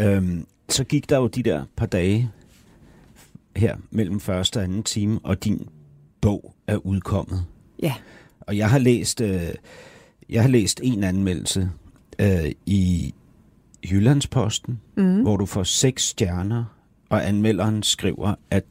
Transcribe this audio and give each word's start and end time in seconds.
Øhm, 0.00 0.46
så 0.68 0.84
gik 0.84 1.08
der 1.10 1.16
jo 1.18 1.26
de 1.26 1.42
der 1.42 1.64
par 1.76 1.86
dage 1.86 2.30
her 3.56 3.76
mellem 3.90 4.20
første 4.20 4.56
og 4.56 4.64
anden 4.64 4.82
time, 4.82 5.20
og 5.22 5.44
din 5.44 5.68
bog 6.20 6.54
er 6.66 6.76
udkommet. 6.76 7.44
Ja. 7.82 7.94
Og 8.40 8.56
jeg 8.56 8.70
har 8.70 8.78
læst, 8.78 9.20
øh, 9.20 9.40
jeg 10.28 10.42
har 10.42 10.48
læst 10.48 10.80
en 10.84 11.04
anmeldelse 11.04 11.70
øh, 12.18 12.52
i 12.66 13.14
Jyllandsposten, 13.90 14.80
mm. 14.96 15.22
hvor 15.22 15.36
du 15.36 15.46
får 15.46 15.62
seks 15.62 16.02
stjerner, 16.08 16.64
og 17.08 17.28
anmelderen 17.28 17.82
skriver, 17.82 18.34
at 18.50 18.64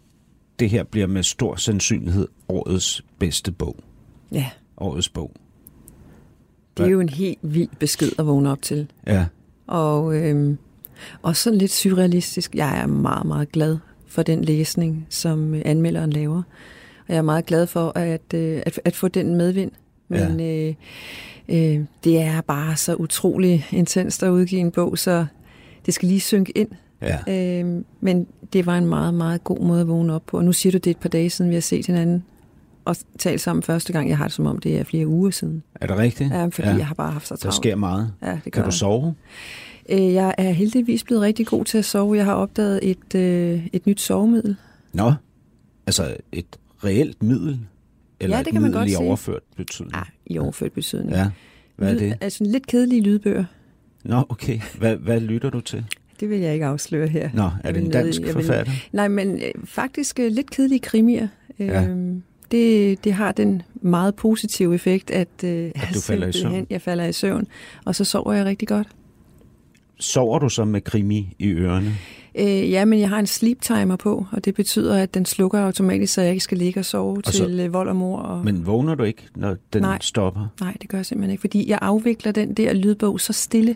det 0.59 0.69
her 0.69 0.83
bliver 0.83 1.07
med 1.07 1.23
stor 1.23 1.55
sandsynlighed 1.55 2.27
årets 2.49 3.05
bedste 3.19 3.51
bog. 3.51 3.75
Ja, 4.31 4.49
Årets 4.77 5.09
bog. 5.09 5.31
det 6.77 6.85
er 6.85 6.89
jo 6.89 6.99
en 6.99 7.09
helt 7.09 7.39
vild 7.41 7.69
besked 7.79 8.11
at 8.19 8.25
vågne 8.25 8.51
op 8.51 8.61
til. 8.61 8.87
Ja, 9.07 9.25
Og 9.67 10.15
øhm, 10.15 10.57
også 11.21 11.43
sådan 11.43 11.59
lidt 11.59 11.71
surrealistisk. 11.71 12.55
Jeg 12.55 12.79
er 12.81 12.85
meget, 12.87 13.25
meget 13.25 13.51
glad 13.51 13.77
for 14.07 14.23
den 14.23 14.43
læsning, 14.45 15.07
som 15.09 15.55
øh, 15.55 15.61
anmelderen 15.65 16.09
laver. 16.09 16.37
Og 17.07 17.09
jeg 17.09 17.17
er 17.17 17.21
meget 17.21 17.45
glad 17.45 17.67
for 17.67 17.91
at, 17.97 18.33
øh, 18.33 18.61
at, 18.65 18.79
at 18.85 18.95
få 18.95 19.07
den 19.07 19.35
medvind. 19.35 19.71
Men 20.07 20.39
ja. 20.39 20.67
øh, 20.67 20.73
øh, 21.79 21.85
det 22.03 22.21
er 22.21 22.41
bare 22.41 22.75
så 22.75 22.95
utrolig 22.95 23.65
intenst 23.71 24.23
at 24.23 24.29
udgive 24.29 24.61
en 24.61 24.71
bog, 24.71 24.97
så 24.97 25.25
det 25.85 25.93
skal 25.93 26.07
lige 26.07 26.19
synke 26.19 26.57
ind. 26.57 26.69
ja. 27.01 27.17
Øh, 27.63 27.81
men 28.01 28.27
det 28.53 28.65
var 28.65 28.77
en 28.77 28.85
meget, 28.87 29.13
meget 29.13 29.43
god 29.43 29.59
måde 29.59 29.81
at 29.81 29.87
vågne 29.87 30.13
op 30.13 30.23
på. 30.25 30.37
Og 30.37 30.43
nu 30.45 30.53
siger 30.53 30.71
du, 30.71 30.77
det 30.77 30.87
et 30.91 30.97
par 30.97 31.09
dage 31.09 31.29
siden, 31.29 31.49
vi 31.49 31.55
har 31.55 31.61
set 31.61 31.85
hinanden 31.87 32.23
og 32.85 32.95
talt 33.19 33.41
sammen 33.41 33.63
første 33.63 33.93
gang. 33.93 34.09
Jeg 34.09 34.17
har 34.17 34.25
det 34.25 34.33
som 34.33 34.45
om, 34.45 34.57
det 34.59 34.77
er 34.79 34.83
flere 34.83 35.07
uger 35.07 35.31
siden. 35.31 35.63
Er 35.81 35.87
det 35.87 35.97
rigtigt? 35.97 36.29
Ja, 36.33 36.45
fordi 36.45 36.67
ja. 36.67 36.75
jeg 36.75 36.87
har 36.87 36.93
bare 36.95 37.11
haft 37.11 37.27
så 37.27 37.33
Der 37.33 37.39
travlt. 37.39 37.55
sker 37.55 37.75
meget. 37.75 38.11
Ja, 38.21 38.31
det 38.31 38.43
gør 38.43 38.49
Kan 38.51 38.61
du 38.63 38.67
jeg. 38.67 38.73
sove? 38.73 39.07
Øh, 39.07 39.13
Jeg 39.89 40.35
er 40.37 40.51
heldigvis 40.51 41.03
blevet 41.03 41.21
rigtig 41.21 41.47
god 41.47 41.65
til 41.65 41.77
at 41.77 41.85
sove. 41.85 42.17
Jeg 42.17 42.25
har 42.25 42.33
opdaget 42.33 42.79
et, 42.83 43.15
øh, 43.15 43.67
et 43.73 43.85
nyt 43.87 44.01
sovemiddel. 44.01 44.55
Nå, 44.93 45.13
altså 45.87 46.17
et 46.31 46.45
reelt 46.83 47.23
middel? 47.23 47.59
Eller 48.19 48.35
Ja, 48.37 48.41
det 48.43 48.47
et 48.47 48.53
kan 48.53 48.61
man 48.61 48.71
godt 48.71 48.91
i 48.91 48.95
overført 48.95 49.41
betydning? 49.55 49.95
Ah, 49.95 50.05
i 50.25 50.37
overført 50.37 50.71
betydning. 50.71 51.11
Ja, 51.11 51.27
hvad 51.75 51.93
er 51.95 51.99
det? 51.99 52.17
Altså 52.21 52.43
lidt 52.43 52.67
kedelige 52.67 53.01
lydbøger. 53.01 53.45
Nå, 54.03 54.23
okay. 54.29 54.59
Hvad, 54.77 54.95
hvad 54.95 55.19
lytter 55.19 55.49
du 55.49 55.59
til? 55.61 55.85
Det 56.19 56.29
vil 56.29 56.39
jeg 56.39 56.53
ikke 56.53 56.65
afsløre 56.65 57.07
her. 57.07 57.29
Nå, 57.33 57.49
er 57.63 57.71
det 57.71 57.81
en 57.81 57.87
i- 57.87 57.91
dansk 57.91 58.19
jeg 58.21 58.27
vil- 58.27 58.33
forfatter? 58.45 58.71
Nej, 58.91 59.07
men 59.07 59.35
øh, 59.37 59.51
faktisk 59.65 60.19
øh, 60.19 60.31
lidt 60.31 60.49
kedelige 60.51 60.79
krimier. 60.79 61.27
Ja. 61.59 61.83
Øhm, 61.87 62.23
det, 62.51 63.03
det 63.03 63.13
har 63.13 63.31
den 63.31 63.61
meget 63.75 64.15
positive 64.15 64.75
effekt, 64.75 65.11
at, 65.11 65.27
øh, 65.43 65.71
at 65.75 65.87
du 65.93 65.99
falder 66.01 66.27
i 66.27 66.31
søvn. 66.31 66.67
Jeg 66.69 66.81
falder 66.81 67.05
i 67.05 67.13
søvn, 67.13 67.47
og 67.85 67.95
så 67.95 68.03
sover 68.03 68.33
jeg 68.33 68.45
rigtig 68.45 68.67
godt. 68.67 68.87
Sover 69.99 70.39
du 70.39 70.49
så 70.49 70.65
med 70.65 70.81
krimi 70.81 71.35
i 71.39 71.47
ørerne? 71.47 71.93
Øh, 72.39 72.71
ja, 72.71 72.85
men 72.85 72.99
jeg 72.99 73.09
har 73.09 73.19
en 73.19 73.27
sleep 73.27 73.61
timer 73.61 73.95
på, 73.95 74.25
og 74.31 74.45
det 74.45 74.55
betyder, 74.55 75.01
at 75.03 75.13
den 75.13 75.25
slukker 75.25 75.59
automatisk, 75.59 76.13
så 76.13 76.21
jeg 76.21 76.29
ikke 76.31 76.43
skal 76.43 76.57
ligge 76.57 76.79
og 76.79 76.85
sove 76.85 77.17
Og 77.25 77.33
så- 77.33 77.45
til 77.45 77.59
øh, 77.59 77.73
vold 77.73 77.89
og 77.89 77.95
mor. 77.95 78.19
Og... 78.19 78.45
Men 78.45 78.65
vågner 78.65 78.95
du 78.95 79.03
ikke, 79.03 79.27
når 79.35 79.55
den 79.73 79.81
Nej. 79.81 79.97
stopper? 80.01 80.47
Nej, 80.61 80.77
det 80.81 80.89
gør 80.89 80.97
jeg 80.97 81.05
simpelthen 81.05 81.31
ikke, 81.31 81.41
fordi 81.41 81.69
jeg 81.69 81.79
afvikler 81.81 82.31
den 82.31 82.53
der 82.53 82.73
lydbog 82.73 83.19
så 83.19 83.33
stille, 83.33 83.75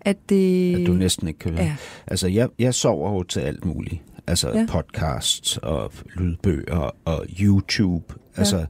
at 0.00 0.16
det... 0.28 0.74
At 0.80 0.86
du 0.86 0.92
næsten 0.92 1.28
ikke 1.28 1.38
kan 1.38 1.52
høre? 1.52 1.64
Ja. 1.64 1.76
Altså, 2.06 2.28
jeg, 2.28 2.48
jeg 2.58 2.74
sover 2.74 3.12
jo 3.12 3.22
til 3.22 3.40
alt 3.40 3.64
muligt. 3.64 4.02
Altså 4.26 4.48
Ja. 4.48 4.58
ja. 4.58 4.66
podcasts 4.68 5.56
og 5.56 5.92
lydbøger 6.16 6.90
og 7.04 7.24
YouTube. 7.40 8.14
Altså, 8.36 8.66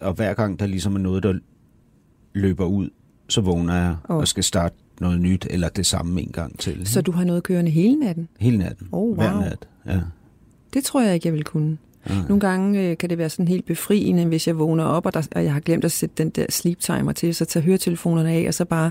og 0.00 0.12
hver 0.12 0.34
gang 0.34 0.58
der 0.60 0.66
ligesom 0.66 0.94
er 0.94 0.98
noget, 1.00 1.22
der 1.22 1.34
løber 2.34 2.64
ud, 2.66 2.90
så 3.28 3.40
vågner 3.40 3.74
jeg 3.74 3.96
Åh. 4.10 4.16
og 4.16 4.28
skal 4.28 4.44
starte 4.44 4.74
noget 5.00 5.20
nyt, 5.20 5.46
eller 5.50 5.68
det 5.68 5.86
samme 5.86 6.20
en 6.22 6.32
gang 6.32 6.58
til. 6.58 6.86
Så 6.86 7.00
du 7.00 7.12
har 7.12 7.24
noget 7.24 7.42
kørende 7.42 7.70
hele 7.70 7.96
natten? 7.96 8.28
Hele 8.38 8.58
natten. 8.58 8.88
Oh, 8.92 9.16
Hver 9.16 9.32
wow. 9.32 9.40
nat. 9.40 9.68
Ja. 9.86 10.00
Det 10.74 10.84
tror 10.84 11.02
jeg 11.02 11.14
ikke, 11.14 11.26
jeg 11.28 11.34
vil 11.34 11.44
kunne. 11.44 11.78
Ja. 12.08 12.14
Nogle 12.28 12.40
gange 12.40 12.82
øh, 12.82 12.98
kan 12.98 13.10
det 13.10 13.18
være 13.18 13.28
sådan 13.28 13.48
helt 13.48 13.66
befriende, 13.66 14.24
hvis 14.24 14.46
jeg 14.46 14.58
vågner 14.58 14.84
op, 14.84 15.06
og, 15.06 15.14
der, 15.14 15.28
og 15.34 15.44
jeg 15.44 15.52
har 15.52 15.60
glemt 15.60 15.84
at 15.84 15.92
sætte 15.92 16.14
den 16.18 16.30
der 16.30 16.46
sleep 16.48 16.78
timer 16.78 17.12
til, 17.12 17.34
så 17.34 17.44
tager 17.44 17.64
høretelefonerne 17.64 18.30
af, 18.30 18.44
og 18.48 18.54
så 18.54 18.64
bare 18.64 18.90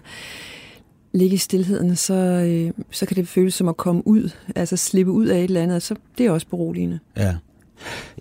ligge 1.14 1.34
i 1.34 1.38
stillheden, 1.38 1.96
så, 1.96 2.14
øh, 2.14 2.84
så 2.92 3.06
kan 3.06 3.18
det 3.18 3.28
føles 3.28 3.54
som 3.54 3.68
at 3.68 3.78
komme 3.78 4.08
ud, 4.08 4.30
altså 4.56 4.78
slippe 4.78 5.12
ud 5.12 5.26
af 5.26 5.38
et 5.38 5.44
eller 5.44 5.62
andet, 5.62 5.76
og 5.76 5.82
så 5.82 5.96
det 6.18 6.26
er 6.26 6.32
også 6.32 6.48
beroligende. 6.48 7.00
Ja. 7.18 7.36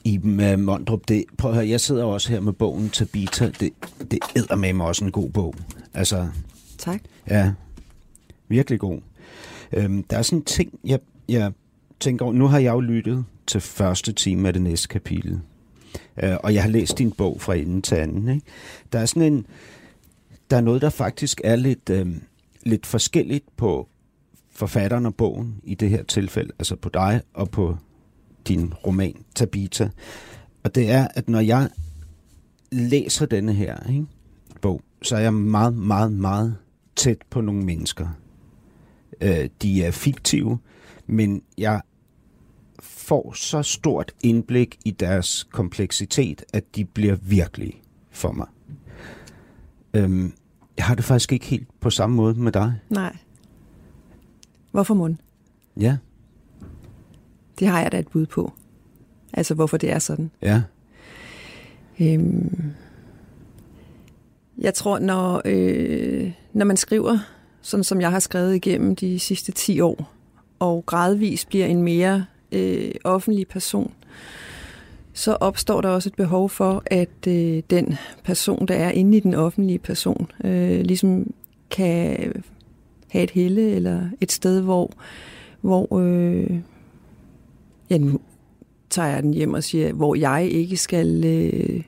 Iben 0.05 0.41
uh, 0.53 0.59
Mondrup, 0.59 1.09
det, 1.09 1.25
prøv 1.39 1.51
at 1.51 1.55
høre, 1.55 1.69
jeg 1.69 1.81
sidder 1.81 2.05
også 2.05 2.31
her 2.31 2.41
med 2.41 2.53
bogen 2.53 2.91
Tabita. 2.91 3.51
Det, 3.61 3.71
det 4.11 4.19
æder 4.37 4.57
med 4.57 4.73
mig 4.73 4.87
også 4.87 5.05
en 5.05 5.11
god 5.11 5.31
bog. 5.31 5.55
Altså, 5.95 6.29
Tak. 6.79 7.01
ja, 7.31 7.53
virkelig 8.49 8.81
god. 8.81 9.01
Øhm, 9.73 10.03
der 10.03 10.19
er 10.19 10.23
sådan 10.23 10.39
en 10.39 10.45
ting, 10.45 10.79
jeg, 10.85 10.99
jeg 11.29 11.53
tænker 12.01 12.25
over. 12.25 12.35
Nu 12.35 12.47
har 12.47 12.59
jeg 12.59 12.73
jo 12.73 12.81
lyttet 12.81 13.25
til 13.47 13.61
første 13.61 14.13
time 14.13 14.49
af 14.49 14.53
det 14.53 14.63
næste 14.63 14.89
kapitel. 14.89 15.41
Øh, 16.23 16.37
og 16.43 16.55
jeg 16.55 16.63
har 16.63 16.71
læst 16.71 16.99
din 16.99 17.13
bog 17.13 17.41
fra 17.41 17.55
ende 17.55 17.83
til 17.83 17.95
anden. 17.95 18.29
Ikke? 18.29 18.47
Der 18.93 18.99
er 18.99 19.07
sådan 19.07 19.33
en... 19.33 19.47
Der 20.51 20.57
er 20.57 20.61
noget, 20.61 20.83
der 20.83 20.91
faktisk 20.91 21.41
er 21.45 21.57
lidt, 21.57 21.91
øh, 21.91 22.07
lidt 22.63 22.87
forskelligt 22.87 23.45
på 23.57 23.89
forfatteren 24.51 25.07
og 25.07 25.15
bogen 25.15 25.61
i 25.65 25.75
det 25.75 25.91
her 25.91 26.03
tilfælde. 26.03 26.53
Altså 26.59 26.77
på 26.77 26.89
dig 26.89 27.21
og 27.35 27.51
på 27.51 27.77
din 28.49 28.75
roman 28.75 29.25
Tabita. 29.35 29.91
Og 30.63 30.75
det 30.75 30.91
er, 30.91 31.09
at 31.15 31.29
når 31.29 31.41
jeg 31.41 31.69
læser 32.73 33.27
denne 33.27 33.53
her 33.53 33.77
ikke, 33.89 34.07
bog, 34.61 34.83
så 35.03 35.17
er 35.17 35.21
jeg 35.21 35.35
meget, 35.35 35.75
meget, 35.75 36.13
meget 36.13 36.57
tæt 36.97 37.19
på 37.31 37.41
nogle 37.41 37.63
mennesker. 37.63 38.09
Øh, 39.21 39.49
de 39.63 39.85
er 39.85 39.91
fiktive, 39.91 40.59
men 41.07 41.43
jeg 41.59 41.81
får 42.81 43.33
så 43.33 43.63
stort 43.63 44.13
indblik 44.23 44.79
i 44.85 44.91
deres 44.91 45.45
kompleksitet, 45.45 46.45
at 46.53 46.77
de 46.77 46.85
bliver 46.85 47.17
virkelige 47.17 47.83
for 48.11 48.33
mig. 48.33 48.47
Øhm, 49.95 50.33
jeg 50.77 50.85
har 50.85 50.95
det 50.95 51.05
faktisk 51.05 51.33
ikke 51.33 51.47
helt 51.47 51.69
på 51.81 51.91
samme 51.91 52.17
måde 52.17 52.35
med 52.35 52.53
dig. 52.53 52.75
Nej. 52.91 53.17
Hvorfor 54.71 54.95
mund? 54.95 55.17
Ja, 55.77 55.97
Det 57.59 57.69
har 57.69 57.81
jeg 57.81 57.93
da 57.93 57.99
et 57.99 58.09
bud 58.09 58.27
på. 58.27 58.53
Altså, 59.33 59.55
hvorfor 59.55 59.77
det 59.77 59.93
er 59.93 59.99
sådan. 59.99 60.31
ja, 60.43 60.63
Øhm, 62.01 62.73
jeg 64.59 64.75
tror, 64.75 64.99
når, 64.99 65.43
øh, 65.45 66.33
når 66.53 66.65
man 66.65 66.77
skriver, 66.77 67.19
sådan 67.67 67.85
som 67.85 68.01
jeg 68.01 68.11
har 68.11 68.19
skrevet 68.19 68.55
igennem 68.55 68.97
de 68.97 69.19
sidste 69.19 69.53
10 69.53 69.81
år, 69.81 70.13
og 70.59 70.87
gradvist 70.87 71.49
bliver 71.49 71.67
en 71.67 71.83
mere 71.83 72.25
øh, 72.53 72.91
offentlig 73.05 73.49
person, 73.49 73.93
så 75.13 75.33
opstår 75.33 75.81
der 75.81 75.89
også 75.89 76.09
et 76.09 76.15
behov 76.15 76.51
for, 76.51 76.83
at 76.87 77.27
øh, 77.29 77.63
den 77.71 77.97
person, 78.25 78.69
der 78.69 78.75
er 78.75 78.91
inde 78.91 79.17
i 79.17 79.21
den 79.21 79.35
offentlige 79.35 79.79
person, 79.79 80.31
øh, 80.45 80.81
ligesom 80.81 81.33
kan 81.71 82.33
have 83.09 83.25
et 83.25 83.31
helle 83.31 83.71
eller 83.71 84.09
et 84.21 84.33
sted, 84.33 84.61
hvor, 84.61 84.91
hvor 85.61 85.99
øh, 85.99 86.61
ja, 87.91 87.99
nu 87.99 88.21
tager 88.91 89.09
jeg 89.09 89.23
den 89.23 89.35
hjem 89.35 89.55
og 89.55 89.65
siger, 89.65 89.93
hvor 89.93 90.15
jeg 90.15 90.49
ikke 90.51 90.77
skal 90.77 91.25
øh, 91.25 91.83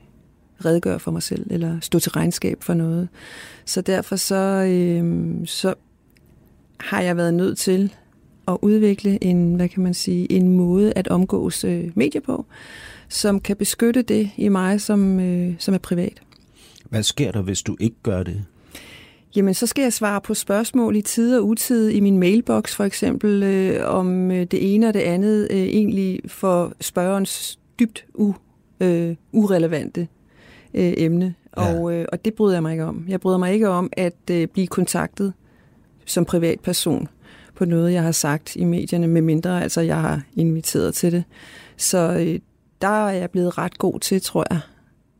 redegøre 0.65 0.99
for 0.99 1.11
mig 1.11 1.23
selv, 1.23 1.47
eller 1.49 1.79
stå 1.79 1.99
til 1.99 2.11
regnskab 2.11 2.63
for 2.63 2.73
noget. 2.73 3.09
Så 3.65 3.81
derfor 3.81 4.15
så, 4.15 4.35
øh, 4.35 5.47
så 5.47 5.73
har 6.79 7.01
jeg 7.01 7.17
været 7.17 7.33
nødt 7.33 7.57
til 7.57 7.93
at 8.47 8.57
udvikle 8.61 9.23
en, 9.23 9.55
hvad 9.55 9.69
kan 9.69 9.83
man 9.83 9.93
sige, 9.93 10.31
en 10.31 10.47
måde 10.47 10.93
at 10.95 11.07
omgås 11.07 11.63
øh, 11.63 11.91
medier 11.95 12.21
på, 12.21 12.45
som 13.09 13.39
kan 13.39 13.55
beskytte 13.55 14.01
det 14.01 14.29
i 14.37 14.47
mig, 14.47 14.81
som, 14.81 15.19
øh, 15.19 15.53
som 15.59 15.73
er 15.73 15.77
privat. 15.77 16.21
Hvad 16.89 17.03
sker 17.03 17.31
der, 17.31 17.41
hvis 17.41 17.61
du 17.61 17.77
ikke 17.79 17.95
gør 18.03 18.23
det? 18.23 18.45
Jamen, 19.35 19.53
så 19.53 19.67
skal 19.67 19.81
jeg 19.81 19.93
svare 19.93 20.21
på 20.21 20.33
spørgsmål 20.33 20.95
i 20.95 21.01
tid 21.01 21.37
og 21.37 21.47
utid 21.47 21.89
i 21.89 21.99
min 21.99 22.17
mailbox, 22.17 22.75
for 22.75 22.83
eksempel, 22.83 23.43
øh, 23.43 23.95
om 23.95 24.31
øh, 24.31 24.45
det 24.45 24.75
ene 24.75 24.87
og 24.87 24.93
det 24.93 24.99
andet 24.99 25.47
øh, 25.51 25.57
egentlig 25.57 26.19
for 26.27 26.73
spørgerens 26.81 27.59
dybt 27.79 28.05
u, 28.13 28.33
øh, 28.79 29.15
urelevante 29.31 30.07
øh, 30.73 30.93
emne. 30.97 31.35
Ja. 31.57 31.73
Og, 31.73 31.93
øh, 31.93 32.05
og 32.11 32.25
det 32.25 32.33
bryder 32.33 32.55
jeg 32.55 32.61
mig 32.61 32.71
ikke 32.71 32.85
om. 32.85 33.05
Jeg 33.07 33.19
bryder 33.19 33.37
mig 33.37 33.53
ikke 33.53 33.69
om 33.69 33.89
at 33.97 34.31
øh, 34.31 34.47
blive 34.47 34.67
kontaktet 34.67 35.33
som 36.05 36.25
privatperson 36.25 37.07
på 37.55 37.65
noget, 37.65 37.93
jeg 37.93 38.03
har 38.03 38.11
sagt 38.11 38.55
i 38.55 38.63
medierne, 38.63 39.07
med 39.07 39.21
mindre 39.21 39.63
altså 39.63 39.81
jeg 39.81 40.01
har 40.01 40.21
inviteret 40.35 40.93
til 40.93 41.11
det. 41.11 41.23
Så 41.77 41.97
øh, 41.97 42.39
der 42.81 43.07
er 43.07 43.11
jeg 43.11 43.29
blevet 43.29 43.57
ret 43.57 43.77
god 43.77 43.99
til, 43.99 44.21
tror 44.21 44.45
jeg. 44.49 44.59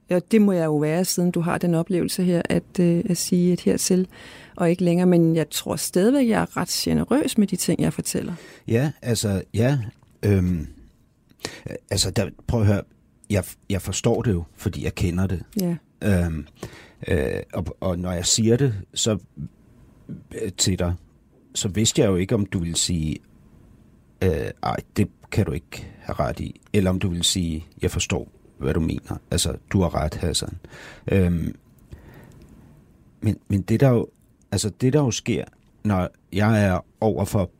Ja, 0.09 0.19
det 0.31 0.41
må 0.41 0.51
jeg 0.51 0.65
jo 0.65 0.77
være, 0.77 1.05
siden 1.05 1.31
du 1.31 1.41
har 1.41 1.57
den 1.57 1.75
oplevelse 1.75 2.23
her, 2.23 2.41
at, 2.45 2.79
øh, 2.79 3.03
at 3.09 3.17
sige 3.17 3.53
et 3.53 3.61
hertil, 3.61 4.07
og 4.55 4.69
ikke 4.69 4.83
længere. 4.83 5.07
Men 5.07 5.35
jeg 5.35 5.49
tror 5.49 5.75
stadigvæk, 5.75 6.29
jeg 6.29 6.41
er 6.41 6.57
ret 6.57 6.69
generøs 6.69 7.37
med 7.37 7.47
de 7.47 7.55
ting, 7.55 7.81
jeg 7.81 7.93
fortæller. 7.93 8.33
Ja, 8.67 8.91
altså, 9.01 9.41
ja. 9.53 9.79
Øhm, 10.23 10.67
altså, 11.91 12.11
der, 12.11 12.29
prøv 12.47 12.61
at 12.61 12.67
høre. 12.67 12.81
Jeg, 13.29 13.43
jeg 13.69 13.81
forstår 13.81 14.21
det 14.21 14.33
jo, 14.33 14.43
fordi 14.55 14.83
jeg 14.83 14.95
kender 14.95 15.27
det. 15.27 15.43
Ja. 15.61 15.75
Øhm, 16.03 16.47
øh, 17.07 17.41
og, 17.53 17.65
og 17.79 17.99
når 17.99 18.11
jeg 18.11 18.25
siger 18.25 18.57
det 18.57 18.73
så 18.93 19.17
øh, 20.41 20.51
til 20.57 20.79
dig, 20.79 20.93
så 21.55 21.67
vidste 21.67 22.01
jeg 22.01 22.07
jo 22.07 22.15
ikke, 22.15 22.35
om 22.35 22.45
du 22.45 22.59
ville 22.59 22.77
sige, 22.77 23.17
øh, 24.23 24.49
ej, 24.63 24.75
det 24.97 25.07
kan 25.31 25.45
du 25.45 25.51
ikke 25.51 25.87
have 25.99 26.15
ret 26.19 26.39
i. 26.39 26.61
Eller 26.73 26.89
om 26.89 26.99
du 26.99 27.09
vil 27.09 27.23
sige, 27.23 27.65
jeg 27.81 27.91
forstår, 27.91 28.31
hvad 28.57 28.73
du 28.73 28.79
mener. 28.79 29.21
Altså, 29.31 29.55
du 29.71 29.81
har 29.81 29.95
ret, 29.95 30.15
Hassan. 30.15 30.57
Øhm, 31.11 31.55
men, 33.21 33.37
men 33.47 33.61
det 33.61 33.79
der 33.79 33.89
jo, 33.89 34.07
altså 34.51 34.69
det 34.81 34.93
der 34.93 34.99
jo 34.99 35.11
sker, 35.11 35.45
når 35.83 36.09
jeg 36.33 36.65
er 36.65 36.79
over 37.01 37.25
for 37.25 37.51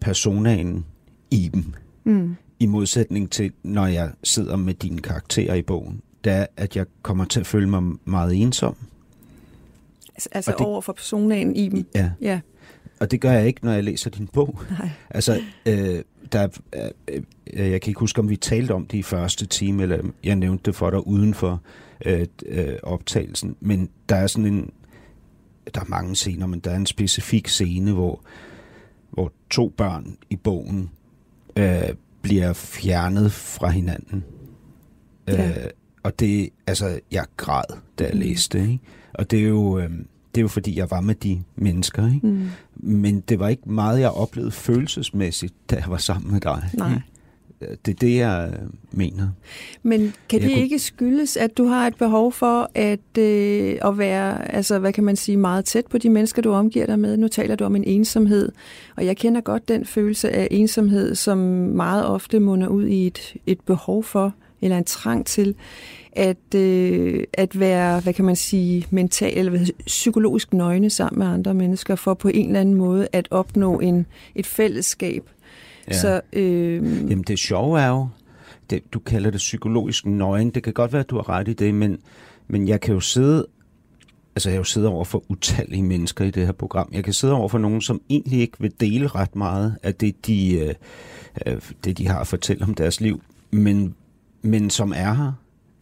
personaen 0.00 0.86
i 1.30 1.50
dem, 1.54 1.64
Mm. 2.06 2.36
I 2.64 2.66
modsætning 2.66 3.30
til, 3.30 3.52
når 3.62 3.86
jeg 3.86 4.10
sidder 4.24 4.56
med 4.56 4.74
dine 4.74 5.00
karakterer 5.00 5.54
i 5.54 5.62
bogen, 5.62 6.00
det 6.24 6.32
er, 6.32 6.46
at 6.56 6.76
jeg 6.76 6.86
kommer 7.02 7.24
til 7.24 7.40
at 7.40 7.46
føle 7.46 7.68
mig 7.68 7.82
meget 8.04 8.34
ensom. 8.42 8.76
Altså, 10.14 10.28
altså 10.32 10.50
det- 10.58 10.66
over 10.66 10.80
for 10.80 10.92
personen 10.92 11.56
i 11.56 11.68
dem. 11.68 11.86
Ja. 11.94 12.10
Ja, 12.20 12.40
Og 13.00 13.10
det 13.10 13.20
gør 13.20 13.32
jeg 13.32 13.46
ikke, 13.46 13.64
når 13.64 13.72
jeg 13.72 13.84
læser 13.84 14.10
din 14.10 14.26
bog. 14.26 14.58
nej. 14.78 14.90
Altså, 15.10 15.40
øh, 15.66 16.02
der, 16.32 16.48
er- 16.72 16.90
øh, 17.08 17.22
øh, 17.52 17.70
jeg 17.70 17.80
kan 17.80 17.90
ikke 17.90 18.00
huske, 18.00 18.18
om 18.18 18.28
vi 18.28 18.36
talte 18.36 18.72
om 18.72 18.86
det 18.86 18.98
i 18.98 19.02
første 19.02 19.46
time, 19.46 19.82
eller 19.82 19.98
jeg 20.24 20.36
nævnte 20.36 20.62
det 20.64 20.74
for 20.74 20.90
dig 20.90 21.06
uden 21.06 21.34
for 21.34 21.60
øh, 22.06 22.26
øh, 22.46 22.74
optagelsen, 22.82 23.56
men 23.60 23.88
der 24.08 24.16
er 24.16 24.26
sådan 24.26 24.46
en, 24.52 24.70
der 25.74 25.80
er 25.80 25.84
mange 25.88 26.16
scener, 26.16 26.46
men 26.46 26.60
der 26.60 26.70
er 26.70 26.76
en 26.76 26.86
specifik 26.86 27.48
scene, 27.48 27.92
hvor, 27.92 28.20
hvor 29.10 29.32
to 29.50 29.68
børn 29.76 30.16
i 30.30 30.36
bogen 30.36 30.90
øh, 31.56 31.88
bliver 32.24 32.52
fjernet 32.52 33.32
fra 33.32 33.68
hinanden. 33.70 34.24
Ja. 35.28 35.48
Øh, 35.48 35.70
og 36.02 36.20
det, 36.20 36.48
altså, 36.66 37.00
jeg 37.12 37.24
græd, 37.36 37.62
da 37.98 38.04
jeg 38.04 38.14
Mm. 38.14 38.20
læste 38.20 38.58
det, 38.58 38.68
ikke? 38.68 38.84
Og 39.14 39.30
det 39.30 39.38
er 39.38 39.48
jo... 39.48 39.78
Øh, 39.78 39.90
det 40.34 40.40
er 40.40 40.42
jo 40.42 40.48
fordi, 40.48 40.78
jeg 40.78 40.90
var 40.90 41.00
med 41.00 41.14
de 41.14 41.42
mennesker, 41.56 42.14
ikke? 42.14 42.26
Mm. 42.26 42.48
Men 42.76 43.20
det 43.20 43.38
var 43.38 43.48
ikke 43.48 43.70
meget, 43.70 44.00
jeg 44.00 44.10
oplevede 44.10 44.50
følelsesmæssigt, 44.50 45.54
da 45.70 45.76
jeg 45.76 45.84
var 45.88 45.96
sammen 45.96 46.32
med 46.32 46.40
dig. 46.40 46.70
Nej. 46.74 47.00
Det 47.86 47.92
er 47.92 47.96
det, 48.00 48.16
jeg 48.16 48.50
øh, 48.52 48.68
mener. 48.92 49.28
Men 49.82 50.00
kan 50.28 50.40
Jeg 50.40 50.48
det 50.48 50.54
kunne- 50.56 50.62
ikke 50.62 50.78
skyldes, 50.78 51.36
at 51.36 51.56
du 51.58 51.64
har 51.66 51.86
et 51.86 51.96
behov 51.96 52.32
for 52.32 52.70
at, 52.74 53.18
øh, 53.18 53.78
at 53.84 53.98
være, 53.98 54.52
altså 54.54 54.78
hvad 54.78 54.92
kan 54.92 55.04
man 55.04 55.16
sige, 55.16 55.36
meget 55.36 55.64
tæt 55.64 55.86
på 55.86 55.98
de 55.98 56.10
mennesker, 56.10 56.42
du 56.42 56.52
omgiver 56.52 56.86
dig 56.86 56.98
med? 56.98 57.16
Nu 57.16 57.28
taler 57.28 57.56
du 57.56 57.64
om 57.64 57.76
en 57.76 57.84
ensomhed, 57.84 58.52
og 58.96 59.06
jeg 59.06 59.16
kender 59.16 59.40
godt 59.40 59.68
den 59.68 59.84
følelse 59.84 60.30
af 60.30 60.48
ensomhed, 60.50 61.14
som 61.14 61.38
meget 61.38 62.06
ofte 62.06 62.40
munder 62.40 62.68
ud 62.68 62.86
i 62.86 63.06
et, 63.06 63.34
et 63.46 63.60
behov 63.60 64.04
for, 64.04 64.34
eller 64.62 64.78
en 64.78 64.84
trang 64.84 65.26
til, 65.26 65.54
at, 66.12 66.54
øh, 66.54 67.24
at 67.32 67.60
være, 67.60 68.00
hvad 68.00 68.12
kan 68.12 68.24
man 68.24 68.36
sige, 68.36 68.86
mental 68.90 69.38
eller 69.38 69.70
psykologisk 69.86 70.52
nøgne 70.52 70.90
sammen 70.90 71.18
med 71.18 71.26
andre 71.26 71.54
mennesker, 71.54 71.94
for 71.94 72.14
på 72.14 72.28
en 72.28 72.46
eller 72.46 72.60
anden 72.60 72.74
måde 72.74 73.08
at 73.12 73.28
opnå 73.30 73.80
en, 73.80 74.06
et 74.34 74.46
fællesskab. 74.46 75.30
Ja. 75.88 75.98
Så, 75.98 76.20
øh, 76.32 76.82
Jamen 77.10 77.22
det 77.22 77.38
sjove 77.38 77.80
er 77.80 77.88
jo, 77.88 78.08
det, 78.70 78.82
du 78.92 78.98
kalder 78.98 79.30
det 79.30 79.38
psykologisk 79.38 80.06
nøgen. 80.06 80.50
Det 80.50 80.62
kan 80.62 80.72
godt 80.72 80.92
være, 80.92 81.00
at 81.00 81.10
du 81.10 81.16
har 81.16 81.28
ret 81.28 81.48
i 81.48 81.52
det, 81.52 81.74
men, 81.74 81.98
men 82.48 82.68
jeg 82.68 82.80
kan 82.80 82.94
jo 82.94 83.00
sidde 83.00 83.46
Altså, 84.36 84.48
jeg 84.48 84.54
har 84.54 84.60
jo 84.60 84.64
siddet 84.64 84.88
over 84.88 85.04
for 85.04 85.24
utallige 85.28 85.82
mennesker 85.82 86.24
i 86.24 86.30
det 86.30 86.46
her 86.46 86.52
program. 86.52 86.88
Jeg 86.92 87.04
kan 87.04 87.12
sidde 87.12 87.34
over 87.34 87.48
for 87.48 87.58
nogen, 87.58 87.80
som 87.80 88.00
egentlig 88.08 88.40
ikke 88.40 88.56
vil 88.60 88.72
dele 88.80 89.06
ret 89.06 89.36
meget 89.36 89.76
af 89.82 89.94
det, 89.94 90.26
de, 90.26 90.54
øh, 90.54 90.74
øh, 91.46 91.60
det, 91.84 91.98
de 91.98 92.08
har 92.08 92.20
at 92.20 92.26
fortælle 92.26 92.64
om 92.64 92.74
deres 92.74 93.00
liv, 93.00 93.22
men, 93.50 93.94
men 94.42 94.70
som 94.70 94.92
er 94.96 95.14
her, 95.14 95.32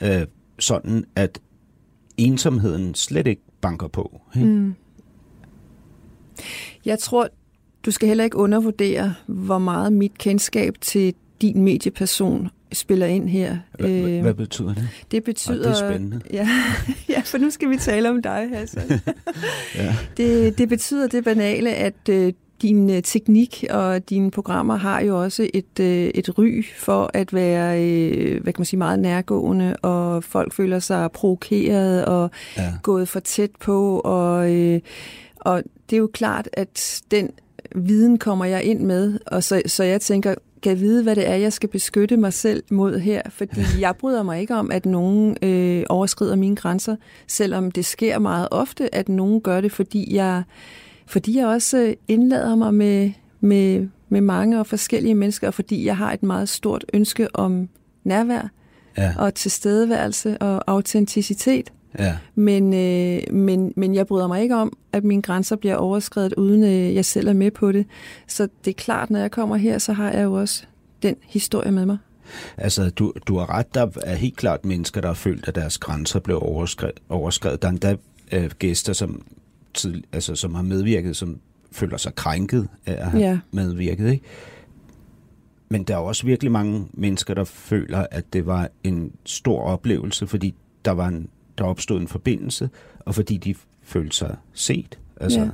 øh, 0.03 0.27
sådan 0.59 1.05
at 1.17 1.41
ensomheden 2.17 2.95
slet 2.95 3.27
ikke 3.27 3.43
banker 3.61 3.89
på. 3.89 4.21
Ikke? 4.37 4.49
Mm. 4.49 4.75
Jeg 6.85 6.99
tror, 6.99 7.29
du 7.87 7.91
skal 7.91 8.09
heller 8.09 8.25
ikke 8.25 8.37
undervurdere, 8.37 9.15
hvor 9.27 9.59
meget 9.59 9.93
mit 9.93 10.19
kendskab 10.19 10.75
til 10.81 11.15
din 11.41 11.63
medieperson 11.63 12.49
spiller 12.73 13.07
ind 13.07 13.29
her. 13.29 13.57
Hvad, 13.79 13.91
Øh, 13.91 14.21
hvad 14.23 14.35
betyder 14.35 14.75
det? 14.75 14.89
det 15.11 15.25
betyder... 15.25 15.57
det 15.63 15.67
er 15.67 15.89
spændende. 15.91 16.21
Ja, 16.33 16.49
ja, 17.09 17.21
for 17.25 17.39
nu 17.39 17.51
skal 17.51 17.71
vi 17.71 17.77
tale 17.77 18.11
om 18.11 18.23
dig, 18.23 18.49
Hassan. 18.55 18.83
Ja. 19.77 19.97
det, 20.17 20.59
det 20.59 20.69
betyder 20.69 21.07
det 21.07 21.25
banale, 21.25 21.71
at 21.75 22.09
øh, 22.11 22.33
din 22.63 22.91
øh, 22.91 23.03
teknik 23.03 23.65
og 23.71 24.09
dine 24.11 24.31
programmer 24.31 24.77
har 24.77 25.01
jo 25.01 25.23
også 25.23 25.51
et, 25.55 25.81
øh, 25.81 25.87
et 26.15 26.39
ry 26.39 26.65
for 26.77 27.11
at 27.15 27.35
være 27.35 27.85
øh, 27.85 28.43
hvad 28.43 28.53
kan 28.53 28.61
man 28.61 28.65
sige, 28.67 28.79
meget 28.79 28.99
nærgående, 28.99 29.77
og 29.77 30.25
folk 30.25 30.53
føler 30.53 30.79
sig 30.79 31.13
provokeret 31.13 32.05
og 32.05 32.31
Ja. 32.57 32.73
gået 32.83 33.09
for 33.09 33.21
tæt 33.21 33.51
på, 33.61 34.01
og, 34.05 34.55
øh, 34.55 34.81
og 35.37 35.63
det 35.91 35.97
er 35.97 36.01
jo 36.01 36.11
klart, 36.13 36.49
at 36.53 37.03
den 37.11 37.31
viden 37.75 38.19
kommer 38.19 38.45
jeg 38.45 38.65
ind 38.65 38.81
med, 38.81 39.19
og 39.27 39.45
så, 39.45 39.63
så 39.67 39.85
jeg 39.85 40.01
tænker, 40.01 40.35
kan 40.63 40.71
jeg 40.71 40.81
vide, 40.81 41.03
hvad 41.03 41.17
det 41.17 41.29
er, 41.29 41.35
jeg 41.35 41.53
skal 41.53 41.69
beskytte 41.69 42.17
mig 42.17 42.33
selv 42.33 42.63
mod 42.71 42.99
her? 42.99 43.23
Fordi 43.29 43.61
jeg 43.81 43.97
bryder 43.97 44.23
mig 44.23 44.41
ikke 44.41 44.55
om, 44.55 44.71
at 44.71 44.87
nogen 44.87 45.37
øh, 45.43 45.85
overskrider 45.89 46.37
mine 46.37 46.57
grænser, 46.57 46.97
selvom 47.27 47.71
det 47.71 47.85
sker 47.85 48.19
meget 48.19 48.49
ofte, 48.51 48.95
at 48.95 49.09
nogen 49.09 49.41
gør 49.41 49.61
det, 49.61 49.73
fordi 49.73 50.15
jeg, 50.15 50.43
fordi 51.07 51.39
jeg 51.39 51.47
også 51.47 51.79
øh, 51.79 51.95
indlader 52.09 52.55
mig 52.55 52.75
med, 52.75 53.11
med, 53.41 53.89
med 54.09 54.21
mange 54.21 54.61
og 54.61 54.67
forskellige 54.67 55.15
mennesker, 55.15 55.47
og 55.47 55.55
fordi 55.55 55.85
jeg 55.87 55.97
har 55.97 56.13
et 56.13 56.23
meget 56.23 56.49
stort 56.49 56.85
ønske 56.95 57.37
om 57.37 57.69
nærvær 58.05 58.49
Ja, 58.99 59.15
og 59.19 59.35
tilstedeværelse 59.35 60.39
og 60.39 60.65
autenticitet. 60.67 61.73
Ja. 61.99 62.17
Men, 62.35 62.75
øh, 62.75 63.35
men, 63.35 63.73
men 63.77 63.95
jeg 63.95 64.07
bryder 64.07 64.27
mig 64.29 64.43
ikke 64.43 64.57
om, 64.57 64.77
at 64.93 65.05
mine 65.05 65.23
grænser 65.23 65.57
bliver 65.57 65.77
overskrevet, 65.77 66.35
uden 66.35 66.65
øh, 66.65 66.95
jeg 66.95 67.05
selv 67.05 67.29
er 67.29 67.33
med 67.33 67.51
på 67.51 67.73
det. 67.73 67.87
Så 68.27 68.49
det 68.65 68.71
er 68.71 68.75
klart, 68.75 69.11
når 69.11 69.19
jeg 69.19 69.31
kommer 69.31 69.57
her, 69.57 69.79
så 69.79 69.93
har 69.93 70.11
jeg 70.11 70.25
jo 70.25 70.33
også 70.33 70.65
den 71.03 71.17
historie 71.27 71.71
med 71.71 71.87
mig. 71.87 71.99
Altså, 72.57 72.91
du, 72.91 73.13
du 73.27 73.39
har 73.39 73.51
ret. 73.51 73.75
Der 73.75 73.87
er 74.05 74.15
helt 74.15 74.37
klart 74.37 74.65
mennesker, 74.65 75.01
der 75.01 75.09
har 75.09 75.15
følt, 75.15 75.49
at 75.49 75.55
deres 75.55 75.79
grænser 75.79 76.21
blev 76.21 76.39
overskrevet. 76.43 77.01
overskrevet. 77.09 77.63
Der 77.63 77.69
er 77.69 77.73
endda 77.73 77.97
øh, 78.33 78.51
gæster, 78.59 78.93
som, 78.93 79.23
tid, 79.75 80.03
altså, 80.13 80.35
som 80.35 80.55
har 80.55 80.63
medvirket, 80.63 81.17
som 81.17 81.39
føler 81.73 81.97
sig 81.97 82.15
krænket 82.15 82.69
af 82.87 82.93
at 82.93 83.07
have 83.11 83.23
Ja. 83.23 83.39
medvirket. 83.51 84.13
Ikke? 84.13 84.25
Men 85.69 85.83
der 85.83 85.95
er 85.95 85.99
også 85.99 86.27
virkelig 86.27 86.53
mange 86.53 86.87
mennesker, 86.93 87.35
der 87.35 87.45
føler, 87.45 88.07
at 88.11 88.33
det 88.33 88.47
var 88.47 88.69
en 88.85 89.13
stor 89.25 89.61
oplevelse, 89.63 90.27
fordi 90.27 90.55
der 90.85 90.91
var 90.91 91.09
en, 91.09 91.29
der 91.59 91.65
opstod 91.65 92.01
en 92.01 92.09
forbindelse, 92.09 92.71
og 92.99 93.15
fordi 93.15 93.37
de 93.37 93.55
følte 93.83 94.17
sig 94.17 94.37
set. 94.53 94.99
Altså, 95.21 95.41
Ja. 95.41 95.49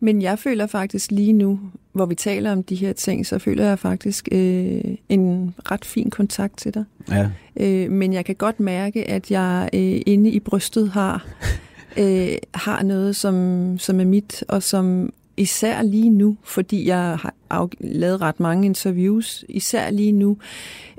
Men 0.00 0.22
jeg 0.22 0.38
føler 0.38 0.66
faktisk 0.66 1.10
lige 1.10 1.32
nu, 1.32 1.60
hvor 1.92 2.06
vi 2.06 2.14
taler 2.14 2.52
om 2.52 2.62
de 2.62 2.74
her 2.74 2.92
ting, 2.92 3.26
så 3.26 3.38
føler 3.38 3.64
jeg 3.64 3.78
faktisk 3.78 4.28
øh, 4.32 4.80
en 5.08 5.54
ret 5.70 5.84
fin 5.84 6.10
kontakt 6.10 6.56
til 6.56 6.74
dig. 6.74 6.84
ja. 7.10 7.30
Øh, 7.56 7.90
men 7.90 8.12
jeg 8.12 8.24
kan 8.24 8.34
godt 8.34 8.60
mærke, 8.60 9.10
at 9.10 9.30
jeg 9.30 9.70
øh, 9.74 10.00
inde 10.06 10.30
i 10.30 10.40
brystet 10.40 10.90
har, 10.90 11.26
øh, 12.00 12.38
har 12.54 12.82
noget, 12.82 13.16
som, 13.16 13.78
som 13.78 14.00
er 14.00 14.04
mit, 14.04 14.44
og 14.48 14.62
som 14.62 15.12
især 15.36 15.82
lige 15.82 16.10
nu, 16.10 16.36
fordi 16.44 16.86
jeg 16.88 17.18
har 17.18 17.34
lavet 17.80 18.20
ret 18.20 18.40
mange 18.40 18.66
interviews, 18.66 19.44
især 19.48 19.90
lige 19.90 20.12
nu, 20.12 20.36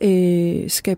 øh, 0.02 0.70
skal, 0.70 0.98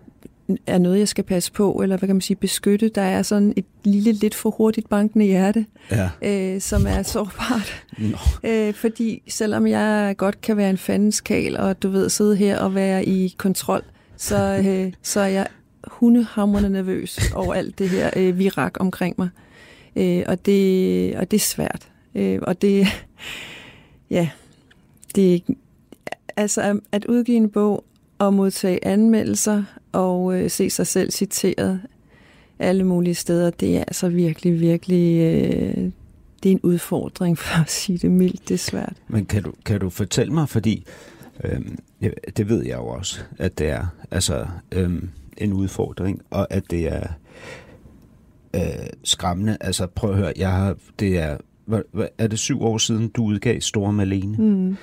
er 0.66 0.78
noget, 0.78 0.98
jeg 0.98 1.08
skal 1.08 1.24
passe 1.24 1.52
på, 1.52 1.72
eller 1.82 1.96
hvad 1.96 2.06
kan 2.08 2.16
man 2.16 2.20
sige, 2.20 2.36
beskytte. 2.36 2.88
Der 2.88 3.02
er 3.02 3.22
sådan 3.22 3.52
et 3.56 3.64
lille, 3.84 4.12
lidt 4.12 4.34
for 4.34 4.50
hurtigt 4.50 4.88
bankende 4.88 5.24
hjerte, 5.26 5.66
ja. 5.90 6.10
øh, 6.22 6.60
som 6.60 6.86
er 6.86 7.02
sårbart. 7.02 7.84
Nå. 7.98 8.16
Øh, 8.44 8.74
fordi 8.74 9.22
selvom 9.28 9.66
jeg 9.66 10.14
godt 10.18 10.40
kan 10.40 10.56
være 10.56 10.70
en 10.70 10.78
fandens 10.78 11.20
kal, 11.20 11.56
og 11.56 11.82
du 11.82 11.88
ved, 11.88 12.08
sidde 12.08 12.36
her 12.36 12.58
og 12.58 12.74
være 12.74 13.04
i 13.04 13.34
kontrol, 13.38 13.82
så, 14.16 14.62
øh, 14.66 14.92
så 15.02 15.20
er 15.20 15.26
jeg 15.26 15.46
hundehamrende 15.84 16.70
nervøs 16.70 17.32
over 17.34 17.54
alt 17.54 17.78
det 17.78 17.88
her 17.88 18.10
øh, 18.16 18.38
virak 18.38 18.74
omkring 18.80 19.14
mig. 19.18 19.28
Øh, 19.96 20.22
og, 20.26 20.46
det, 20.46 21.16
og 21.16 21.30
det 21.30 21.36
er 21.36 21.40
svært. 21.40 21.88
Øh, 22.14 22.38
og 22.42 22.62
det, 22.62 22.86
ja, 24.10 24.28
det, 25.14 25.42
altså 26.36 26.60
at- 26.62 26.76
at 26.92 27.04
udgive 27.04 27.36
en 27.36 27.50
bog 27.50 27.84
og 28.18 28.34
modtage 28.34 28.86
anmeldelser 28.86 29.64
og 29.92 30.34
øh, 30.34 30.50
se 30.50 30.70
sig 30.70 30.86
selv 30.86 31.10
citeret 31.10 31.80
alle 32.58 32.84
mulige 32.84 33.14
steder, 33.14 33.50
det 33.50 33.76
er 33.76 33.80
altså 33.80 34.08
virkelig, 34.08 34.60
virkelig, 34.60 35.20
øh, 35.20 35.90
det 36.42 36.48
er 36.48 36.52
en 36.52 36.60
udfordring, 36.62 37.38
for 37.38 37.60
at 37.60 37.70
sige 37.70 37.98
det 37.98 38.10
mildt. 38.10 38.48
Det 38.48 38.54
er 38.54 38.58
svært. 38.58 38.96
Men 39.08 39.26
kan 39.26 39.42
du, 39.42 39.52
kan 39.64 39.80
du 39.80 39.90
fortælle 39.90 40.32
mig, 40.32 40.48
fordi 40.48 40.86
øhm, 41.44 41.78
det 42.36 42.48
ved 42.48 42.64
jeg 42.64 42.76
jo 42.76 42.86
også, 42.86 43.20
at 43.38 43.58
det 43.58 43.68
er 43.68 43.86
altså, 44.10 44.46
øhm, 44.72 45.08
en 45.36 45.52
udfordring, 45.52 46.22
og 46.30 46.46
at 46.50 46.70
det 46.70 46.92
er 46.92 47.06
øh, 48.54 48.86
skræmmende. 49.04 49.56
Altså 49.60 49.86
prøv 49.86 50.10
at 50.10 50.16
høre, 50.16 50.32
jeg 50.36 50.52
har, 50.52 50.76
det 50.98 51.18
er, 51.18 51.36
hvad, 51.64 51.82
hvad, 51.92 52.06
er 52.18 52.26
det 52.26 52.38
syv 52.38 52.62
år 52.62 52.78
siden, 52.78 53.08
du 53.08 53.24
udgav 53.24 53.60
Store 53.60 53.92
Malene? 53.92 54.36
Mm. 54.38 54.76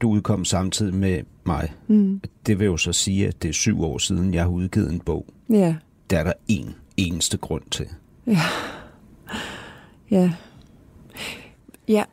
Du 0.00 0.10
udkom 0.10 0.44
samtidig 0.44 0.94
med 0.94 1.22
mig. 1.44 1.72
Mm. 1.88 2.20
Det 2.46 2.58
vil 2.58 2.64
jo 2.64 2.76
så 2.76 2.92
sige, 2.92 3.28
at 3.28 3.42
det 3.42 3.48
er 3.48 3.52
syv 3.52 3.82
år 3.82 3.98
siden, 3.98 4.34
jeg 4.34 4.42
har 4.42 4.50
udgivet 4.50 4.92
en 4.92 5.00
bog. 5.00 5.26
Ja. 5.50 5.74
Det 6.10 6.18
er 6.18 6.24
der 6.24 6.32
en 6.48 6.74
eneste 6.96 7.36
grund 7.36 7.62
til. 7.70 7.86
Ja. 8.26 8.40
Ja. 10.10 10.32
Ja, 11.88 12.04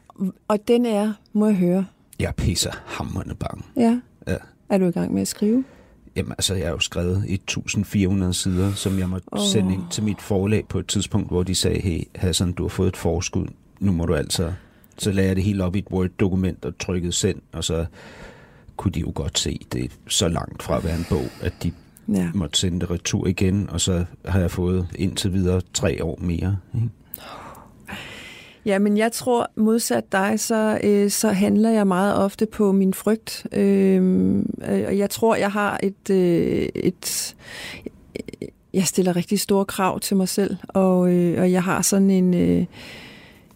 og 0.47 0.67
den 0.67 0.85
er, 0.85 1.13
må 1.33 1.45
jeg 1.45 1.55
høre. 1.55 1.85
Jeg 2.19 2.35
pisser 2.35 2.71
hammerne 2.85 3.35
bange. 3.35 3.63
Ja. 3.77 3.99
Ja. 4.27 4.37
Er 4.69 4.77
du 4.77 4.85
i 4.85 4.91
gang 4.91 5.13
med 5.13 5.21
at 5.21 5.27
skrive? 5.27 5.63
Jamen, 6.15 6.31
altså, 6.31 6.55
jeg 6.55 6.65
har 6.65 6.71
jo 6.71 6.79
skrevet 6.79 7.25
1400 7.27 8.33
sider, 8.33 8.73
som 8.73 8.99
jeg 8.99 9.09
måtte 9.09 9.27
oh. 9.31 9.39
sende 9.47 9.73
ind 9.73 9.83
til 9.91 10.03
mit 10.03 10.21
forlag 10.21 10.67
på 10.67 10.79
et 10.79 10.87
tidspunkt, 10.87 11.27
hvor 11.27 11.43
de 11.43 11.55
sagde, 11.55 11.81
hey 11.81 12.03
Hassan, 12.15 12.51
du 12.51 12.63
har 12.63 12.69
fået 12.69 12.87
et 12.87 12.97
forskud, 12.97 13.47
nu 13.79 13.91
må 13.91 14.05
du 14.05 14.15
altså... 14.15 14.53
Så 14.97 15.11
lagde 15.11 15.27
jeg 15.27 15.35
det 15.35 15.43
hele 15.43 15.63
op 15.63 15.75
i 15.75 15.79
et 15.79 15.87
Word-dokument 15.91 16.65
og 16.65 16.77
trykkede 16.79 17.11
send, 17.11 17.41
og 17.51 17.63
så 17.63 17.85
kunne 18.77 18.91
de 18.91 18.99
jo 18.99 19.11
godt 19.15 19.39
se, 19.39 19.59
det 19.73 19.83
er 19.83 19.89
så 20.07 20.27
langt 20.27 20.63
fra 20.63 20.77
at 20.77 20.83
være 20.83 20.95
en 20.97 21.05
bog, 21.09 21.25
at 21.41 21.53
de 21.63 21.71
ja. 22.07 22.29
måtte 22.33 22.59
sende 22.59 22.79
det 22.79 22.91
retur 22.91 23.27
igen, 23.27 23.69
og 23.69 23.81
så 23.81 24.05
har 24.25 24.39
jeg 24.39 24.51
fået 24.51 24.87
indtil 24.95 25.33
videre 25.33 25.61
tre 25.73 26.03
år 26.03 26.19
mere. 26.21 26.57
Ikke? 26.75 26.89
Ja, 28.65 28.79
men 28.79 28.97
jeg 28.97 29.11
tror 29.11 29.51
modsat 29.55 30.11
dig, 30.11 30.39
så, 30.39 30.79
øh, 30.83 31.09
så 31.09 31.31
handler 31.31 31.69
jeg 31.69 31.87
meget 31.87 32.15
ofte 32.15 32.45
på 32.45 32.71
min 32.71 32.93
frygt. 32.93 33.47
Øh, 33.51 34.43
og 34.63 34.97
jeg 34.97 35.09
tror, 35.09 35.35
jeg 35.35 35.51
har 35.51 35.79
et, 35.83 36.09
øh, 36.09 36.69
et 36.75 37.35
jeg 38.73 38.85
stiller 38.85 39.15
rigtig 39.15 39.39
store 39.39 39.65
krav 39.65 39.99
til 39.99 40.17
mig 40.17 40.29
selv, 40.29 40.57
og, 40.67 41.13
øh, 41.13 41.41
og 41.41 41.51
jeg 41.51 41.63
har 41.63 41.81
sådan 41.81 42.09
en, 42.09 42.33
øh, 42.33 42.65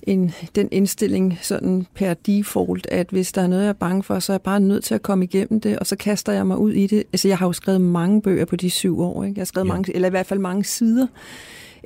en, 0.10 0.32
den 0.56 0.70
indstilling 0.72 1.40
sådan 1.42 1.86
per 1.94 2.14
default, 2.14 2.88
at 2.92 3.08
hvis 3.10 3.32
der 3.32 3.42
er 3.42 3.48
noget, 3.48 3.64
jeg 3.64 3.70
er 3.70 3.74
bange 3.74 4.04
for, 4.04 4.20
så 4.20 4.32
er 4.32 4.34
jeg 4.34 4.42
bare 4.42 4.60
nødt 4.60 4.84
til 4.84 4.96
at 4.96 5.02
komme 5.02 5.26
igennem 5.26 5.62
det, 5.62 5.80
og 5.80 5.88
så 5.88 5.96
kaster 5.96 6.34
jeg 6.34 6.48
mig 6.48 6.58
ud 6.58 6.72
i 6.72 6.88
det. 6.88 7.04
Altså, 7.14 7.28
jeg 7.28 7.38
har 7.38 7.46
jo 7.46 7.54
skrevet 7.54 7.82
mange 7.82 8.22
bøger 8.22 8.46
på 8.46 8.56
de 8.56 8.70
syv 8.70 9.02
år, 9.02 9.24
ikke? 9.24 9.38
Jeg 9.38 9.42
har 9.42 9.46
skrevet 9.46 9.68
ja. 9.68 9.74
mange, 9.74 9.96
eller 9.96 10.08
i 10.08 10.10
hvert 10.10 10.26
fald 10.26 10.40
mange 10.40 10.64
sider. 10.64 11.08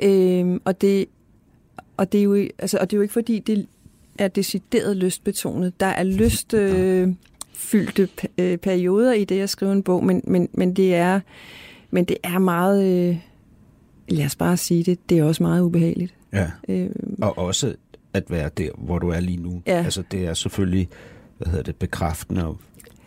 Øh, 0.03 0.59
og 0.65 0.81
det 0.81 1.05
og 1.97 2.11
det 2.11 2.19
er 2.19 2.23
jo, 2.23 2.47
altså, 2.59 2.77
og 2.81 2.91
det 2.91 2.95
er 2.95 2.97
jo 2.97 3.01
ikke 3.01 3.13
fordi, 3.13 3.39
det 3.39 3.67
er 4.19 4.27
decideret 4.27 4.97
lystbetonet. 4.97 5.79
Der 5.79 5.85
er 5.85 6.03
lystfyldte 6.03 8.09
øh, 8.37 8.51
øh, 8.51 8.57
perioder 8.57 9.13
i 9.13 9.23
det 9.23 9.41
at 9.41 9.49
skrive 9.49 9.71
en 9.71 9.83
bog, 9.83 10.05
men, 10.05 10.21
men, 10.27 10.49
men, 10.53 10.73
det, 10.73 10.95
er, 10.95 11.19
men 11.91 12.05
det 12.05 12.17
er 12.23 12.39
meget, 12.39 12.85
øh, 12.85 13.17
lad 14.07 14.25
os 14.25 14.35
bare 14.35 14.57
sige 14.57 14.83
det, 14.83 15.09
det 15.09 15.19
er 15.19 15.23
også 15.23 15.43
meget 15.43 15.61
ubehageligt. 15.61 16.13
Ja, 16.33 16.51
øh, 16.69 16.89
og 17.21 17.37
også 17.37 17.75
at 18.13 18.23
være 18.31 18.49
der, 18.57 18.69
hvor 18.77 18.99
du 18.99 19.09
er 19.09 19.19
lige 19.19 19.37
nu. 19.37 19.61
Ja. 19.67 19.83
Altså 19.83 20.03
det 20.11 20.25
er 20.25 20.33
selvfølgelig, 20.33 20.89
hvad 21.37 21.47
hedder 21.47 21.63
det, 21.63 21.75
bekræftende 21.75 22.45
og, 22.45 22.57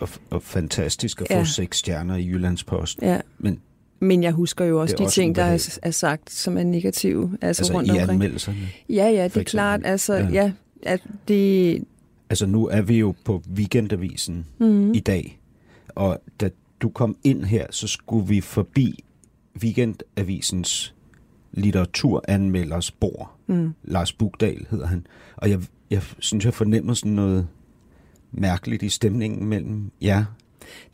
og, 0.00 0.08
og 0.30 0.42
fantastisk 0.42 1.20
at 1.20 1.26
få 1.30 1.34
ja. 1.34 1.44
seks 1.44 1.78
stjerner 1.78 2.16
i 2.16 2.26
Jyllandsposten. 2.26 3.06
Ja. 3.06 3.20
Men 3.38 3.60
men 4.00 4.22
jeg 4.22 4.32
husker 4.32 4.64
jo 4.64 4.80
også 4.80 4.94
de 4.98 5.04
også 5.04 5.14
ting, 5.14 5.36
der 5.36 5.42
er, 5.42 5.78
er 5.82 5.90
sagt, 5.90 6.30
som 6.30 6.58
er 6.58 6.62
negative. 6.62 7.38
Altså, 7.42 7.62
altså 7.62 7.74
rundt 7.74 7.88
i 7.88 7.90
omkring. 7.90 8.10
anmeldelserne? 8.10 8.58
Ja, 8.88 9.08
ja, 9.08 9.24
det 9.24 9.36
er 9.36 9.44
klart. 9.44 9.80
Altså, 9.84 10.14
ja. 10.14 10.28
ja 10.32 10.52
at 10.82 11.00
det... 11.28 11.84
Altså 12.30 12.46
nu 12.46 12.68
er 12.68 12.82
vi 12.82 12.98
jo 12.98 13.14
på 13.24 13.42
Weekendavisen 13.54 14.46
mm. 14.58 14.92
i 14.92 15.00
dag, 15.00 15.40
og 15.88 16.20
da 16.40 16.50
du 16.80 16.88
kom 16.88 17.16
ind 17.24 17.44
her, 17.44 17.66
så 17.70 17.88
skulle 17.88 18.28
vi 18.28 18.40
forbi 18.40 19.04
Weekendavisens 19.62 20.94
litteraturanmelders 21.56 22.90
bord. 22.90 23.36
Mm. 23.46 23.74
Lars 23.84 24.12
Bugdal 24.12 24.66
hedder 24.70 24.86
han. 24.86 25.06
Og 25.36 25.50
jeg, 25.50 25.60
jeg 25.90 26.02
synes, 26.18 26.44
jeg 26.44 26.54
fornemmer 26.54 26.94
sådan 26.94 27.12
noget 27.12 27.48
mærkeligt 28.32 28.82
i 28.82 28.88
stemningen 28.88 29.46
mellem 29.46 29.90
jer 30.02 30.24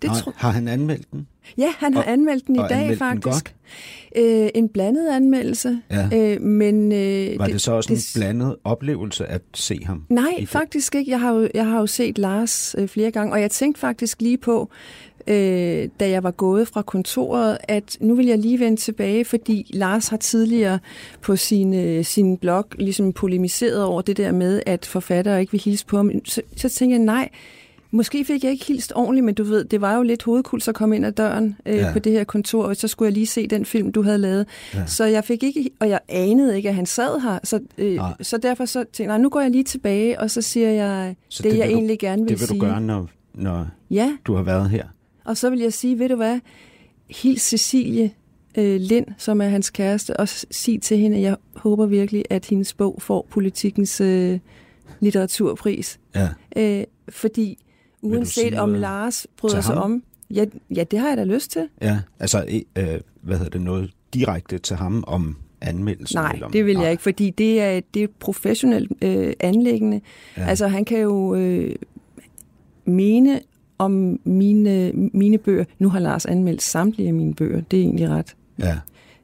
det 0.02 0.10
har, 0.10 0.20
tro... 0.20 0.32
har 0.36 0.50
han 0.50 0.68
anmeldt 0.68 1.10
den? 1.12 1.26
Ja, 1.58 1.72
han 1.78 1.94
har 1.94 2.02
og, 2.02 2.12
anmeldt 2.12 2.46
den 2.46 2.56
i 2.56 2.58
dag 2.58 2.98
faktisk. 2.98 3.24
Den 3.24 3.32
godt? 3.32 4.44
Øh, 4.44 4.50
en 4.54 4.68
blandet 4.68 5.08
anmeldelse. 5.08 5.80
Ja. 5.90 6.08
Øh, 6.12 6.40
men, 6.40 6.92
øh, 6.92 7.38
Var 7.38 7.44
det, 7.44 7.52
det 7.52 7.60
så 7.60 7.72
også 7.72 7.94
det, 7.94 8.14
en 8.16 8.20
blandet 8.20 8.56
oplevelse 8.64 9.26
at 9.26 9.42
se 9.54 9.84
ham? 9.84 10.04
Nej, 10.08 10.46
faktisk 10.46 10.94
ikke. 10.94 11.10
Jeg 11.10 11.20
har 11.20 11.32
jo, 11.32 11.48
jeg 11.54 11.66
har 11.66 11.80
jo 11.80 11.86
set 11.86 12.18
Lars 12.18 12.74
øh, 12.78 12.88
flere 12.88 13.10
gange, 13.10 13.32
og 13.32 13.40
jeg 13.40 13.50
tænkte 13.50 13.80
faktisk 13.80 14.22
lige 14.22 14.38
på, 14.38 14.70
øh, 15.26 15.88
da 16.00 16.10
jeg 16.10 16.22
var 16.22 16.30
gået 16.30 16.68
fra 16.68 16.82
kontoret, 16.82 17.58
at 17.62 17.96
nu 18.00 18.14
vil 18.14 18.26
jeg 18.26 18.38
lige 18.38 18.60
vende 18.60 18.76
tilbage, 18.80 19.24
fordi 19.24 19.70
Lars 19.74 20.08
har 20.08 20.16
tidligere 20.16 20.78
på 21.20 21.36
sin, 21.36 21.74
øh, 21.74 22.04
sin 22.04 22.36
blog 22.36 22.66
ligesom 22.78 23.12
polemiseret 23.12 23.84
over 23.84 24.02
det 24.02 24.16
der 24.16 24.32
med, 24.32 24.62
at 24.66 24.86
forfattere 24.86 25.40
ikke 25.40 25.52
vil 25.52 25.60
hilse 25.60 25.86
på 25.86 25.96
ham. 25.96 26.10
Så, 26.24 26.42
så 26.56 26.68
tænkte 26.68 26.96
jeg, 26.96 27.04
nej, 27.04 27.28
Måske 27.94 28.24
fik 28.24 28.44
jeg 28.44 28.52
ikke 28.52 28.64
hilst 28.64 28.92
ordentligt, 28.96 29.24
men 29.24 29.34
du 29.34 29.44
ved, 29.44 29.64
det 29.64 29.80
var 29.80 29.96
jo 29.96 30.02
lidt 30.02 30.22
hovedkuls 30.22 30.68
at 30.68 30.74
komme 30.74 30.96
ind 30.96 31.06
ad 31.06 31.12
døren 31.12 31.56
øh, 31.66 31.76
ja. 31.76 31.92
på 31.92 31.98
det 31.98 32.12
her 32.12 32.24
kontor, 32.24 32.64
og 32.64 32.76
så 32.76 32.88
skulle 32.88 33.06
jeg 33.06 33.12
lige 33.12 33.26
se 33.26 33.46
den 33.46 33.64
film, 33.64 33.92
du 33.92 34.02
havde 34.02 34.18
lavet. 34.18 34.46
Ja. 34.74 34.86
Så 34.86 35.04
jeg 35.04 35.24
fik 35.24 35.42
ikke, 35.42 35.70
og 35.80 35.88
jeg 35.88 36.00
anede 36.08 36.56
ikke, 36.56 36.68
at 36.68 36.74
han 36.74 36.86
sad 36.86 37.20
her. 37.20 37.38
Så, 37.44 37.60
øh, 37.78 37.98
så 38.20 38.36
derfor 38.36 38.64
så 38.64 38.78
tænkte 38.78 39.02
jeg, 39.02 39.06
nej, 39.06 39.18
nu 39.18 39.28
går 39.28 39.40
jeg 39.40 39.50
lige 39.50 39.64
tilbage, 39.64 40.20
og 40.20 40.30
så 40.30 40.42
siger 40.42 40.70
jeg 40.70 41.16
så 41.28 41.42
det, 41.42 41.52
det 41.52 41.58
jeg 41.58 41.68
du, 41.68 41.72
egentlig 41.72 41.98
gerne 41.98 42.22
vil 42.22 42.28
sige. 42.28 42.36
Det 42.36 42.40
vil 42.40 42.48
sige. 42.48 42.60
du 42.60 42.66
gøre, 42.66 42.80
når, 42.80 43.08
når 43.34 43.66
ja. 43.90 44.16
du 44.24 44.34
har 44.34 44.42
været 44.42 44.70
her? 44.70 44.84
Og 45.24 45.36
så 45.36 45.50
vil 45.50 45.58
jeg 45.58 45.72
sige, 45.72 45.98
ved 45.98 46.08
du 46.08 46.16
hvad, 46.16 46.40
hils 47.10 47.42
Cecilie 47.42 48.10
øh, 48.58 48.80
Lind, 48.80 49.06
som 49.18 49.40
er 49.40 49.48
hans 49.48 49.70
kæreste, 49.70 50.16
og 50.16 50.28
sig 50.28 50.82
til 50.82 50.98
hende, 50.98 51.16
at 51.16 51.22
jeg 51.22 51.36
håber 51.56 51.86
virkelig, 51.86 52.24
at 52.30 52.46
hendes 52.46 52.74
bog 52.74 53.02
får 53.02 53.26
politikens 53.30 54.00
øh, 54.00 54.38
litteraturpris. 55.00 56.00
Ja. 56.14 56.28
Øh, 56.56 56.84
fordi 57.08 57.58
Uanset 58.02 58.54
om 58.54 58.74
Lars 58.74 59.26
bryder 59.36 59.60
sig 59.60 59.74
om. 59.74 60.02
Ja, 60.30 60.44
ja, 60.74 60.84
det 60.84 60.98
har 60.98 61.08
jeg 61.08 61.16
da 61.16 61.24
lyst 61.24 61.50
til. 61.50 61.68
Ja, 61.82 62.00
altså, 62.18 62.62
øh, 62.78 63.00
hvad 63.20 63.36
hedder 63.36 63.50
det, 63.50 63.60
noget 63.60 63.90
direkte 64.14 64.58
til 64.58 64.76
ham 64.76 65.04
om 65.06 65.36
anmeldelsen? 65.60 66.16
Nej, 66.16 66.32
eller 66.32 66.46
om, 66.46 66.52
det 66.52 66.66
vil 66.66 66.74
nej. 66.74 66.82
jeg 66.82 66.90
ikke, 66.90 67.02
fordi 67.02 67.30
det 67.30 67.60
er, 67.60 67.80
det 67.94 68.00
er 68.00 68.04
et 68.04 68.10
professionelt 68.10 68.92
øh, 69.02 69.32
anlæggende. 69.40 70.00
Ja. 70.36 70.46
Altså, 70.46 70.68
han 70.68 70.84
kan 70.84 70.98
jo 70.98 71.34
øh, 71.34 71.76
mene 72.84 73.40
om 73.78 74.20
mine, 74.24 74.92
mine 74.92 75.38
bøger. 75.38 75.64
Nu 75.78 75.88
har 75.88 75.98
Lars 75.98 76.26
anmeldt 76.26 76.62
samtlige 76.62 77.08
af 77.08 77.14
mine 77.14 77.34
bøger. 77.34 77.60
Det 77.60 77.78
er 77.78 77.82
egentlig 77.82 78.08
ret 78.08 78.36
ja. 78.58 78.78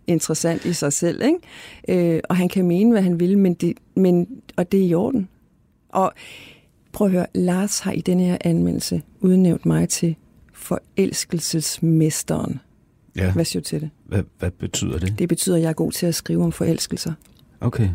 interessant 0.07 0.65
i 0.65 0.73
sig 0.73 0.93
selv. 0.93 1.23
Ikke? 1.23 2.15
Øh, 2.15 2.21
og 2.29 2.37
han 2.37 2.49
kan 2.49 2.67
mene, 2.67 2.91
hvad 2.91 3.03
han 3.03 3.21
vil, 3.21 3.39
men 3.39 3.55
det, 3.55 3.75
men, 3.95 4.29
og 4.57 4.73
det 4.73 4.81
er 4.81 4.87
i 4.87 4.95
orden. 4.95 5.29
Og 5.89 6.13
Prøv 6.93 7.07
at 7.07 7.13
høre, 7.13 7.27
Lars 7.35 7.79
har 7.79 7.93
i 7.93 8.01
denne 8.01 8.25
her 8.25 8.39
anmeldelse 8.41 9.03
udnævnt 9.21 9.67
mig 9.67 9.89
til 9.89 10.17
forelskelsesmesteren. 10.53 12.61
Ja. 13.17 13.33
Hvad 13.33 13.45
siger 13.45 13.61
du 13.61 13.65
til 13.65 13.81
det? 13.81 13.91
Hvad, 14.05 14.23
hvad 14.39 14.51
betyder 14.51 14.99
det? 14.99 15.19
Det 15.19 15.29
betyder, 15.29 15.57
at 15.57 15.63
jeg 15.63 15.69
er 15.69 15.73
god 15.73 15.93
til 15.93 16.07
at 16.07 16.15
skrive 16.15 16.45
om 16.45 16.53
forelskelser. 16.53 17.13
Okay. 17.61 17.89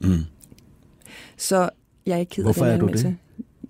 Mm. 0.00 0.18
Så 1.36 1.70
jeg 2.06 2.14
er 2.14 2.18
ikke 2.18 2.30
ked 2.30 2.44
af 2.44 2.54
den 2.54 2.64
anmeldelse. 2.64 3.04
du 3.04 3.10
det? 3.10 3.16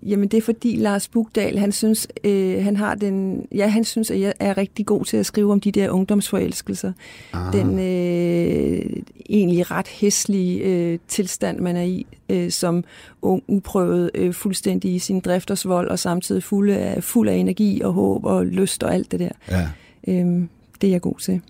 Jamen 0.03 0.27
det 0.27 0.37
er 0.37 0.41
fordi 0.41 0.75
Lars 0.75 1.07
Bugdal, 1.07 1.57
han 1.57 1.71
synes, 1.71 2.07
øh, 2.23 2.63
han 2.63 2.77
har 2.77 2.95
den, 2.95 3.47
ja, 3.55 3.67
han 3.67 3.83
synes, 3.83 4.11
at 4.11 4.19
jeg 4.19 4.33
er 4.39 4.57
rigtig 4.57 4.85
god 4.85 5.05
til 5.05 5.17
at 5.17 5.25
skrive 5.25 5.51
om 5.51 5.59
de 5.59 5.71
der 5.71 5.89
ungdomsforelskelser. 5.89 6.93
Ah. 7.33 7.53
Den 7.53 7.79
øh, 7.79 9.03
egentlig 9.29 9.71
ret 9.71 9.87
hæslige 9.87 10.59
øh, 10.59 10.99
tilstand, 11.07 11.59
man 11.59 11.75
er 11.75 11.81
i, 11.81 12.05
øh, 12.29 12.51
som 12.51 12.83
ung, 13.21 13.43
uprøvet, 13.47 14.11
øh, 14.13 14.33
fuldstændig 14.33 14.95
i 14.95 14.99
sin 14.99 15.19
driftersvold, 15.19 15.87
og 15.87 15.99
samtidig 15.99 16.43
fuld 16.43 16.71
af, 16.71 17.03
fuld 17.03 17.29
af 17.29 17.35
energi 17.35 17.81
og 17.81 17.93
håb 17.93 18.25
og 18.25 18.45
lyst 18.45 18.83
og 18.83 18.93
alt 18.93 19.11
det 19.11 19.19
der. 19.19 19.31
Ja. 19.51 19.69
Øhm, 20.07 20.49
det 20.81 20.87
er 20.87 20.91
jeg 20.91 21.01
god 21.01 21.19
til. 21.19 21.41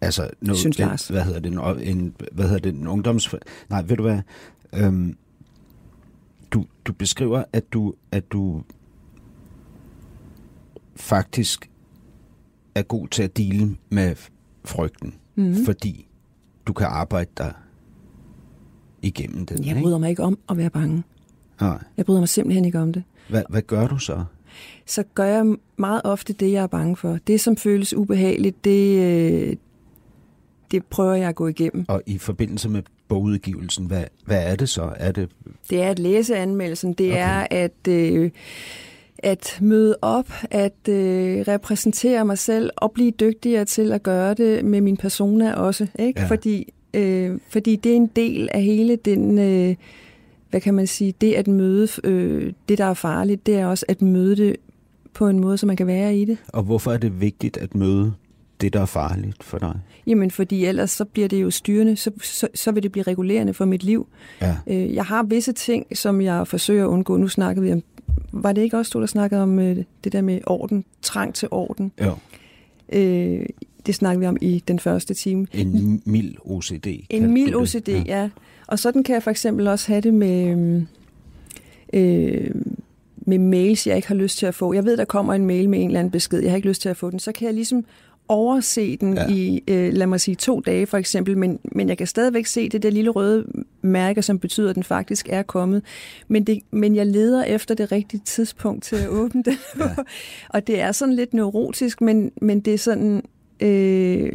Altså, 0.00 0.28
noget, 0.40 0.58
synes 0.58 0.78
Lars. 0.78 1.08
hvad 1.08 1.22
hedder 1.22 1.40
det, 1.40 1.52
en, 1.52 1.98
en, 1.98 2.14
hvad 2.32 2.44
hedder 2.44 2.60
det, 2.60 2.74
en 2.74 2.86
ungdoms... 2.86 3.34
Nej, 3.70 3.82
ved 3.86 3.96
du 3.96 4.02
hvad? 4.02 4.18
Øhm, 4.74 5.16
du, 6.52 6.66
du 6.84 6.92
beskriver, 6.92 7.44
at 7.52 7.72
du, 7.72 7.94
at 8.12 8.32
du 8.32 8.62
faktisk 10.96 11.70
er 12.74 12.82
god 12.82 13.08
til 13.08 13.22
at 13.22 13.36
dele 13.36 13.76
med 13.90 14.14
frygten, 14.64 15.14
mm-hmm. 15.34 15.64
fordi 15.64 16.08
du 16.66 16.72
kan 16.72 16.86
arbejde 16.86 17.30
dig 17.38 17.52
igennem 19.02 19.46
det. 19.46 19.66
Jeg 19.66 19.82
bryder 19.82 19.98
mig 19.98 20.10
ikke 20.10 20.22
om 20.22 20.38
at 20.50 20.56
være 20.56 20.70
bange. 20.70 21.02
Nej. 21.60 21.84
Jeg 21.96 22.06
bryder 22.06 22.20
mig 22.20 22.28
simpelthen 22.28 22.64
ikke 22.64 22.78
om 22.80 22.92
det. 22.92 23.02
Hvad, 23.28 23.42
hvad 23.48 23.62
gør 23.62 23.86
du 23.86 23.98
så? 23.98 24.24
Så 24.86 25.04
gør 25.14 25.24
jeg 25.24 25.56
meget 25.76 26.00
ofte 26.04 26.32
det, 26.32 26.52
jeg 26.52 26.62
er 26.62 26.66
bange 26.66 26.96
for. 26.96 27.18
Det, 27.26 27.40
som 27.40 27.56
føles 27.56 27.94
ubehageligt, 27.94 28.64
det, 28.64 28.98
øh, 28.98 29.56
det 30.70 30.84
prøver 30.84 31.14
jeg 31.14 31.28
at 31.28 31.34
gå 31.34 31.46
igennem. 31.46 31.84
Og 31.88 32.02
i 32.06 32.18
forbindelse 32.18 32.68
med 32.68 32.82
bogudgivelsen, 33.12 33.86
hvad, 33.86 34.04
hvad 34.24 34.42
er 34.44 34.56
det 34.56 34.68
så? 34.68 34.92
Er 34.96 35.12
det... 35.12 35.28
Det 35.70 35.82
er 35.82 35.90
at 35.90 35.98
læse 35.98 36.36
anmeldelsen. 36.36 36.92
Det 36.92 37.10
okay. 37.10 37.20
er 37.20 37.46
at... 37.50 37.88
Øh, 37.88 38.30
at 39.18 39.58
møde 39.60 39.96
op, 40.02 40.32
at 40.50 40.88
øh, 40.88 41.44
repræsentere 41.48 42.24
mig 42.24 42.38
selv 42.38 42.70
og 42.76 42.92
blive 42.92 43.10
dygtigere 43.10 43.64
til 43.64 43.92
at 43.92 44.02
gøre 44.02 44.34
det 44.34 44.64
med 44.64 44.80
min 44.80 44.96
persona 44.96 45.54
også. 45.54 45.86
Ikke? 45.98 46.20
Ja. 46.20 46.26
Fordi, 46.26 46.72
øh, 46.94 47.38
fordi 47.48 47.76
det 47.76 47.92
er 47.92 47.96
en 47.96 48.10
del 48.16 48.48
af 48.52 48.62
hele 48.62 48.96
den, 48.96 49.38
øh, 49.38 49.74
hvad 50.50 50.60
kan 50.60 50.74
man 50.74 50.86
sige, 50.86 51.14
det 51.20 51.32
at 51.32 51.48
møde 51.48 51.88
øh, 52.04 52.52
det, 52.68 52.78
der 52.78 52.84
er 52.84 52.94
farligt, 52.94 53.46
det 53.46 53.56
er 53.56 53.66
også 53.66 53.84
at 53.88 54.02
møde 54.02 54.36
det 54.36 54.56
på 55.14 55.28
en 55.28 55.40
måde, 55.40 55.58
så 55.58 55.66
man 55.66 55.76
kan 55.76 55.86
være 55.86 56.16
i 56.16 56.24
det. 56.24 56.38
Og 56.48 56.62
hvorfor 56.62 56.92
er 56.92 56.98
det 56.98 57.20
vigtigt 57.20 57.56
at 57.56 57.74
møde 57.74 58.12
det, 58.62 58.72
der 58.72 58.80
er 58.80 58.86
farligt 58.86 59.44
for 59.44 59.58
dig? 59.58 59.74
Jamen, 60.06 60.30
fordi 60.30 60.64
ellers 60.64 60.90
så 60.90 61.04
bliver 61.04 61.28
det 61.28 61.42
jo 61.42 61.50
styrende, 61.50 61.96
så, 61.96 62.10
så, 62.22 62.48
så 62.54 62.72
vil 62.72 62.82
det 62.82 62.92
blive 62.92 63.02
regulerende 63.02 63.54
for 63.54 63.64
mit 63.64 63.82
liv. 63.82 64.06
Ja. 64.40 64.56
Øh, 64.66 64.94
jeg 64.94 65.04
har 65.04 65.22
visse 65.22 65.52
ting, 65.52 65.86
som 65.96 66.20
jeg 66.20 66.48
forsøger 66.48 66.84
at 66.84 66.88
undgå. 66.88 67.16
Nu 67.16 67.28
snakkede 67.28 67.66
vi 67.66 67.72
om, 67.72 67.82
var 68.32 68.52
det 68.52 68.62
ikke 68.62 68.78
også 68.78 68.90
du, 68.94 69.00
der 69.00 69.06
snakkede 69.06 69.42
om 69.42 69.58
øh, 69.58 69.76
det 70.04 70.12
der 70.12 70.20
med 70.20 70.40
orden, 70.46 70.84
trang 71.02 71.34
til 71.34 71.48
orden? 71.50 71.92
Ja. 71.98 72.12
Øh, 72.92 73.46
det 73.86 73.94
snakkede 73.94 74.20
vi 74.20 74.26
om 74.26 74.36
i 74.40 74.62
den 74.68 74.78
første 74.78 75.14
time. 75.14 75.46
En 75.52 76.02
mild 76.04 76.34
OCD. 76.44 76.86
En 77.10 77.32
mild 77.32 77.54
OCD, 77.54 77.88
ja. 77.88 78.02
ja. 78.06 78.30
Og 78.66 78.78
sådan 78.78 79.02
kan 79.02 79.14
jeg 79.14 79.22
for 79.22 79.30
eksempel 79.30 79.68
også 79.68 79.88
have 79.88 80.00
det 80.00 80.14
med... 80.14 80.82
Øh, 81.92 82.50
med 83.26 83.38
mails, 83.38 83.86
jeg 83.86 83.96
ikke 83.96 84.08
har 84.08 84.14
lyst 84.14 84.38
til 84.38 84.46
at 84.46 84.54
få. 84.54 84.72
Jeg 84.72 84.84
ved, 84.84 84.96
der 84.96 85.04
kommer 85.04 85.34
en 85.34 85.46
mail 85.46 85.68
med 85.68 85.80
en 85.80 85.86
eller 85.86 86.00
anden 86.00 86.10
besked, 86.10 86.40
jeg 86.40 86.50
har 86.50 86.56
ikke 86.56 86.68
lyst 86.68 86.82
til 86.82 86.88
at 86.88 86.96
få 86.96 87.10
den. 87.10 87.18
Så 87.18 87.32
kan 87.32 87.46
jeg 87.46 87.54
ligesom 87.54 87.84
overse 88.32 88.96
den 88.96 89.14
ja. 89.14 89.28
i, 89.28 89.62
øh, 89.68 89.92
lad 89.92 90.06
mig 90.06 90.20
sige, 90.20 90.34
to 90.34 90.60
dage 90.60 90.86
for 90.86 90.96
eksempel, 90.96 91.38
men, 91.38 91.58
men 91.64 91.88
jeg 91.88 91.98
kan 91.98 92.06
stadigvæk 92.06 92.46
se 92.46 92.68
det 92.68 92.82
der 92.82 92.90
lille 92.90 93.10
røde 93.10 93.46
mærke, 93.82 94.22
som 94.22 94.38
betyder, 94.38 94.70
at 94.70 94.74
den 94.74 94.84
faktisk 94.84 95.28
er 95.30 95.42
kommet. 95.42 95.82
Men, 96.28 96.44
det, 96.44 96.58
men 96.70 96.96
jeg 96.96 97.06
leder 97.06 97.44
efter 97.44 97.74
det 97.74 97.92
rigtige 97.92 98.20
tidspunkt 98.24 98.84
til 98.84 98.96
at 98.96 99.08
åbne 99.20 99.42
den. 99.42 99.56
ja. 99.78 99.84
og 100.54 100.66
det 100.66 100.80
er 100.80 100.92
sådan 100.92 101.14
lidt 101.14 101.34
neurotisk, 101.34 102.00
men, 102.00 102.32
men 102.40 102.60
det 102.60 102.74
er 102.74 102.78
sådan... 102.78 103.22
Øh, 103.60 104.32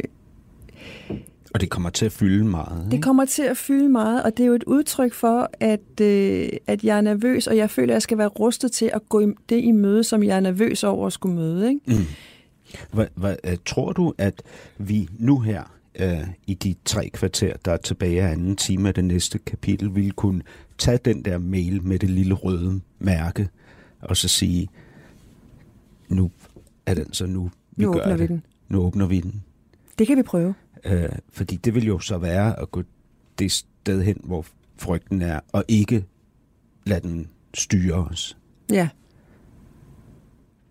og 1.54 1.60
det 1.60 1.70
kommer 1.70 1.90
til 1.90 2.06
at 2.06 2.12
fylde 2.12 2.44
meget. 2.44 2.84
Ikke? 2.84 2.96
Det 2.96 3.04
kommer 3.04 3.24
til 3.24 3.42
at 3.42 3.56
fylde 3.56 3.88
meget, 3.88 4.22
og 4.22 4.36
det 4.36 4.42
er 4.42 4.46
jo 4.46 4.54
et 4.54 4.64
udtryk 4.64 5.12
for, 5.12 5.50
at, 5.60 6.00
øh, 6.00 6.48
at 6.66 6.84
jeg 6.84 6.96
er 6.96 7.00
nervøs, 7.00 7.46
og 7.46 7.56
jeg 7.56 7.70
føler, 7.70 7.92
at 7.92 7.94
jeg 7.94 8.02
skal 8.02 8.18
være 8.18 8.28
rustet 8.28 8.72
til 8.72 8.90
at 8.94 9.08
gå 9.08 9.32
det 9.48 9.64
i 9.64 9.70
møde, 9.70 10.04
som 10.04 10.22
jeg 10.22 10.36
er 10.36 10.40
nervøs 10.40 10.84
over 10.84 11.06
at 11.06 11.12
skulle 11.12 11.34
møde. 11.34 11.68
Ikke? 11.68 11.80
Mm. 11.86 12.06
Hvad, 12.92 13.06
hvad, 13.14 13.36
øh, 13.44 13.56
tror 13.64 13.92
du, 13.92 14.14
at 14.18 14.42
vi 14.78 15.08
nu 15.18 15.40
her 15.40 15.62
øh, 15.98 16.28
i 16.46 16.54
de 16.54 16.74
tre 16.84 17.08
kvarter, 17.08 17.56
der 17.64 17.72
er 17.72 17.76
tilbage 17.76 18.22
af 18.22 18.32
anden 18.32 18.56
time 18.56 18.88
af 18.88 18.94
det 18.94 19.04
næste 19.04 19.38
kapitel, 19.38 19.94
vil 19.94 20.12
kunne 20.12 20.42
tage 20.78 20.98
den 21.04 21.24
der 21.24 21.38
mail 21.38 21.82
med 21.82 21.98
det 21.98 22.10
lille 22.10 22.34
røde 22.34 22.80
mærke, 22.98 23.48
og 24.00 24.16
så 24.16 24.28
sige, 24.28 24.68
nu 26.08 26.30
er 26.86 26.94
den 26.94 27.12
så 27.12 27.26
nu, 27.26 27.50
vi 27.76 27.84
nu 27.84 27.92
gør 27.92 28.00
åbner 28.00 28.16
det. 28.16 28.20
vi 28.20 28.26
den. 28.26 28.42
Nu 28.68 28.80
åbner 28.80 29.06
vi 29.06 29.20
den. 29.20 29.42
Det 29.98 30.06
kan 30.06 30.16
vi 30.16 30.22
prøve. 30.22 30.54
Øh, 30.84 31.08
fordi 31.32 31.56
det 31.56 31.74
vil 31.74 31.86
jo 31.86 31.98
så 31.98 32.18
være 32.18 32.60
at 32.60 32.70
gå 32.70 32.82
det 33.38 33.52
sted 33.52 34.02
hen, 34.02 34.20
hvor 34.24 34.46
frygten 34.76 35.22
er, 35.22 35.40
og 35.52 35.64
ikke 35.68 36.04
lade 36.84 37.00
den 37.00 37.28
styre 37.54 37.94
os. 37.94 38.36
Ja. 38.70 38.88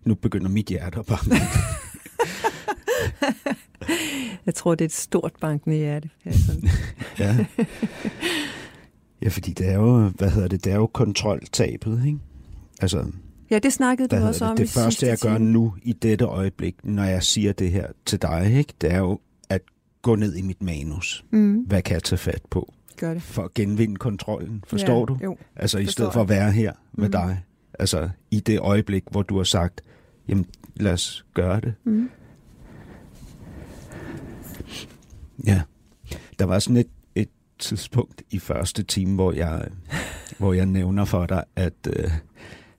Nu 0.04 0.14
begynder 0.14 0.48
mit 0.48 0.66
hjerte 0.66 0.98
at 0.98 1.06
banke. 1.06 1.30
Jeg 4.46 4.54
tror, 4.54 4.74
det 4.74 4.84
er 4.84 4.88
et 4.88 4.92
stort 4.92 5.32
bankende 5.40 5.76
hjerte. 5.76 6.10
ja. 7.18 7.36
Ja, 9.22 9.28
fordi 9.28 9.52
det 9.52 9.68
er 9.68 9.74
jo, 9.74 10.08
hvad 10.08 10.30
hedder 10.30 10.48
det, 10.48 10.64
det 10.64 10.72
er 10.72 10.76
jo 10.76 10.86
kontroltabet, 10.86 12.02
ikke? 12.06 12.18
Altså, 12.80 13.04
ja, 13.50 13.58
det 13.58 13.72
snakkede 13.72 14.08
du 14.08 14.16
også 14.16 14.44
det, 14.44 14.50
om 14.50 14.56
Det 14.56 14.70
første, 14.70 15.06
jeg 15.06 15.18
gør 15.18 15.36
time. 15.36 15.50
nu 15.50 15.74
i 15.82 15.92
dette 15.92 16.24
øjeblik, 16.24 16.74
når 16.84 17.04
jeg 17.04 17.22
siger 17.22 17.52
det 17.52 17.70
her 17.70 17.86
til 18.06 18.22
dig, 18.22 18.52
ikke? 18.58 18.72
det 18.80 18.92
er 18.92 18.98
jo 18.98 19.18
at 19.48 19.60
gå 20.02 20.14
ned 20.14 20.36
i 20.36 20.42
mit 20.42 20.62
manus. 20.62 21.24
Mm. 21.30 21.54
Hvad 21.54 21.82
kan 21.82 21.94
jeg 21.94 22.02
tage 22.02 22.18
fat 22.18 22.42
på? 22.50 22.72
Gør 22.96 23.14
det. 23.14 23.22
For 23.22 23.42
at 23.42 23.54
genvinde 23.54 23.96
kontrollen, 23.96 24.64
forstår 24.66 24.98
ja, 24.98 25.04
du? 25.04 25.18
Jo, 25.22 25.36
altså 25.56 25.78
i 25.78 25.86
stedet 25.86 26.12
for 26.12 26.20
at 26.20 26.28
være 26.28 26.52
her 26.52 26.72
med 26.92 27.08
mm. 27.08 27.12
dig. 27.12 27.42
Altså 27.78 28.08
i 28.30 28.40
det 28.40 28.58
øjeblik, 28.58 29.02
hvor 29.10 29.22
du 29.22 29.36
har 29.36 29.44
sagt, 29.44 29.80
jamen 30.28 30.46
lad 30.76 30.92
os 30.92 31.26
gøre 31.34 31.60
det. 31.60 31.74
Mm. 31.84 32.10
Ja, 35.46 35.62
der 36.38 36.44
var 36.44 36.58
sådan 36.58 36.76
et, 36.76 36.88
et 37.14 37.28
tidspunkt 37.58 38.22
i 38.30 38.38
første 38.38 38.82
time, 38.82 39.14
hvor 39.14 39.32
jeg, 39.32 39.68
hvor 40.38 40.52
jeg 40.52 40.66
nævner 40.66 41.04
for 41.04 41.26
dig, 41.26 41.44
at... 41.56 41.74
Øh, 41.96 42.10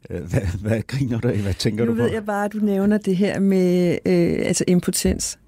hvad, 0.10 0.60
hvad 0.62 0.82
griner 0.88 1.20
du 1.20 1.28
af? 1.28 1.38
Hvad 1.38 1.54
tænker 1.54 1.86
nu 1.86 1.92
du 1.92 1.96
på? 1.96 1.98
Nu 1.98 2.04
ved 2.04 2.14
jeg 2.14 2.26
bare, 2.26 2.46
at 2.46 2.54
du 2.54 2.58
nævner 2.58 2.98
det 2.98 3.18
her 3.18 3.40
med 3.40 3.98
øh, 4.06 4.48
altså 4.48 4.64
impotens. 4.68 5.40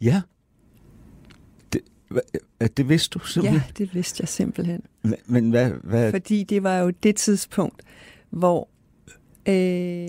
Ja. 0.00 0.22
Det, 1.72 1.80
det 2.76 2.88
vidste 2.88 3.18
du 3.18 3.26
simpelthen? 3.26 3.62
Ja, 3.66 3.84
det 3.84 3.94
vidste 3.94 4.20
jeg 4.20 4.28
simpelthen. 4.28 4.82
Men, 5.02 5.14
men 5.26 5.50
hvad, 5.50 5.70
hvad? 5.70 6.10
Fordi 6.10 6.44
det 6.44 6.62
var 6.62 6.78
jo 6.78 6.90
det 6.90 7.16
tidspunkt, 7.16 7.82
hvor 8.30 8.68
øh, 9.48 10.08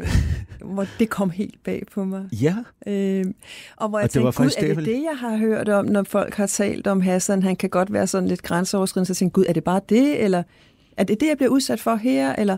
hvor 0.66 0.86
det 1.00 1.10
kom 1.10 1.30
helt 1.30 1.64
bag 1.64 1.84
på 1.94 2.04
mig. 2.04 2.26
Ja. 2.32 2.56
Øh, 2.88 3.26
og 3.78 3.90
hvor 3.90 4.00
jeg 4.00 4.04
og 4.04 4.10
tænkte, 4.10 4.44
gud, 4.44 4.52
er 4.58 4.74
det 4.74 4.86
det, 4.86 5.04
jeg 5.04 5.18
har 5.18 5.38
hørt 5.38 5.70
om, 5.70 5.86
når 5.86 6.04
folk 6.04 6.36
har 6.36 6.48
talt 6.48 6.88
om 6.88 7.02
Hassan? 7.02 7.44
Han 7.44 7.56
kan 7.56 7.70
godt 7.70 7.94
være 7.94 8.08
sådan 8.08 8.30
lidt 8.30 8.44
grænseoverskridende, 8.44 9.06
så 9.06 9.12
jeg 9.12 9.18
tænkte, 9.18 9.34
gud, 9.34 9.46
er 9.48 9.54
det 9.54 9.64
bare 9.64 9.82
det, 9.90 10.24
eller 10.24 10.44
er 10.98 11.04
det 11.04 11.20
det, 11.20 11.28
jeg 11.28 11.38
bliver 11.38 11.50
udsat 11.50 11.80
for 11.80 11.96
her? 11.96 12.36
Eller, 12.36 12.58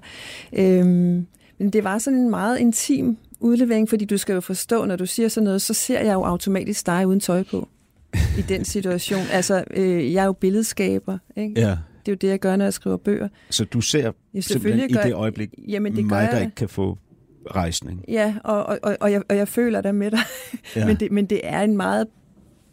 øh, 0.54 0.86
men 0.86 1.70
det 1.74 1.84
var 1.84 1.98
sådan 1.98 2.20
en 2.20 2.30
meget 2.30 2.60
intim 2.60 3.18
udlevering, 3.40 3.90
fordi 3.90 4.06
du 4.06 4.18
skal 4.18 4.34
jo 4.34 4.42
forstå, 4.42 4.86
når 4.86 4.96
du 4.96 5.06
siger 5.06 5.30
sådan 5.30 5.46
noget, 5.46 5.62
så 5.62 5.74
ser 5.74 6.00
jeg 6.00 6.14
jo 6.14 6.24
automatisk 6.24 6.86
dig 6.86 7.08
uden 7.08 7.20
tøj 7.20 7.44
på 7.44 7.68
i 8.38 8.42
den 8.42 8.66
situation. 8.66 9.22
Altså, 9.32 9.64
øh, 9.72 10.14
jeg 10.14 10.22
er 10.22 10.26
jo 10.26 10.34
billedskaber, 10.34 11.18
ikke? 11.36 11.62
Ja. 11.62 11.78
Det 12.06 12.12
er 12.12 12.16
jo 12.16 12.18
det, 12.22 12.28
jeg 12.28 12.40
gør, 12.40 12.56
når 12.56 12.66
jeg 12.66 12.74
skriver 12.74 12.98
bøger. 12.98 13.28
Så 13.50 13.66
du 13.66 13.82
ser 13.82 14.12
ja, 14.34 14.42
simpelthen 14.42 14.94
gør, 14.94 15.02
i 15.02 15.08
det 15.08 15.14
øjeblik 15.14 15.50
jamen, 15.68 15.96
det 15.96 16.06
mig, 16.06 16.30
der 16.32 16.40
ikke 16.40 16.56
kan 16.56 16.70
få 16.70 16.98
rejsning. 17.56 18.06
Ja, 18.08 18.36
og, 18.44 18.66
og, 18.66 18.80
og, 18.84 18.98
og, 19.02 19.12
jeg, 19.12 19.22
og 19.30 19.38
jeg 19.38 19.48
føler 19.48 19.82
dig 19.82 19.96
med 19.96 20.12
dig. 20.12 20.20
Ja. 20.76 20.86
men, 20.88 20.96
det, 20.96 21.12
men 21.12 21.26
det 21.26 21.42
er 21.44 21.62
en 21.62 21.78
meget 21.78 22.08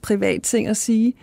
privat 0.02 0.42
ting 0.42 0.66
at 0.68 0.76
sige, 0.76 1.14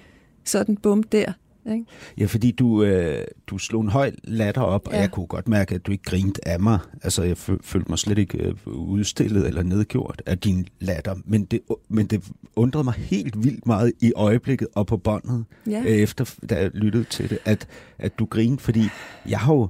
sådan 0.44 0.78
bum 0.78 1.04
der. 1.04 1.34
Ikke? 1.72 1.86
Ja, 2.18 2.26
fordi 2.26 2.52
du, 2.52 2.84
øh, 2.84 3.24
du 3.48 3.58
slog 3.58 3.82
en 3.82 3.90
høj 3.90 4.12
latter 4.24 4.62
op, 4.62 4.88
ja. 4.88 4.96
og 4.96 5.02
jeg 5.02 5.12
kunne 5.12 5.28
godt 5.28 5.48
mærke, 5.48 5.76
at 5.76 5.86
du 5.86 5.92
ikke 5.92 6.04
grinte 6.04 6.48
af 6.48 6.60
mig. 6.60 6.80
Altså, 7.04 7.24
jeg 7.24 7.38
følte 7.38 7.90
mig 7.90 8.00
slet 8.00 8.18
ikke 8.18 8.38
øh, 8.38 8.56
udstillet 8.68 9.48
eller 9.48 9.64
nedgjort 9.64 10.22
af 10.26 10.38
din 10.38 10.68
latter. 10.80 11.16
Men 11.26 11.46
det, 11.46 11.60
men 11.90 12.08
det 12.08 12.24
undrede 12.56 12.84
mig 12.84 12.94
helt 12.94 13.44
vildt 13.44 13.66
meget 13.66 13.94
i 14.02 14.12
øjeblikket 14.16 14.68
og 14.76 14.88
på 14.88 14.98
båndet, 14.98 15.46
ja. 15.68 15.80
øh, 15.80 15.86
efter 15.86 16.36
da 16.50 16.56
jeg 16.56 16.72
lyttede 16.74 17.04
til 17.04 17.30
det, 17.30 17.38
at, 17.46 17.68
at 17.98 18.20
du 18.20 18.26
grinede, 18.26 18.62
fordi 18.62 18.90
jeg 19.30 19.40
har 19.40 19.54
jo 19.54 19.70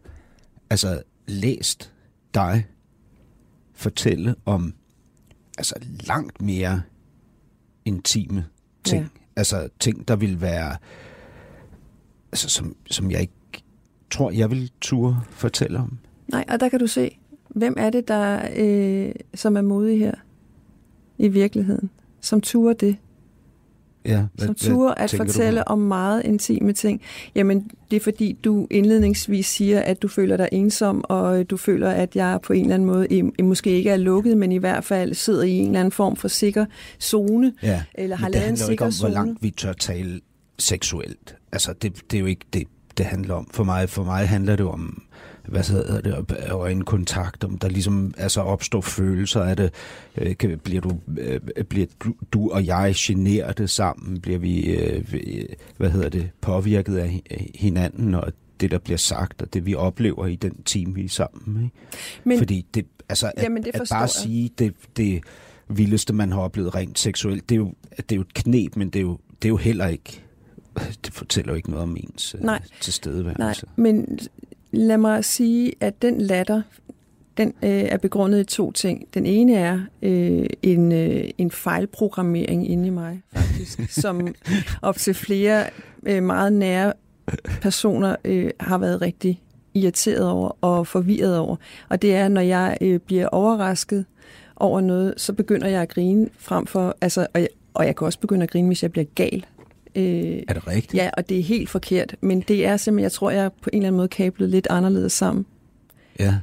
altså, 0.70 1.02
læst 1.28 1.94
dig 2.34 2.66
fortælle 3.74 4.36
om 4.46 4.74
altså 5.58 5.76
langt 6.08 6.42
mere 6.42 6.82
intime 7.86 8.46
ting. 8.84 9.04
Ja. 9.04 9.10
Altså 9.36 9.70
ting, 9.80 10.08
der 10.08 10.16
vil 10.16 10.42
være, 10.42 10.78
altså 12.36 12.50
som, 12.50 12.76
som 12.92 13.12
jeg 13.12 13.22
ikke 13.22 13.34
tror, 14.12 14.32
jeg 14.32 14.52
vil 14.52 14.72
turde 14.82 15.18
fortælle 15.30 15.80
om. 15.80 15.98
Nej, 16.28 16.46
og 16.48 16.60
der 16.60 16.70
kan 16.70 16.80
du 16.80 16.88
se, 16.88 17.18
hvem 17.50 17.76
er 17.78 17.90
det, 17.90 18.08
der 18.08 18.48
øh, 18.56 19.12
som 19.34 19.58
er 19.58 19.62
modig 19.62 20.00
her 20.00 20.14
i 21.18 21.28
virkeligheden, 21.28 21.90
som 22.22 22.42
turer 22.42 22.74
det. 22.74 22.98
Ja, 24.06 24.26
hvad, 24.34 24.46
som 24.46 24.56
turer 24.56 24.94
at 24.94 25.14
fortælle 25.18 25.68
om 25.68 25.80
meget 25.80 26.26
intime 26.26 26.74
ting. 26.74 27.02
Jamen, 27.36 27.72
det 27.92 27.98
er 27.98 28.02
fordi, 28.02 28.38
du 28.44 28.68
indledningsvis 28.72 29.46
siger, 29.46 29.82
at 29.82 30.02
du 30.02 30.08
føler 30.08 30.38
dig 30.38 30.50
ensom, 30.52 31.04
og 31.10 31.50
du 31.50 31.58
føler, 31.58 31.90
at 31.90 32.16
jeg 32.16 32.40
på 32.44 32.54
en 32.54 32.62
eller 32.62 32.76
anden 32.76 32.88
måde 32.88 33.08
I, 33.10 33.42
måske 33.42 33.70
ikke 33.70 33.90
er 33.90 33.98
lukket, 33.98 34.38
men 34.38 34.52
i 34.52 34.58
hvert 34.58 34.84
fald 34.84 35.14
sidder 35.14 35.44
i 35.44 35.52
en 35.52 35.66
eller 35.66 35.80
anden 35.80 35.92
form 35.92 36.16
for 36.16 36.28
sikker 36.28 36.66
zone, 37.02 37.54
ja, 37.64 37.84
eller 37.94 38.16
har 38.16 38.30
lavet 38.30 38.50
en 38.50 38.58
sikker 38.58 38.72
ikke 38.72 38.86
om, 38.86 38.92
zone. 38.92 39.14
hvor 39.14 39.20
langt 39.20 39.44
vi 39.44 39.50
tør 39.50 39.74
tale 39.74 40.22
seksuelt. 40.60 41.36
Altså, 41.56 41.74
det, 41.74 42.12
det 42.12 42.18
er 42.18 42.22
jo 42.22 42.26
ikke 42.26 42.46
det, 42.54 42.68
det 42.98 43.06
handler 43.06 43.34
om. 43.34 43.50
For 43.54 43.64
mig, 43.64 43.90
for 43.90 44.04
mig 44.04 44.30
handler 44.30 44.56
det 44.56 44.66
om 44.66 45.04
hvad 45.48 45.64
hedder 45.64 46.02
det, 46.02 46.50
øjenkontakt, 46.52 47.44
om 47.44 47.58
der 47.58 47.70
ligesom 47.70 48.14
altså 48.18 48.42
opstår 48.42 48.82
følelser 48.82 49.42
af 49.42 49.58
det. 49.58 49.74
Øh, 50.18 50.38
kan, 50.38 50.60
bliver, 50.64 50.82
du, 50.82 51.00
øh, 51.18 51.40
bliver 51.70 51.88
du, 52.00 52.14
du 52.34 52.50
og 52.50 52.66
jeg 52.66 52.94
generet 52.98 53.70
sammen? 53.70 54.22
Bliver 54.22 54.40
vi, 54.40 54.76
øh, 54.76 55.04
hvad 55.78 55.90
hedder 55.90 56.10
det, 56.10 56.30
påvirket 56.42 56.98
af 56.98 57.22
hinanden, 57.56 58.16
og 58.16 58.34
det, 58.60 58.72
der 58.72 58.78
bliver 58.78 58.98
sagt, 58.98 59.42
og 59.42 59.54
det, 59.54 59.66
vi 59.66 59.76
oplever 59.76 60.26
i 60.26 60.36
den 60.36 60.64
time, 60.64 60.96
vi 60.96 61.06
er 61.06 61.10
sammen? 61.10 61.64
Ikke? 61.64 61.76
Men, 62.24 62.38
Fordi 62.38 62.66
det, 62.74 62.86
altså, 63.10 63.32
at, 63.36 63.44
jamen, 63.44 63.64
det 63.64 63.72
at 63.74 63.82
bare 63.90 64.00
jeg. 64.00 64.10
sige 64.10 64.52
det, 64.60 64.74
det 64.98 65.24
vildeste, 65.68 66.14
man 66.14 66.32
har 66.32 66.40
oplevet 66.40 66.76
rent 66.76 67.00
seksuelt, 67.00 67.50
det 67.50 67.56
er 67.56 67.60
jo, 67.60 67.74
det 67.98 68.12
er 68.12 68.16
jo 68.16 68.22
et 68.22 68.34
knep, 68.34 68.76
men 68.76 68.90
det 68.90 69.00
er 69.00 69.04
jo, 69.04 69.20
det 69.42 69.48
er 69.48 69.50
jo 69.50 69.58
heller 69.58 69.88
ikke 69.88 70.25
det 71.06 71.14
fortæller 71.14 71.52
jo 71.52 71.56
ikke 71.56 71.70
noget 71.70 71.84
om 71.84 71.98
ens 72.00 72.36
Nej. 72.40 72.62
tilstedeværelse. 72.82 73.40
Nej, 73.40 73.56
men 73.76 74.20
lad 74.72 74.98
mig 74.98 75.26
sige, 75.26 75.74
at 75.80 76.02
den 76.02 76.22
latter, 76.22 76.62
den 77.38 77.54
øh, 77.64 77.70
er 77.70 77.98
begrundet 77.98 78.40
i 78.40 78.44
to 78.44 78.72
ting. 78.72 79.08
Den 79.14 79.26
ene 79.26 79.56
er 79.56 79.80
øh, 80.02 80.46
en, 80.62 80.92
øh, 80.92 81.30
en 81.38 81.52
fejlprogrammering 81.52 82.70
inde 82.70 82.88
i 82.88 82.90
mig, 82.90 83.22
faktisk, 83.36 83.80
som 84.02 84.28
op 84.82 84.96
til 84.96 85.14
flere 85.14 85.66
øh, 86.06 86.24
meget 86.24 86.54
nære 86.54 86.94
personer 87.62 88.16
øh, 88.26 88.52
har 88.60 88.78
været 88.78 89.02
rigtig 89.02 89.42
irriteret 89.74 90.30
over 90.30 90.58
og 90.62 90.88
forvirret 90.88 91.38
over. 91.38 91.56
Og 91.90 92.02
det 92.02 92.16
er, 92.16 92.28
når 92.28 92.42
jeg 92.42 92.78
øh, 92.82 93.00
bliver 93.00 93.28
overrasket 93.28 94.06
over 94.56 94.82
noget, 94.82 95.14
så 95.18 95.34
begynder 95.34 95.68
jeg 95.68 95.82
at 95.82 95.90
grine 95.90 96.30
frem 96.38 96.66
for, 96.66 96.98
altså, 97.02 97.28
og 97.34 97.42
jeg, 97.42 97.48
og 97.74 97.86
jeg 97.86 97.96
kan 97.96 98.06
også 98.06 98.20
begynde 98.20 98.44
at 98.44 98.50
grine, 98.50 98.68
hvis 98.68 98.84
jeg 98.84 98.92
bliver 98.92 99.06
gal. 99.16 99.46
Øh, 99.96 100.44
er 100.48 100.54
det 100.54 100.68
rigtigt? 100.68 100.94
Ja, 100.94 101.10
og 101.18 101.30
det 101.30 101.40
er 101.40 101.44
helt 101.44 101.70
forkert. 101.70 102.16
Men 102.22 102.42
det 102.42 102.66
er 102.66 102.78
simpelthen, 102.78 103.04
jeg 103.04 103.12
tror, 103.12 103.32
jeg 103.32 103.52
på 103.62 103.70
en 103.74 103.78
eller 103.78 103.88
anden 103.88 103.98
måde 103.98 104.08
kablet 104.08 104.50
lidt 104.50 104.68
anderledes 104.70 105.14
sammen. 105.14 105.46
Ja, 106.20 106.36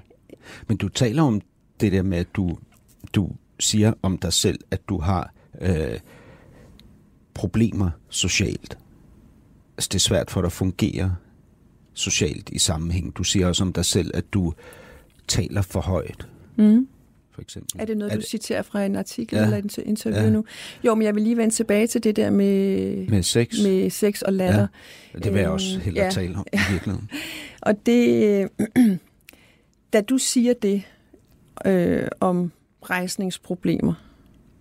men 0.68 0.76
du 0.76 0.88
taler 0.88 1.22
om 1.22 1.40
det 1.80 1.92
der 1.92 2.02
med, 2.02 2.18
at 2.18 2.26
du, 2.34 2.58
du 3.14 3.30
siger 3.60 3.92
om 4.02 4.18
dig 4.18 4.32
selv, 4.32 4.58
at 4.70 4.80
du 4.88 4.98
har 4.98 5.32
øh, 5.60 5.98
problemer 7.34 7.90
socialt. 8.08 8.78
Altså, 9.76 9.88
det 9.88 9.94
er 9.94 9.98
svært 9.98 10.30
for 10.30 10.40
dig 10.40 10.46
at 10.46 10.52
fungere 10.52 11.16
socialt 11.94 12.50
i 12.52 12.58
sammenhæng. 12.58 13.16
Du 13.16 13.24
siger 13.24 13.46
også 13.46 13.64
om 13.64 13.72
dig 13.72 13.84
selv, 13.84 14.10
at 14.14 14.24
du 14.32 14.52
taler 15.28 15.62
for 15.62 15.80
højt. 15.80 16.28
Mm. 16.56 16.88
For 17.34 17.42
eksempel. 17.42 17.80
Er 17.80 17.84
det 17.84 17.96
noget, 17.96 18.12
er 18.12 18.16
det... 18.16 18.24
du 18.24 18.28
citerer 18.28 18.62
fra 18.62 18.84
en 18.84 18.96
artikel 18.96 19.36
ja. 19.36 19.44
eller 19.44 19.56
et 19.56 19.78
interview 19.78 20.22
ja. 20.22 20.30
nu? 20.30 20.44
Jo, 20.84 20.94
men 20.94 21.02
jeg 21.02 21.14
vil 21.14 21.22
lige 21.22 21.36
vende 21.36 21.54
tilbage 21.54 21.86
til 21.86 22.04
det 22.04 22.16
der 22.16 22.30
med, 22.30 23.06
med, 23.06 23.22
sex. 23.22 23.62
med 23.64 23.90
sex 23.90 24.22
og 24.22 24.32
latter. 24.32 24.66
Ja, 25.14 25.18
det 25.18 25.34
vil 25.34 25.40
jeg 25.40 25.50
også 25.50 25.74
øhm, 25.74 25.84
hellere 25.84 26.04
ja. 26.04 26.10
tale 26.10 26.36
om 26.36 26.46
i 26.52 26.58
virkeligheden. 26.70 27.10
og 27.66 27.86
det, 27.86 28.48
da 29.92 30.00
du 30.00 30.18
siger 30.18 30.54
det 30.62 30.82
øh, 31.66 32.08
om 32.20 32.52
rejsningsproblemer, 32.82 33.94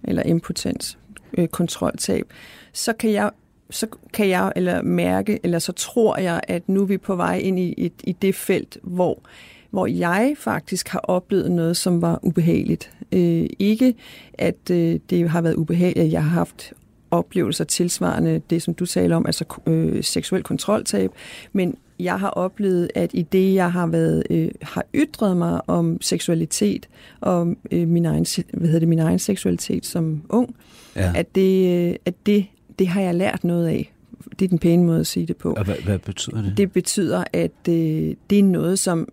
eller 0.03 0.23
impotens, 0.23 0.97
øh, 1.37 1.47
kontroltab, 1.47 2.25
så 2.73 2.93
kan 2.93 3.11
jeg 3.11 3.31
så 3.71 3.87
kan 4.13 4.29
jeg 4.29 4.51
eller 4.55 4.81
mærke, 4.81 5.39
eller 5.43 5.59
så 5.59 5.71
tror 5.71 6.17
jeg, 6.17 6.41
at 6.47 6.69
nu 6.69 6.81
er 6.81 6.85
vi 6.85 6.97
på 6.97 7.15
vej 7.15 7.37
ind 7.37 7.59
i, 7.59 7.73
i, 7.77 7.91
i 8.03 8.11
det 8.11 8.35
felt, 8.35 8.77
hvor, 8.83 9.23
hvor 9.71 9.87
jeg 9.87 10.33
faktisk 10.37 10.87
har 10.87 10.99
oplevet 10.99 11.51
noget, 11.51 11.77
som 11.77 12.01
var 12.01 12.19
ubehageligt. 12.21 12.91
Øh, 13.11 13.49
ikke 13.59 13.95
at 14.33 14.71
øh, 14.71 14.99
det 15.09 15.29
har 15.29 15.41
været 15.41 15.55
ubehageligt, 15.55 16.05
at 16.05 16.11
jeg 16.11 16.23
har 16.23 16.29
haft 16.29 16.73
oplevelser 17.11 17.63
tilsvarende 17.63 18.41
det, 18.49 18.61
som 18.61 18.73
du 18.73 18.85
taler 18.85 19.15
om, 19.15 19.25
altså 19.25 19.45
øh, 19.67 20.03
seksuel 20.03 20.43
kontroltab, 20.43 21.11
men 21.53 21.75
jeg 21.99 22.19
har 22.19 22.29
oplevet, 22.29 22.89
at 22.95 23.11
i 23.13 23.21
det, 23.21 23.53
jeg 23.53 23.71
har 23.71 23.87
været, 23.87 24.23
øh, 24.29 24.51
har 24.61 24.85
ytret 24.93 25.37
mig 25.37 25.69
om 25.69 26.01
seksualitet, 26.01 26.89
og 27.21 27.55
øh, 27.71 27.87
min, 27.87 28.05
egen, 28.05 28.25
hvad 28.53 28.67
hedder 28.67 28.79
det, 28.79 28.87
min 28.87 28.99
egen 28.99 29.19
seksualitet 29.19 29.85
som 29.85 30.21
ung, 30.29 30.55
ja. 30.95 31.13
at, 31.15 31.35
det, 31.35 31.89
øh, 31.89 31.95
at 32.05 32.13
det 32.25 32.45
det 32.79 32.87
har 32.87 33.01
jeg 33.01 33.15
lært 33.15 33.43
noget 33.43 33.67
af. 33.67 33.93
Det 34.39 34.45
er 34.45 34.49
den 34.49 34.59
pæne 34.59 34.83
måde 34.83 34.99
at 34.99 35.07
sige 35.07 35.25
det 35.25 35.37
på. 35.37 35.53
Og 35.53 35.65
hvad, 35.65 35.75
hvad 35.75 35.99
betyder 35.99 36.41
det? 36.41 36.57
Det 36.57 36.71
betyder, 36.71 37.23
at 37.33 37.51
øh, 37.69 38.15
det 38.29 38.39
er 38.39 38.43
noget, 38.43 38.79
som 38.79 39.07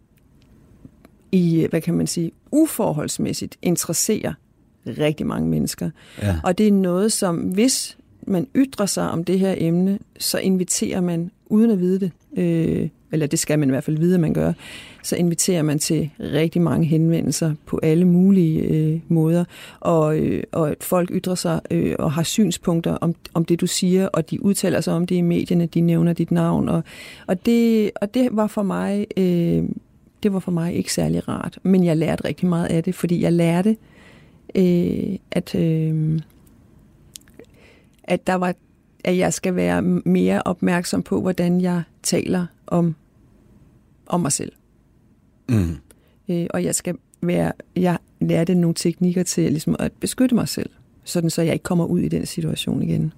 i, 1.33 1.67
hvad 1.71 1.81
kan 1.81 1.95
man 1.95 2.07
sige, 2.07 2.31
uforholdsmæssigt 2.51 3.57
interesserer 3.63 4.33
rigtig 4.87 5.27
mange 5.27 5.49
mennesker. 5.49 5.91
Ja. 6.23 6.37
Og 6.45 6.59
det 6.59 6.69
er 6.69 6.73
noget, 6.73 7.13
som 7.13 7.37
hvis 7.37 7.99
man 8.27 8.47
ytrer 8.57 8.87
sig 8.87 9.11
om 9.11 9.25
det 9.25 9.39
her 9.39 9.55
emne, 9.59 9.99
så 10.19 10.39
inviterer 10.39 11.01
man, 11.01 11.31
uden 11.47 11.71
at 11.71 11.81
vide 11.81 12.01
det, 12.01 12.11
øh, 12.37 12.89
eller 13.13 13.27
det 13.27 13.39
skal 13.39 13.59
man 13.59 13.69
i 13.69 13.71
hvert 13.71 13.85
fald 13.85 13.99
vide, 13.99 14.15
at 14.15 14.21
man 14.21 14.35
gør, 14.35 14.53
så 15.03 15.17
inviterer 15.17 15.63
man 15.63 15.79
til 15.79 16.11
rigtig 16.21 16.63
mange 16.63 16.87
henvendelser 16.87 17.55
på 17.67 17.81
alle 17.83 18.05
mulige 18.05 18.61
øh, 18.61 19.01
måder, 19.09 19.45
og, 19.81 20.19
øh, 20.19 20.43
og 20.53 20.77
folk 20.81 21.11
ytrer 21.11 21.35
sig 21.35 21.61
øh, 21.71 21.95
og 21.99 22.13
har 22.13 22.23
synspunkter 22.23 22.93
om, 22.93 23.15
om 23.35 23.45
det, 23.45 23.61
du 23.61 23.67
siger, 23.67 24.07
og 24.07 24.31
de 24.31 24.45
udtaler 24.45 24.81
sig 24.81 24.95
om 24.95 25.07
det 25.07 25.15
i 25.15 25.21
medierne, 25.21 25.67
de 25.67 25.81
nævner 25.81 26.13
dit 26.13 26.31
navn, 26.31 26.69
og, 26.69 26.83
og, 27.27 27.47
det, 27.47 27.91
og 28.01 28.15
det 28.15 28.29
var 28.33 28.47
for 28.47 28.63
mig... 28.63 29.07
Øh, 29.17 29.65
det 30.23 30.33
var 30.33 30.39
for 30.39 30.53
mig 30.53 30.75
ikke 30.75 30.93
særlig 30.93 31.29
rart, 31.29 31.59
men 31.63 31.85
jeg 31.85 31.97
lærte 31.97 32.25
rigtig 32.25 32.49
meget 32.49 32.67
af 32.67 32.85
det, 32.85 32.95
fordi 32.95 33.23
jeg 33.23 33.33
lærte, 33.33 33.77
øh, 34.55 35.17
at, 35.31 35.55
øh, 35.55 36.21
at 38.05 38.27
der 38.27 38.35
var 38.35 38.55
at 39.05 39.17
jeg 39.17 39.35
skal 39.35 39.57
være 39.57 39.83
mere 39.83 40.43
opmærksom 40.45 41.03
på, 41.03 41.21
hvordan 41.21 41.61
jeg 41.61 41.83
taler 42.03 42.47
om, 42.67 42.95
om 44.07 44.21
mig 44.21 44.33
selv. 44.33 44.53
Mm. 45.49 45.77
Øh, 46.29 46.47
og 46.51 46.65
jeg 46.65 46.75
skal 46.75 46.97
være, 47.21 47.53
jeg 47.77 47.99
lærte 48.21 48.55
nogle 48.55 48.75
teknikker 48.75 49.23
til 49.23 49.51
ligesom 49.51 49.77
at 49.79 49.93
beskytte 50.01 50.35
mig 50.35 50.49
selv, 50.49 50.71
sådan 51.05 51.31
så 51.31 51.43
jeg 51.43 51.53
ikke 51.53 51.63
kommer 51.63 51.85
ud 51.85 52.01
i 52.01 52.09
den 52.09 52.27
situation 52.27 52.83
igen. 52.83 53.13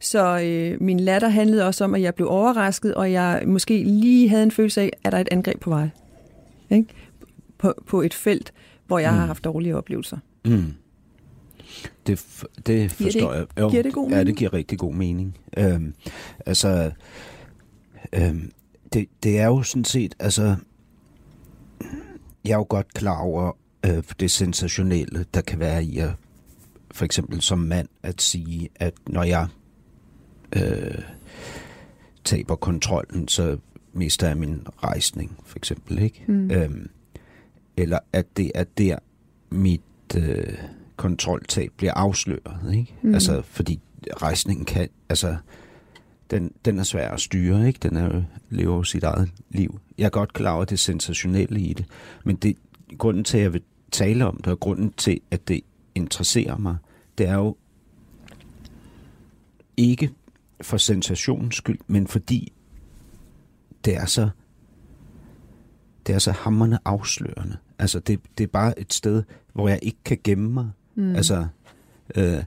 Så 0.00 0.40
øh, 0.40 0.82
min 0.82 1.00
latter 1.00 1.28
handlede 1.28 1.66
også 1.66 1.84
om, 1.84 1.94
at 1.94 2.02
jeg 2.02 2.14
blev 2.14 2.28
overrasket, 2.28 2.94
og 2.94 3.12
jeg 3.12 3.42
måske 3.46 3.84
lige 3.84 4.28
havde 4.28 4.42
en 4.42 4.50
følelse 4.50 4.80
af, 4.80 4.90
at 5.04 5.12
der 5.12 5.18
er 5.18 5.22
et 5.22 5.28
angreb 5.30 5.60
på 5.60 5.70
vej. 5.70 5.88
Ikke? 6.70 6.88
På, 7.58 7.74
på 7.86 8.02
et 8.02 8.14
felt, 8.14 8.52
hvor 8.86 8.98
jeg 8.98 9.10
mm. 9.12 9.18
har 9.18 9.26
haft 9.26 9.44
dårlige 9.44 9.76
oplevelser. 9.76 10.18
Mm. 10.44 10.74
Det, 12.06 12.44
det 12.66 12.92
forstår 12.92 13.32
det, 13.32 13.38
jeg. 13.38 13.46
Jo, 13.58 13.70
giver 13.70 13.82
det 13.82 13.92
god 13.92 14.08
mening? 14.08 14.18
Ja, 14.18 14.24
det 14.24 14.36
giver 14.36 14.52
rigtig 14.52 14.78
god 14.78 14.94
mening. 14.94 15.38
Øhm, 15.56 15.94
altså, 16.46 16.90
øhm, 18.12 18.52
det, 18.92 19.08
det 19.22 19.38
er 19.38 19.46
jo 19.46 19.62
sådan 19.62 19.84
set, 19.84 20.14
altså, 20.18 20.56
jeg 22.44 22.52
er 22.52 22.56
jo 22.56 22.66
godt 22.68 22.94
klar 22.94 23.18
over 23.18 23.52
øh, 23.86 24.02
det 24.20 24.30
sensationelle, 24.30 25.24
der 25.34 25.40
kan 25.40 25.58
være 25.58 25.84
i 25.84 25.98
at, 25.98 26.10
for 26.90 27.04
eksempel 27.04 27.40
som 27.40 27.58
mand, 27.58 27.88
at 28.02 28.22
sige, 28.22 28.68
at 28.76 28.94
når 29.06 29.22
jeg 29.22 29.46
øh, 30.56 31.02
taber 32.24 32.54
kontrollen, 32.54 33.28
så 33.28 33.58
mister 33.92 34.26
jeg 34.26 34.36
min 34.36 34.66
rejsning, 34.82 35.38
for 35.44 35.58
eksempel, 35.58 35.98
ikke? 35.98 36.24
Mm. 36.28 36.50
Øhm, 36.50 36.90
eller 37.76 37.98
at 38.12 38.26
det 38.36 38.52
er 38.54 38.64
der, 38.64 38.98
mit... 39.50 39.82
Øh, 40.16 40.58
kontroltab 40.98 41.72
bliver 41.76 41.92
afsløret. 41.94 42.74
Ikke? 42.74 42.94
Mm. 43.02 43.14
Altså, 43.14 43.42
fordi 43.42 43.80
rejsningen 44.22 44.64
kan, 44.64 44.88
altså, 45.08 45.36
den, 46.30 46.52
den 46.64 46.78
er 46.78 46.82
svær 46.82 47.10
at 47.10 47.20
styre, 47.20 47.66
ikke? 47.66 47.78
Den 47.82 47.96
er, 47.96 48.22
lever 48.50 48.76
jo 48.76 48.82
sit 48.82 49.04
eget 49.04 49.30
liv. 49.50 49.78
Jeg 49.98 50.04
er 50.04 50.10
godt 50.10 50.32
klar 50.32 50.52
over 50.52 50.64
det 50.64 50.78
sensationelle 50.78 51.60
i 51.60 51.72
det, 51.72 51.86
men 52.24 52.36
det, 52.36 52.56
grunden 52.98 53.24
til, 53.24 53.36
at 53.38 53.42
jeg 53.42 53.52
vil 53.52 53.62
tale 53.90 54.26
om 54.26 54.36
det, 54.36 54.46
og 54.46 54.60
grunden 54.60 54.92
til, 54.96 55.20
at 55.30 55.48
det 55.48 55.60
interesserer 55.94 56.56
mig, 56.56 56.76
det 57.18 57.28
er 57.28 57.34
jo 57.34 57.56
ikke 59.76 60.10
for 60.62 60.76
sensationens 60.76 61.56
skyld, 61.56 61.78
men 61.86 62.06
fordi 62.06 62.52
det 63.84 63.96
er 63.96 64.06
så 64.06 64.28
det 66.06 66.14
er 66.14 66.18
så 66.18 66.32
hammerne 66.32 66.78
afslørende. 66.84 67.56
Altså, 67.78 68.00
det, 68.00 68.20
det 68.38 68.44
er 68.44 68.48
bare 68.48 68.80
et 68.80 68.92
sted, 68.92 69.22
hvor 69.52 69.68
jeg 69.68 69.78
ikke 69.82 69.98
kan 70.04 70.18
gemme 70.24 70.50
mig. 70.50 70.70
Mm. 70.94 71.14
Altså, 71.14 71.46
øh, 72.16 72.42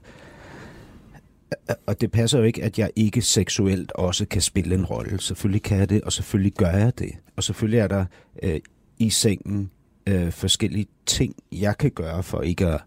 og 1.86 2.00
det 2.00 2.10
passer 2.10 2.38
jo 2.38 2.44
ikke, 2.44 2.62
at 2.62 2.78
jeg 2.78 2.90
ikke 2.96 3.22
seksuelt 3.22 3.92
også 3.92 4.26
kan 4.26 4.42
spille 4.42 4.74
en 4.74 4.84
rolle. 4.84 5.20
Selvfølgelig 5.20 5.62
kan 5.62 5.78
jeg 5.78 5.90
det, 5.90 6.02
og 6.02 6.12
selvfølgelig 6.12 6.52
gør 6.52 6.70
jeg 6.70 6.98
det. 6.98 7.12
Og 7.36 7.44
selvfølgelig 7.44 7.78
er 7.78 7.86
der 7.86 8.04
øh, 8.42 8.60
i 8.98 9.10
sengen 9.10 9.70
øh, 10.06 10.32
forskellige 10.32 10.86
ting, 11.06 11.34
jeg 11.52 11.78
kan 11.78 11.90
gøre 11.90 12.22
for 12.22 12.40
ikke 12.40 12.66
at 12.66 12.80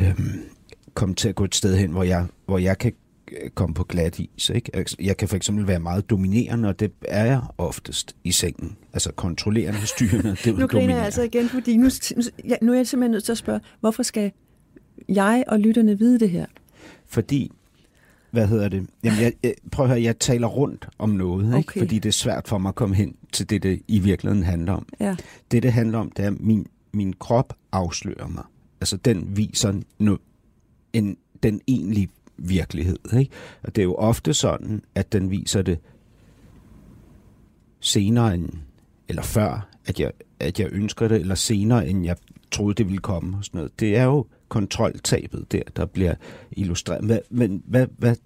øh, 0.00 0.20
komme 0.94 1.14
til 1.14 1.28
at 1.28 1.34
gå 1.34 1.44
et 1.44 1.54
sted 1.54 1.76
hen, 1.76 1.90
hvor 1.90 2.02
jeg, 2.02 2.26
hvor 2.46 2.58
jeg 2.58 2.78
kan 2.78 2.92
komme 3.54 3.74
på 3.74 3.84
glat 3.84 4.18
is. 4.18 4.50
Ikke? 4.50 4.76
Altså, 4.76 4.96
jeg 5.00 5.16
kan 5.16 5.28
for 5.28 5.36
eksempel 5.36 5.66
være 5.66 5.80
meget 5.80 6.10
dominerende, 6.10 6.68
og 6.68 6.80
det 6.80 6.92
er 7.02 7.24
jeg 7.24 7.40
oftest 7.58 8.16
i 8.24 8.32
sengen. 8.32 8.76
Altså 8.92 9.12
kontrollerende, 9.12 9.86
styrende. 9.86 10.36
Det 10.44 10.58
nu 10.58 10.66
griner 10.66 10.94
jeg 10.94 11.04
altså 11.04 11.22
igen, 11.22 11.48
fordi 11.48 11.76
nu, 11.76 11.88
nu 12.62 12.72
er 12.72 12.76
jeg 12.76 12.86
simpelthen 12.86 13.10
nødt 13.10 13.24
til 13.24 13.32
at 13.32 13.38
spørge, 13.38 13.60
hvorfor 13.80 14.02
skal 14.02 14.32
jeg 15.08 15.44
og 15.46 15.60
lytterne 15.60 15.98
vide 15.98 16.20
det 16.20 16.30
her? 16.30 16.46
Fordi, 17.06 17.52
hvad 18.30 18.46
hedder 18.46 18.68
det? 18.68 18.86
Jamen, 19.04 19.20
jeg, 19.20 19.32
jeg, 19.42 19.54
prøv 19.72 19.84
at 19.84 19.90
høre, 19.90 20.02
jeg 20.02 20.18
taler 20.18 20.46
rundt 20.46 20.88
om 20.98 21.10
noget, 21.10 21.48
okay. 21.48 21.58
ikke? 21.58 21.72
fordi 21.78 21.98
det 21.98 22.08
er 22.08 22.12
svært 22.12 22.48
for 22.48 22.58
mig 22.58 22.68
at 22.68 22.74
komme 22.74 22.94
hen 22.94 23.16
til 23.32 23.50
det, 23.50 23.62
det 23.62 23.82
i 23.88 23.98
virkeligheden 23.98 24.44
handler 24.44 24.72
om. 24.72 24.86
Ja. 25.00 25.16
Det, 25.50 25.62
det 25.62 25.72
handler 25.72 25.98
om, 25.98 26.10
det 26.10 26.24
er, 26.24 26.30
at 26.30 26.40
min, 26.40 26.66
min 26.92 27.12
krop 27.12 27.52
afslører 27.72 28.28
mig. 28.28 28.44
Altså, 28.80 28.96
den 28.96 29.36
viser 29.36 29.80
nu, 29.98 30.18
en, 30.92 31.16
den 31.42 31.60
egentlige 31.66 32.08
virkelighed. 32.38 32.98
Ikke? 33.18 33.30
Og 33.62 33.76
det 33.76 33.82
er 33.82 33.84
jo 33.84 33.94
ofte 33.94 34.34
sådan, 34.34 34.82
at 34.94 35.12
den 35.12 35.30
viser 35.30 35.62
det 35.62 35.78
senere 37.80 38.34
end, 38.34 38.48
eller 39.08 39.22
før, 39.22 39.68
at 39.86 40.00
jeg, 40.00 40.12
at 40.40 40.60
jeg 40.60 40.68
ønsker 40.72 41.08
det, 41.08 41.20
eller 41.20 41.34
senere 41.34 41.88
end 41.88 42.04
jeg 42.04 42.16
troede, 42.50 42.74
det 42.74 42.86
ville 42.86 42.98
komme 42.98 43.36
og 43.36 43.44
sådan 43.44 43.58
noget. 43.58 43.80
Det 43.80 43.96
er 43.96 44.04
jo 44.04 44.26
kontroltabet 44.48 45.52
der, 45.52 45.62
der 45.76 45.86
bliver 45.86 46.14
illustreret. 46.52 47.04
Hvad, 47.04 47.18
men 47.30 47.62
hvad, 47.66 47.86
hvad, 47.98 48.16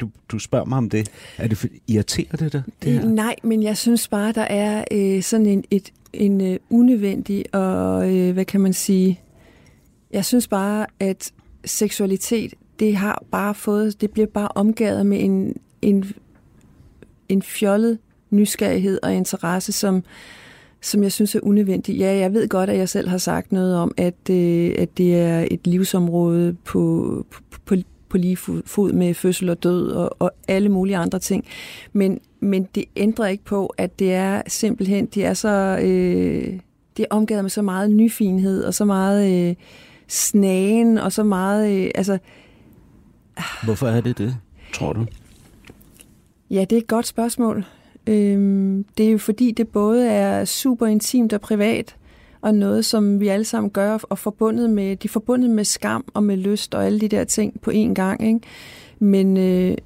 du, 0.00 0.10
du 0.28 0.38
spørger 0.38 0.64
mig 0.64 0.78
om 0.78 0.90
det. 0.90 1.10
Er 1.38 1.48
det 1.48 1.58
for, 1.58 1.68
irriterer 1.88 2.36
det 2.36 2.52
dig? 2.52 2.62
Det 2.82 2.92
her? 2.92 3.04
Nej, 3.04 3.36
men 3.42 3.62
jeg 3.62 3.76
synes 3.76 4.08
bare, 4.08 4.32
der 4.32 4.42
er 4.42 4.84
øh, 4.92 5.22
sådan 5.22 5.46
en, 5.46 5.64
et, 5.70 5.92
en 6.12 6.40
øh, 6.40 6.58
unødvendig 6.70 7.54
og, 7.54 8.14
øh, 8.14 8.32
hvad 8.32 8.44
kan 8.44 8.60
man 8.60 8.72
sige, 8.72 9.20
jeg 10.10 10.24
synes 10.24 10.48
bare, 10.48 10.86
at 11.00 11.32
seksualitet, 11.64 12.54
det 12.78 12.96
har 12.96 13.22
bare 13.30 13.54
fået, 13.54 14.00
det 14.00 14.10
bliver 14.10 14.26
bare 14.26 14.48
omgået 14.54 15.06
med 15.06 15.24
en, 15.24 15.56
en, 15.82 16.04
en 17.28 17.42
fjollet 17.42 17.98
nysgerrighed 18.30 18.98
og 19.02 19.14
interesse, 19.14 19.72
som, 19.72 20.02
som 20.80 21.02
jeg 21.02 21.12
synes 21.12 21.34
er 21.34 21.40
unødvendig. 21.42 21.96
Ja, 21.96 22.16
jeg 22.16 22.32
ved 22.32 22.48
godt, 22.48 22.70
at 22.70 22.78
jeg 22.78 22.88
selv 22.88 23.08
har 23.08 23.18
sagt 23.18 23.52
noget 23.52 23.76
om, 23.76 23.94
at, 23.96 24.30
øh, 24.30 24.74
at 24.78 24.98
det 24.98 25.14
er 25.14 25.46
et 25.50 25.66
livsområde 25.66 26.56
på, 26.64 27.26
på, 27.64 27.74
på 28.08 28.18
lige 28.18 28.36
fod 28.66 28.92
med 28.92 29.14
fødsel 29.14 29.48
og 29.48 29.62
død 29.62 29.90
og, 29.90 30.16
og 30.18 30.30
alle 30.48 30.68
mulige 30.68 30.96
andre 30.96 31.18
ting. 31.18 31.44
Men, 31.92 32.20
men 32.40 32.68
det 32.74 32.84
ændrer 32.96 33.26
ikke 33.26 33.44
på, 33.44 33.74
at 33.78 33.98
det 33.98 34.14
er 34.14 34.42
simpelthen, 34.46 35.06
det 35.06 35.24
er 35.24 35.34
så... 35.34 35.78
Øh, 35.82 36.58
det 36.96 37.02
er 37.02 37.06
omgivet 37.10 37.44
med 37.44 37.50
så 37.50 37.62
meget 37.62 37.90
nyfinhed 37.90 38.64
og 38.64 38.74
så 38.74 38.84
meget 38.84 39.48
øh, 39.48 39.54
snagen 40.08 40.98
og 40.98 41.12
så 41.12 41.24
meget... 41.24 41.84
Øh, 41.84 41.90
altså, 41.94 42.18
Hvorfor 43.64 43.88
er 43.88 44.00
det 44.00 44.18
det, 44.18 44.36
tror 44.72 44.92
du? 44.92 45.06
Ja, 46.50 46.60
det 46.60 46.72
er 46.72 46.80
et 46.80 46.86
godt 46.86 47.06
spørgsmål. 47.06 47.64
Øhm, 48.06 48.84
det 48.98 49.06
er 49.06 49.10
jo 49.10 49.18
fordi, 49.18 49.50
det 49.50 49.68
både 49.68 50.08
er 50.08 50.44
super 50.44 50.86
intimt 50.86 51.32
og 51.32 51.40
privat, 51.40 51.96
og 52.40 52.54
noget, 52.54 52.84
som 52.84 53.20
vi 53.20 53.28
alle 53.28 53.44
sammen 53.44 53.70
gør, 53.70 53.98
og 54.02 54.18
forbundet 54.18 54.70
med, 54.70 54.96
de 54.96 55.08
er 55.08 55.12
forbundet 55.12 55.50
med 55.50 55.64
skam 55.64 56.04
og 56.14 56.22
med 56.22 56.36
lyst 56.36 56.74
og 56.74 56.86
alle 56.86 57.00
de 57.00 57.08
der 57.08 57.24
ting 57.24 57.60
på 57.60 57.70
én 57.70 57.94
gang. 57.94 58.26
Ikke? 58.26 58.40
Men, 58.98 59.36
øh, 59.36 59.76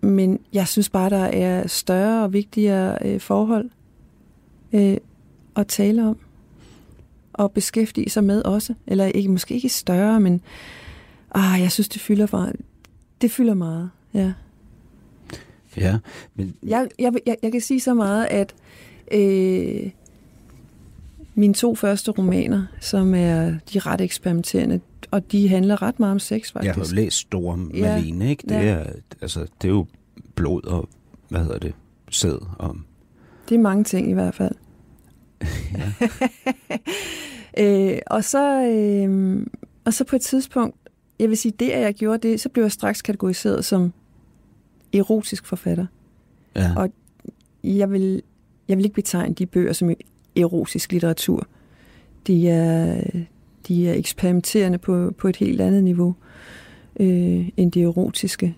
men 0.00 0.40
jeg 0.52 0.68
synes 0.68 0.88
bare, 0.88 1.10
der 1.10 1.24
er 1.24 1.66
større 1.66 2.24
og 2.24 2.32
vigtigere 2.32 2.98
øh, 3.04 3.20
forhold 3.20 3.70
øh, 4.72 4.96
at 5.56 5.66
tale 5.66 6.08
om 6.08 6.16
og 7.32 7.52
beskæftige 7.52 8.10
sig 8.10 8.24
med 8.24 8.42
også. 8.42 8.74
Eller 8.86 9.06
ikke, 9.06 9.28
måske 9.28 9.54
ikke 9.54 9.68
større, 9.68 10.20
men 10.20 10.40
ah, 11.34 11.60
jeg 11.60 11.72
synes, 11.72 11.88
det 11.88 12.00
fylder, 12.00 12.26
for, 12.26 12.52
det 13.20 13.30
fylder 13.30 13.54
meget. 13.54 13.90
Ja. 14.14 14.32
Ja, 15.76 15.98
men... 16.34 16.54
Jeg, 16.62 16.88
jeg, 16.98 17.12
jeg, 17.26 17.36
jeg 17.42 17.52
kan 17.52 17.60
sige 17.60 17.80
så 17.80 17.94
meget, 17.94 18.26
at 18.26 18.54
øh, 19.12 19.90
mine 21.34 21.54
to 21.54 21.74
første 21.74 22.10
romaner, 22.10 22.66
som 22.80 23.14
er 23.14 23.54
de 23.72 23.78
ret 23.78 24.00
eksperimenterende, 24.00 24.80
og 25.10 25.32
de 25.32 25.48
handler 25.48 25.82
ret 25.82 26.00
meget 26.00 26.12
om 26.12 26.18
sex, 26.18 26.52
faktisk. 26.52 26.66
Jeg 26.66 26.74
har 26.74 26.88
jo 26.90 26.94
læst 26.94 27.16
Store 27.16 27.56
Malene, 27.56 28.24
ja, 28.24 28.30
ikke? 28.30 28.42
Det, 28.48 28.54
ja. 28.54 28.60
er, 28.60 28.84
altså, 29.20 29.40
det 29.40 29.68
er 29.68 29.72
jo 29.72 29.86
blod 30.34 30.64
og, 30.66 30.88
hvad 31.28 31.40
hedder 31.40 31.58
det, 31.58 31.74
sæd 32.10 32.46
om... 32.58 32.84
Det 33.48 33.54
er 33.54 33.58
mange 33.58 33.84
ting 33.84 34.10
i 34.10 34.12
hvert 34.12 34.34
fald. 34.34 34.54
øh, 37.58 37.98
og, 38.06 38.24
så, 38.24 38.62
øh, 38.62 39.46
og 39.84 39.94
så 39.94 40.04
på 40.04 40.16
et 40.16 40.22
tidspunkt, 40.22 40.76
jeg 41.18 41.28
vil 41.28 41.36
sige, 41.36 41.52
det 41.58 41.70
at 41.70 41.80
jeg 41.80 41.94
gjorde 41.94 42.28
det, 42.28 42.40
så 42.40 42.48
blev 42.48 42.64
jeg 42.64 42.72
straks 42.72 43.02
kategoriseret 43.02 43.64
som 43.64 43.92
erotisk 44.92 45.46
forfatter. 45.46 45.86
Ja. 46.56 46.72
Og 46.76 46.90
jeg 47.64 47.90
vil, 47.90 48.22
jeg 48.68 48.76
vil 48.76 48.84
ikke 48.84 48.94
betegne 48.94 49.34
de 49.34 49.46
bøger 49.46 49.72
som 49.72 49.90
erotisk 50.36 50.92
litteratur. 50.92 51.46
De 52.26 52.48
er, 52.48 53.02
de 53.68 53.88
er 53.88 53.94
eksperimenterende 53.94 54.78
på, 54.78 55.14
på 55.18 55.28
et 55.28 55.36
helt 55.36 55.60
andet 55.60 55.84
niveau 55.84 56.14
øh, 57.00 57.48
end 57.56 57.72
det 57.72 57.82
erotiske. 57.82 58.56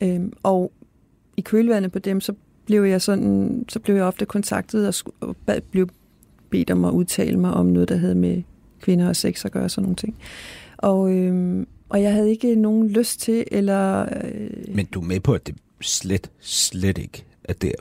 Øh, 0.00 0.20
og 0.42 0.72
i 1.36 1.40
kølvandet 1.40 1.92
på 1.92 1.98
dem, 1.98 2.20
så 2.20 2.32
blev 2.66 2.84
jeg 2.84 3.02
sådan, 3.02 3.64
så 3.68 3.80
blev 3.80 3.94
jeg 3.94 4.04
ofte 4.04 4.26
kontaktet 4.26 4.88
og, 4.88 5.12
og 5.20 5.36
blev 5.70 5.88
bedt 6.50 6.70
om 6.70 6.84
at 6.84 6.90
udtale 6.90 7.38
mig 7.38 7.50
om 7.50 7.66
noget, 7.66 7.88
der 7.88 7.96
havde 7.96 8.14
med 8.14 8.42
kvinder 8.80 9.08
og 9.08 9.16
sex 9.16 9.44
at 9.44 9.52
gøre, 9.52 9.68
sådan 9.68 9.82
nogle 9.82 9.96
ting. 9.96 10.16
Og, 10.78 11.12
øh, 11.12 11.66
og 11.88 12.02
jeg 12.02 12.12
havde 12.12 12.30
ikke 12.30 12.54
nogen 12.54 12.88
lyst 12.88 13.20
til, 13.20 13.44
eller... 13.52 14.06
Øh... 14.24 14.74
Men 14.74 14.86
du 14.86 15.00
er 15.00 15.04
med 15.04 15.20
på, 15.20 15.34
at 15.34 15.46
det 15.46 15.56
slet, 15.80 16.30
slet 16.40 16.98
ikke 16.98 17.24
er 17.44 17.52
der, 17.52 17.72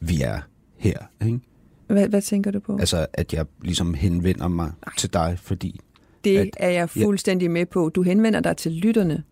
vi 0.00 0.22
er 0.22 0.40
her, 0.76 0.98
ikke? 1.24 1.40
Hvad, 1.86 2.08
hvad 2.08 2.22
tænker 2.22 2.50
du 2.50 2.60
på? 2.60 2.76
Altså, 2.76 3.06
at 3.12 3.32
jeg 3.32 3.46
ligesom 3.62 3.94
henvender 3.94 4.48
mig 4.48 4.72
Ej. 4.86 4.92
til 4.98 5.12
dig, 5.12 5.38
fordi... 5.42 5.80
Det 6.24 6.38
at, 6.38 6.48
er 6.56 6.70
jeg 6.70 6.90
fuldstændig 6.90 7.46
ja. 7.46 7.52
med 7.52 7.66
på. 7.66 7.88
Du 7.88 8.02
henvender 8.02 8.40
dig 8.40 8.56
til 8.56 8.72
lytterne. 8.72 9.22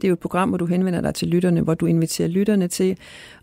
Det 0.00 0.04
er 0.04 0.08
jo 0.08 0.12
et 0.12 0.18
program, 0.18 0.48
hvor 0.48 0.58
du 0.58 0.66
henvender 0.66 1.00
dig 1.00 1.14
til 1.14 1.28
lytterne, 1.28 1.60
hvor 1.60 1.74
du 1.74 1.86
inviterer 1.86 2.28
lytterne 2.28 2.68
til 2.68 2.96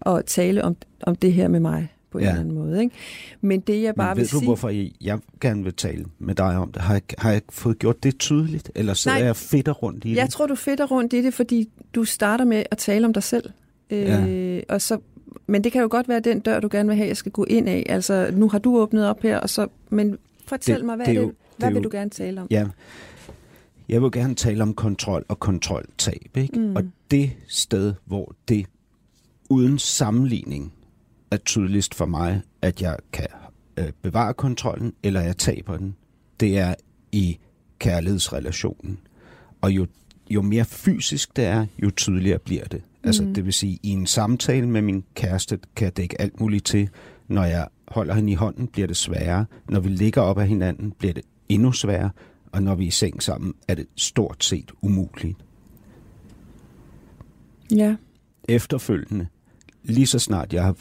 at 0.06 0.26
tale 0.26 0.64
om, 0.64 0.76
om 1.04 1.16
det 1.16 1.34
her 1.34 1.48
med 1.48 1.60
mig 1.60 1.94
på 2.14 2.20
ja. 2.20 2.24
en 2.24 2.30
eller 2.30 2.42
anden 2.42 2.56
måde. 2.56 2.82
Ikke? 2.82 2.96
Men 3.42 3.60
det 3.60 3.82
jeg 3.82 3.96
bare 3.96 4.16
Men 4.16 4.18
ved 4.18 4.24
vil 4.24 4.32
du, 4.32 4.38
sige... 4.38 4.48
hvorfor 4.48 4.70
jeg 5.02 5.20
gerne 5.42 5.64
vil 5.64 5.74
tale 5.74 6.06
med 6.20 6.36
dig 6.36 6.58
om 6.58 6.72
det? 6.72 6.82
Har 6.82 6.94
jeg, 6.94 7.02
har 7.18 7.32
jeg 7.32 7.42
fået 7.50 7.80
gjort 7.80 8.04
det 8.04 8.20
tydeligt, 8.20 8.72
eller 8.76 8.94
sidder 8.94 9.18
Nej, 9.18 9.26
jeg 9.26 9.36
fedter 9.36 9.72
rundt 9.72 10.06
i 10.06 10.10
det? 10.10 10.16
Jeg 10.16 10.30
tror, 10.30 10.48
du 10.48 10.56
fedter 10.56 10.86
rundt 10.86 11.14
i 11.14 11.22
det, 11.22 11.34
fordi 11.34 11.70
du 11.96 12.04
starter 12.04 12.46
med 12.46 12.64
at 12.72 12.78
tale 12.78 13.06
om 13.06 13.14
dig 13.14 13.24
selv. 13.24 13.50
Ja. 13.92 14.28
Øh, 14.28 14.64
og 14.70 14.82
så, 14.82 15.00
men 15.48 15.64
det 15.64 15.72
kan 15.72 15.82
jo 15.82 15.88
godt 15.92 16.10
være 16.10 16.20
den 16.20 16.40
dør, 16.40 16.60
du 16.60 16.70
gerne 16.72 16.90
vil 16.90 16.98
have, 16.98 17.08
jeg 17.08 17.18
skal 17.18 17.32
gå 17.32 17.44
ind 17.44 17.70
af. 17.70 17.86
Altså, 17.90 18.30
nu 18.34 18.50
har 18.50 18.60
du 18.60 18.78
åbnet 18.78 19.08
op 19.08 19.22
her, 19.22 19.38
og 19.38 19.50
så, 19.50 19.68
men 19.90 20.18
fortæl 20.48 20.78
det, 20.78 20.86
mig, 20.86 20.96
hvad, 20.96 21.06
det 21.06 21.16
er 21.16 21.20
det, 21.20 21.28
jo, 21.28 21.34
hvad 21.58 21.68
det 21.68 21.76
vil 21.76 21.84
jo, 21.84 21.90
du 21.90 21.98
gerne 21.98 22.10
tale 22.10 22.42
om? 22.42 22.48
Ja, 22.52 22.66
jeg 23.90 24.02
vil 24.02 24.12
gerne 24.12 24.36
tale 24.36 24.64
om 24.64 24.74
kontrol 24.74 25.26
og 25.28 25.40
kontroltab. 25.40 26.38
Ikke? 26.38 26.60
Mm. 26.60 26.76
Og 26.76 26.84
det 27.12 27.32
sted, 27.48 27.94
hvor 28.06 28.36
det 28.48 28.66
uden 29.50 29.80
sammenligning 29.80 30.74
er 31.34 31.38
tydeligst 31.38 31.96
for 31.96 32.06
mig, 32.06 32.42
at 32.62 32.82
jeg 32.82 32.98
kan 33.14 33.28
øh, 33.78 33.92
bevare 34.02 34.34
kontrollen, 34.34 34.94
eller 35.04 35.22
jeg 35.22 35.38
taber 35.38 35.78
den, 35.78 35.96
det 36.40 36.58
er 36.58 36.76
i 37.12 37.38
kærlighedsrelationen. 37.80 39.00
Og 39.62 39.72
jo, 39.72 39.88
jo 40.30 40.42
mere 40.42 40.66
fysisk 40.66 41.36
det 41.36 41.46
er, 41.46 41.66
jo 41.84 41.90
tydeligere 41.90 42.40
bliver 42.40 42.64
det. 42.64 42.82
Mm. 42.82 43.08
Altså, 43.08 43.24
det 43.24 43.46
vil 43.46 43.54
sige, 43.54 43.80
i 43.84 43.90
en 43.90 44.06
samtale 44.06 44.68
med 44.68 44.82
min 44.82 45.04
kæreste 45.16 45.60
kan 45.76 45.86
jeg 45.86 45.98
dække 45.98 46.22
alt 46.22 46.40
muligt 46.40 46.66
til. 46.66 46.90
Når 47.28 47.44
jeg 47.44 47.68
holder 47.88 48.14
hende 48.14 48.32
i 48.32 48.36
hånden, 48.36 48.68
bliver 48.68 48.88
det 48.88 48.98
sværere. 48.98 49.46
Når 49.70 49.80
vi 49.80 49.90
ligger 49.90 50.22
op 50.22 50.40
ad 50.40 50.46
hinanden, 50.46 50.92
bliver 50.92 51.14
det 51.14 51.24
endnu 51.50 51.72
sværere. 51.72 52.10
Og 52.52 52.64
når 52.64 52.76
vi 52.76 52.84
er 52.84 52.88
i 52.88 52.92
seng 52.92 53.24
sammen, 53.24 53.54
er 53.68 53.76
det 53.76 53.88
stort 53.96 54.44
set 54.44 54.72
umuligt. 54.82 55.38
Ja. 57.72 57.96
Efterfølgende, 58.50 59.28
lige 59.84 60.08
så 60.08 60.20
snart 60.20 60.54
jeg 60.54 60.64
har 60.64 60.76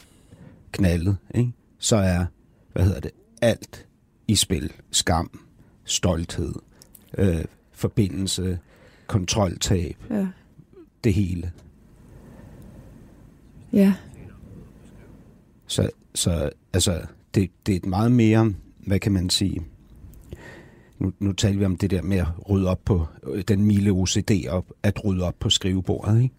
knaldet, 0.73 1.17
ikke? 1.35 1.51
så 1.79 1.95
er, 1.95 2.25
hvad 2.73 2.83
hedder 2.83 2.99
det, 2.99 3.11
alt 3.41 3.87
i 4.27 4.35
spil. 4.35 4.71
Skam, 4.91 5.39
stolthed, 5.85 6.53
øh, 7.17 7.45
forbindelse, 7.71 8.59
kontroltab, 9.07 9.97
ja. 10.09 10.27
det 11.03 11.13
hele. 11.13 11.51
Ja. 13.73 13.93
Så, 15.67 15.89
så 16.15 16.49
altså, 16.73 17.05
det, 17.35 17.49
det 17.65 17.71
er 17.71 17.77
et 17.77 17.85
meget 17.85 18.11
mere, 18.11 18.53
hvad 18.77 18.99
kan 18.99 19.11
man 19.11 19.29
sige, 19.29 19.61
nu, 20.99 21.13
nu 21.19 21.33
taler 21.33 21.59
vi 21.59 21.65
om 21.65 21.75
det 21.75 21.91
der 21.91 22.01
med 22.01 22.17
at 22.17 22.49
rydde 22.49 22.69
op 22.69 22.81
på, 22.85 23.07
den 23.47 23.65
milde 23.65 23.91
OCD 23.91 24.47
op, 24.49 24.65
at 24.83 25.05
rydde 25.05 25.23
op 25.23 25.35
på 25.39 25.49
skrivebordet, 25.49 26.21
ikke? 26.21 26.35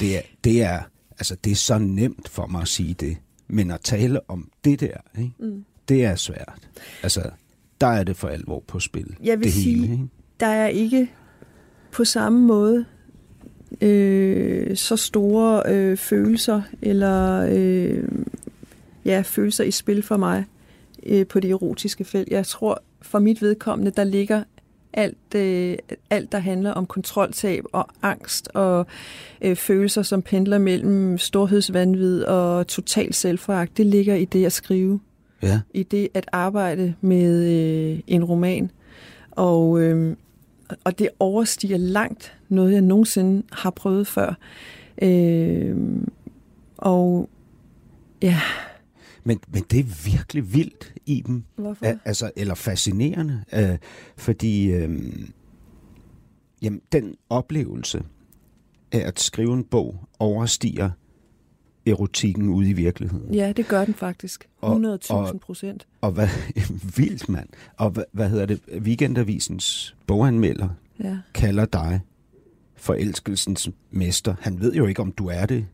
Det 0.00 0.16
er, 0.16 0.22
det 0.44 0.62
er, 0.62 0.82
altså, 1.10 1.36
det 1.44 1.50
er 1.50 1.56
så 1.56 1.78
nemt 1.78 2.28
for 2.28 2.46
mig 2.46 2.62
at 2.62 2.68
sige 2.68 2.94
det. 2.94 3.16
Men 3.48 3.70
at 3.70 3.80
tale 3.80 4.20
om 4.28 4.50
det 4.64 4.80
der, 4.80 4.96
ikke? 5.18 5.32
Mm. 5.38 5.64
det 5.88 6.04
er 6.04 6.14
svært. 6.14 6.68
Altså, 7.02 7.30
der 7.80 7.86
er 7.86 8.04
det 8.04 8.16
for 8.16 8.28
alvor 8.28 8.62
på 8.66 8.80
spil. 8.80 9.16
Jeg 9.22 9.38
vil 9.38 9.44
det 9.44 9.52
sige, 9.52 9.76
hele, 9.76 9.92
ikke? 9.92 10.08
der 10.40 10.46
er 10.46 10.66
ikke 10.66 11.10
på 11.92 12.04
samme 12.04 12.40
måde 12.40 12.84
øh, 13.80 14.76
så 14.76 14.96
store 14.96 15.62
øh, 15.66 15.96
følelser 15.96 16.62
eller 16.82 17.48
øh, 17.50 18.08
ja, 19.04 19.22
følelser 19.26 19.64
i 19.64 19.70
spil 19.70 20.02
for 20.02 20.16
mig 20.16 20.44
øh, 21.06 21.26
på 21.26 21.40
det 21.40 21.50
erotiske 21.50 22.04
felt. 22.04 22.28
Jeg 22.28 22.46
tror, 22.46 22.82
for 23.02 23.18
mit 23.18 23.42
vedkommende, 23.42 23.90
der 23.90 24.04
ligger 24.04 24.44
alt, 24.98 25.34
øh, 25.34 25.76
alt 26.10 26.32
der 26.32 26.38
handler 26.38 26.72
om 26.72 26.86
kontroltab 26.86 27.64
og 27.72 27.88
angst 28.02 28.48
og 28.54 28.86
øh, 29.42 29.56
følelser, 29.56 30.02
som 30.02 30.22
pendler 30.22 30.58
mellem 30.58 31.18
storhedsvandvid 31.18 32.22
og 32.24 32.66
total 32.66 33.14
selvforagt, 33.14 33.76
det 33.76 33.86
ligger 33.86 34.14
i 34.14 34.24
det 34.24 34.46
at 34.46 34.52
skrive. 34.52 35.00
Ja. 35.42 35.60
I 35.74 35.82
det 35.82 36.08
at 36.14 36.28
arbejde 36.32 36.94
med 37.00 37.44
øh, 37.44 38.00
en 38.06 38.24
roman. 38.24 38.70
Og, 39.30 39.80
øh, 39.80 40.16
og 40.84 40.98
det 40.98 41.08
overstiger 41.18 41.76
langt 41.76 42.36
noget, 42.48 42.72
jeg 42.72 42.82
nogensinde 42.82 43.42
har 43.52 43.70
prøvet 43.70 44.06
før. 44.06 44.34
Øh, 45.02 45.76
og 46.76 47.28
ja... 48.22 48.40
Men, 49.28 49.40
men 49.52 49.62
det 49.70 49.78
er 49.80 50.10
virkelig 50.10 50.54
vildt 50.54 50.94
i 51.06 51.22
dem. 51.26 51.44
Hvorfor? 51.56 51.86
A- 51.86 51.94
altså, 52.04 52.30
eller 52.36 52.54
fascinerende. 52.54 53.44
Øh, 53.54 53.78
fordi 54.16 54.70
øh, 54.70 55.12
jamen, 56.62 56.80
den 56.92 57.14
oplevelse 57.30 58.02
af 58.92 58.98
at 58.98 59.20
skrive 59.20 59.54
en 59.54 59.64
bog 59.64 60.08
overstiger 60.18 60.90
erotikken 61.86 62.48
ude 62.48 62.70
i 62.70 62.72
virkeligheden. 62.72 63.34
Ja, 63.34 63.52
det 63.52 63.68
gør 63.68 63.84
den 63.84 63.94
faktisk. 63.94 64.48
Og- 64.60 64.98
100.000 65.30 65.38
procent. 65.38 65.86
Og 66.00 66.12
hvad 66.12 66.28
vildt, 66.96 67.28
mand. 67.28 67.48
Og 67.76 67.90
hvad, 67.90 68.04
hvad 68.12 68.28
hedder 68.30 68.46
det? 68.46 68.60
Weekendavisens 68.78 69.96
boganmelder 70.06 70.68
Ja. 71.04 71.18
kalder 71.34 71.64
dig 71.64 72.00
forelskelsens 72.76 73.70
mester. 73.90 74.34
Han 74.40 74.60
ved 74.60 74.74
jo 74.74 74.86
ikke, 74.86 75.02
om 75.02 75.12
du 75.12 75.26
er 75.26 75.46
det 75.46 75.66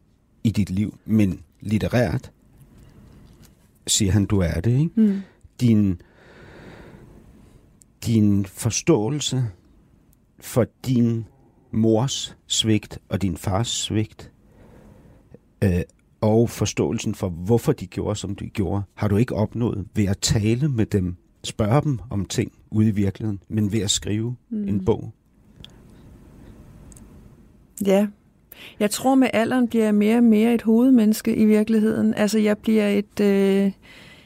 i 0.45 0.51
dit 0.51 0.71
liv, 0.71 0.99
men 1.07 1.41
litterært 1.61 2.31
siger 3.87 4.13
han, 4.13 4.27
du 4.27 4.39
er 4.39 4.61
det. 4.61 4.79
Ikke? 4.81 5.01
Mm. 5.01 5.21
Din, 5.61 6.01
din 8.07 8.45
forståelse 8.45 9.45
for 10.41 10.67
din 10.87 11.25
mors 11.73 12.37
svigt 12.47 12.99
og 13.09 13.23
din 13.23 13.37
fars 13.37 13.69
svigt, 13.69 14.33
øh, 15.65 15.83
og 16.21 16.51
forståelsen 16.51 17.15
for, 17.15 17.29
hvorfor 17.29 17.73
de 17.73 17.87
gjorde, 17.87 18.17
som 18.17 18.37
de 18.37 18.49
gjorde, 18.49 18.83
har 18.95 19.09
du 19.09 19.17
ikke 19.17 19.35
opnået 19.35 19.87
ved 19.95 20.05
at 20.05 20.19
tale 20.19 20.69
med 20.69 20.87
dem, 20.87 21.17
spørge 21.45 21.83
dem 21.83 21.99
om 22.11 22.25
ting 22.25 22.53
ude 22.71 22.89
i 22.89 22.91
virkeligheden, 22.91 23.41
men 23.49 23.73
ved 23.73 23.81
at 23.81 23.91
skrive 23.91 24.37
mm. 24.51 24.69
en 24.69 24.85
bog. 24.85 25.13
Ja. 27.87 28.07
Jeg 28.81 28.91
tror, 28.91 29.15
med 29.15 29.29
alderen 29.33 29.69
bliver 29.69 29.85
jeg 29.85 29.95
mere 29.95 30.17
og 30.17 30.25
mere 30.25 30.55
et 30.55 30.63
hovedmenneske 30.63 31.37
i 31.37 31.45
virkeligheden. 31.45 32.15
Altså, 32.15 32.39
jeg 32.39 32.59
bliver 32.59 32.89
et... 32.89 33.21
Øh, 33.21 33.73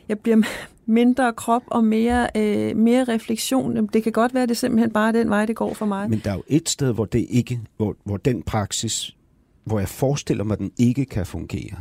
jeg 0.09 0.19
bliver 0.19 0.43
mindre 0.87 1.33
krop 1.33 1.63
og 1.67 1.85
mere, 1.85 2.29
øh, 2.37 2.77
mere 2.77 3.05
refleksion. 3.05 3.87
Det 3.87 4.03
kan 4.03 4.13
godt 4.13 4.35
være, 4.35 4.43
at 4.43 4.49
det 4.49 4.55
er 4.55 4.59
simpelthen 4.59 4.91
bare 4.91 5.13
den 5.13 5.31
vej, 5.31 5.47
det 5.47 5.57
går 5.57 5.75
for 5.75 5.87
mig. 5.87 6.11
Men 6.11 6.21
der 6.25 6.31
er 6.31 6.35
jo 6.35 6.43
et 6.47 6.69
sted, 6.69 6.95
hvor 6.95 7.05
det 7.05 7.27
ikke, 7.31 7.61
hvor, 7.77 7.97
hvor 8.05 8.17
den 8.17 8.43
praksis, 8.43 9.17
hvor 9.65 9.79
jeg 9.79 9.89
forestiller 9.89 10.45
mig, 10.45 10.53
at 10.53 10.59
den 10.59 10.73
ikke 10.79 11.05
kan 11.05 11.27
fungere. 11.27 11.77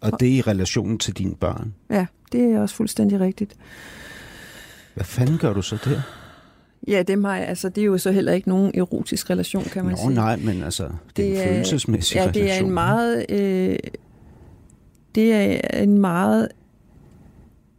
Og 0.00 0.20
det 0.20 0.28
er 0.28 0.36
i 0.36 0.40
relationen 0.40 0.98
til 0.98 1.18
dine 1.18 1.34
børn. 1.34 1.74
Ja, 1.90 2.06
det 2.32 2.52
er 2.52 2.60
også 2.60 2.74
fuldstændig 2.74 3.20
rigtigt. 3.20 3.56
Hvad 4.94 5.04
fanden 5.04 5.38
gør 5.38 5.52
du 5.52 5.62
så 5.62 5.78
der? 5.84 6.23
Ja, 6.88 7.02
dem 7.02 7.24
har 7.24 7.36
jeg, 7.36 7.48
altså, 7.48 7.68
det 7.68 7.80
er 7.80 7.84
jo 7.84 7.98
så 7.98 8.10
heller 8.12 8.32
ikke 8.32 8.48
nogen 8.48 8.72
erotisk 8.74 9.30
relation, 9.30 9.64
kan 9.64 9.84
man 9.84 9.90
Nå 9.92 9.96
sige. 9.96 10.14
nej, 10.14 10.36
men 10.36 10.62
altså, 10.62 10.82
det, 10.82 11.16
Det 11.16 11.38
er 11.38 11.42
en 11.42 11.48
følelsesmæssig 11.54 12.16
Ja, 12.16 12.22
relation. 12.22 12.42
det 12.44 12.52
er 12.52 12.58
en 12.60 12.70
meget... 12.70 13.26
Øh, 13.28 13.76
det 15.14 15.32
er 15.32 15.60
en 15.82 15.98
meget 15.98 16.48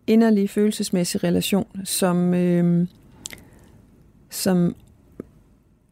inderlig 0.07 0.49
følelsesmæssig 0.49 1.23
relation, 1.23 1.65
som, 1.83 2.33
øh, 2.33 2.87
som 4.29 4.75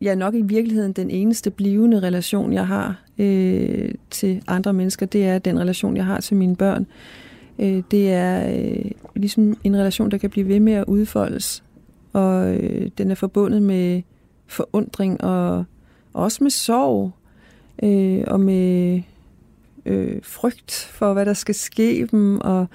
ja, 0.02 0.15
nok 0.15 0.36
i 0.36 0.41
virkeligheden 0.41 0.93
den 0.93 1.10
eneste 1.10 1.52
blivende 1.52 1.99
relation, 1.99 2.54
jeg 2.54 2.67
har 2.67 3.04
øh, 3.17 3.91
til 4.10 4.41
andre 4.47 4.73
mennesker, 4.73 5.06
det 5.06 5.26
er 5.26 5.39
den 5.39 5.60
relation, 5.60 5.97
jeg 5.97 6.06
har 6.06 6.19
til 6.19 6.38
mine 6.38 6.56
børn. 6.56 6.86
Øh, 7.60 7.84
det 7.91 8.12
er 8.12 8.54
øh, 8.56 8.91
ligesom 9.15 9.58
en 9.63 9.76
relation, 9.78 10.12
der 10.12 10.17
kan 10.17 10.30
blive 10.30 10.47
ved 10.47 10.60
med 10.60 10.73
at 10.73 10.84
udfoldes, 10.88 11.62
og 12.13 12.56
øh, 12.56 12.89
den 12.97 13.12
er 13.12 13.15
forbundet 13.15 13.62
med 13.62 14.02
forundring 14.47 15.23
og 15.23 15.65
også 16.13 16.43
med 16.43 16.52
sorg 16.52 17.12
øh, 17.84 18.23
og 18.28 18.39
med 18.39 19.02
øh, 19.86 20.19
frygt 20.23 20.89
for, 20.91 21.13
hvad 21.13 21.26
der 21.26 21.34
skal 21.34 21.56
ske 21.56 22.08
dem, 22.12 22.39
og 22.39 22.67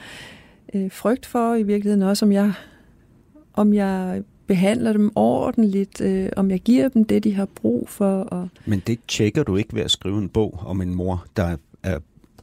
øh, 0.74 0.90
frygt 0.90 1.26
for 1.26 1.54
i 1.54 1.62
virkeligheden 1.62 2.02
også, 2.02 2.24
om 2.24 2.32
jeg, 2.32 2.52
om 3.54 3.74
jeg 3.74 4.22
behandler 4.46 4.92
dem 4.92 5.10
ordentligt, 5.14 6.00
øh, 6.00 6.28
om 6.36 6.50
jeg 6.50 6.60
giver 6.60 6.88
dem 6.88 7.04
det, 7.04 7.24
de 7.24 7.34
har 7.34 7.48
brug 7.54 7.88
for. 7.88 8.20
Og, 8.20 8.48
Men 8.66 8.82
det 8.86 8.98
tjekker 9.08 9.42
du 9.42 9.56
ikke 9.56 9.74
ved 9.74 9.82
at 9.82 9.90
skrive 9.90 10.18
en 10.18 10.28
bog 10.28 10.62
om 10.66 10.80
en 10.80 10.94
mor, 10.94 11.26
der 11.36 11.56
er 11.82 11.98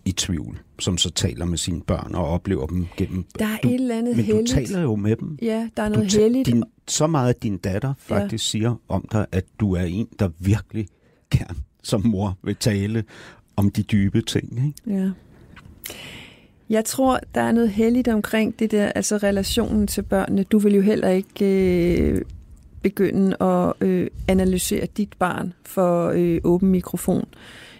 i 0.05 0.11
tvivl, 0.11 0.59
som 0.79 0.97
så 0.97 1.09
taler 1.11 1.45
med 1.45 1.57
sine 1.57 1.81
børn 1.81 2.15
og 2.15 2.27
oplever 2.27 2.65
dem 2.67 2.85
gennem... 2.97 3.25
der 3.39 3.45
er 3.45 3.57
du, 3.63 3.67
et 3.69 3.73
eller 3.73 3.97
andet 3.97 4.15
men 4.17 4.25
du 4.25 4.31
heldigt. 4.35 4.67
taler 4.67 4.81
jo 4.81 4.95
med 4.95 5.15
dem. 5.15 5.37
Ja, 5.41 5.69
der 5.77 5.83
er 5.83 5.89
Du 5.89 5.95
noget 5.95 6.11
ta- 6.11 6.19
heldigt. 6.21 6.45
din, 6.47 6.63
så 6.87 7.07
meget, 7.07 7.29
at 7.29 7.43
din 7.43 7.57
datter 7.57 7.93
faktisk 7.97 8.53
ja. 8.55 8.57
siger 8.57 8.75
om 8.87 9.07
dig, 9.11 9.25
at 9.31 9.45
du 9.59 9.73
er 9.73 9.81
en, 9.83 10.07
der 10.19 10.29
virkelig 10.39 10.87
gerne 11.31 11.59
som 11.83 12.07
mor 12.07 12.37
vil 12.43 12.55
tale 12.55 13.03
om 13.55 13.71
de 13.71 13.83
dybe 13.83 14.21
ting. 14.21 14.65
Ikke? 14.87 14.99
Ja. 15.01 15.09
Jeg 16.69 16.85
tror, 16.85 17.19
der 17.35 17.41
er 17.41 17.51
noget 17.51 17.69
heldigt 17.69 18.07
omkring 18.07 18.59
det 18.59 18.71
der, 18.71 18.85
altså 18.91 19.17
relationen 19.17 19.87
til 19.87 20.01
børnene. 20.01 20.43
Du 20.43 20.57
vil 20.59 20.75
jo 20.75 20.81
heller 20.81 21.09
ikke 21.09 21.45
øh, 22.01 22.21
begynde 22.81 23.43
at 23.43 23.73
øh, 23.81 24.07
analysere 24.27 24.85
dit 24.97 25.09
barn 25.19 25.53
for 25.65 26.11
øh, 26.15 26.39
åben 26.43 26.69
mikrofon 26.69 27.25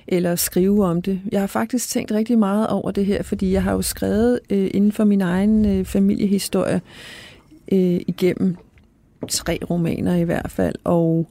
eller 0.07 0.35
skrive 0.35 0.85
om 0.85 1.01
det. 1.01 1.21
Jeg 1.31 1.39
har 1.39 1.47
faktisk 1.47 1.89
tænkt 1.89 2.11
rigtig 2.11 2.39
meget 2.39 2.67
over 2.67 2.91
det 2.91 3.05
her, 3.05 3.23
fordi 3.23 3.51
jeg 3.51 3.63
har 3.63 3.71
jo 3.71 3.81
skrevet 3.81 4.39
øh, 4.49 4.69
inden 4.73 4.91
for 4.91 5.03
min 5.03 5.21
egen 5.21 5.65
øh, 5.65 5.85
familiehistorie 5.85 6.81
øh, 7.71 7.99
igennem 8.07 8.55
tre 9.29 9.59
romaner 9.69 10.15
i 10.15 10.23
hvert 10.23 10.51
fald, 10.51 10.75
og 10.83 11.27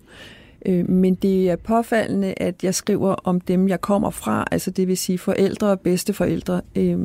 Øh, 0.67 0.91
men 0.91 1.15
det 1.15 1.51
er 1.51 1.57
påfaldende, 1.57 2.35
at 2.37 2.65
jeg 2.65 2.75
skriver 2.75 3.15
om 3.15 3.41
dem, 3.41 3.69
jeg 3.69 3.81
kommer 3.81 4.11
fra, 4.11 4.45
altså 4.51 4.71
det 4.71 4.89
vil 4.89 4.97
sige 4.97 5.19
forældre 5.19 5.67
og 5.67 5.81
bedsteforældre. 5.81 6.61
Øh, 6.77 6.99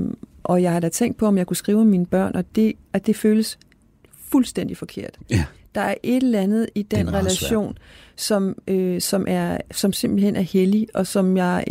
og 0.43 0.61
jeg 0.61 0.71
har 0.71 0.79
da 0.79 0.89
tænkt 0.89 1.17
på, 1.17 1.25
om 1.25 1.37
jeg 1.37 1.47
kunne 1.47 1.57
skrive 1.57 1.81
om 1.81 1.87
mine 1.87 2.05
børn, 2.05 2.35
og 2.35 2.43
det, 2.55 2.73
at 2.93 3.07
det 3.07 3.15
føles 3.15 3.59
fuldstændig 4.31 4.77
forkert. 4.77 5.19
Ja. 5.29 5.45
Der 5.75 5.81
er 5.81 5.95
et 6.03 6.23
eller 6.23 6.41
andet 6.41 6.69
i 6.75 6.81
den 6.81 7.13
relation, 7.13 7.77
som, 8.15 8.55
øh, 8.67 9.01
som, 9.01 9.25
er, 9.27 9.57
som 9.71 9.93
simpelthen 9.93 10.35
er 10.35 10.41
hellig, 10.41 10.87
og 10.93 11.07
som 11.07 11.37
jeg 11.37 11.63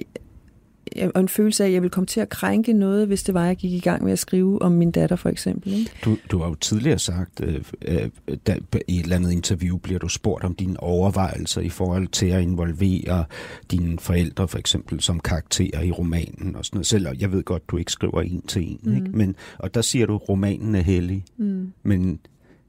og 1.15 1.21
en 1.21 1.29
følelse 1.29 1.65
af, 1.65 1.69
at 1.69 1.75
jeg 1.75 1.83
vil 1.83 1.91
komme 1.91 2.07
til 2.07 2.21
at 2.21 2.29
krænke 2.29 2.73
noget, 2.73 3.07
hvis 3.07 3.23
det 3.23 3.35
var, 3.35 3.47
jeg 3.47 3.57
gik 3.57 3.73
i 3.73 3.81
gang 3.81 4.05
med 4.05 4.13
at 4.13 4.19
skrive 4.19 4.63
om 4.63 4.73
min 4.73 4.91
datter, 4.91 5.17
for 5.17 5.29
eksempel. 5.29 5.73
Ikke? 5.73 5.91
Du, 6.05 6.17
du 6.31 6.39
har 6.39 6.49
jo 6.49 6.55
tidligere 6.55 6.99
sagt, 6.99 7.41
øh, 7.43 7.63
øh, 7.83 8.09
da, 8.47 8.57
i 8.89 8.99
et 8.99 9.03
eller 9.03 9.17
andet 9.17 9.33
interview 9.33 9.77
bliver 9.77 9.99
du 9.99 10.09
spurgt 10.09 10.45
om 10.45 10.55
dine 10.55 10.81
overvejelser 10.81 11.61
i 11.61 11.69
forhold 11.69 12.09
til 12.09 12.27
at 12.27 12.43
involvere 12.43 13.25
dine 13.71 13.99
forældre, 13.99 14.49
for 14.49 14.59
eksempel, 14.59 15.01
som 15.01 15.21
karakterer 15.21 15.83
i 15.83 15.91
romanen 15.91 16.57
og 16.57 16.65
sådan 16.65 16.77
noget. 16.77 16.87
Selv 16.87 17.07
jeg 17.21 17.33
ved 17.33 17.43
godt, 17.43 17.71
du 17.71 17.77
ikke 17.77 17.93
skriver 17.93 18.23
en 18.23 18.43
til 18.43 18.71
en, 18.71 18.81
mm. 18.83 18.95
ikke? 18.97 19.11
Men, 19.13 19.37
og 19.59 19.75
der 19.75 19.83
siger 19.83 20.07
du, 20.07 20.15
at 20.15 20.29
romanen 20.29 20.75
er 20.75 20.83
hellig, 20.83 21.25
Mm. 21.37 21.73
men 21.83 22.21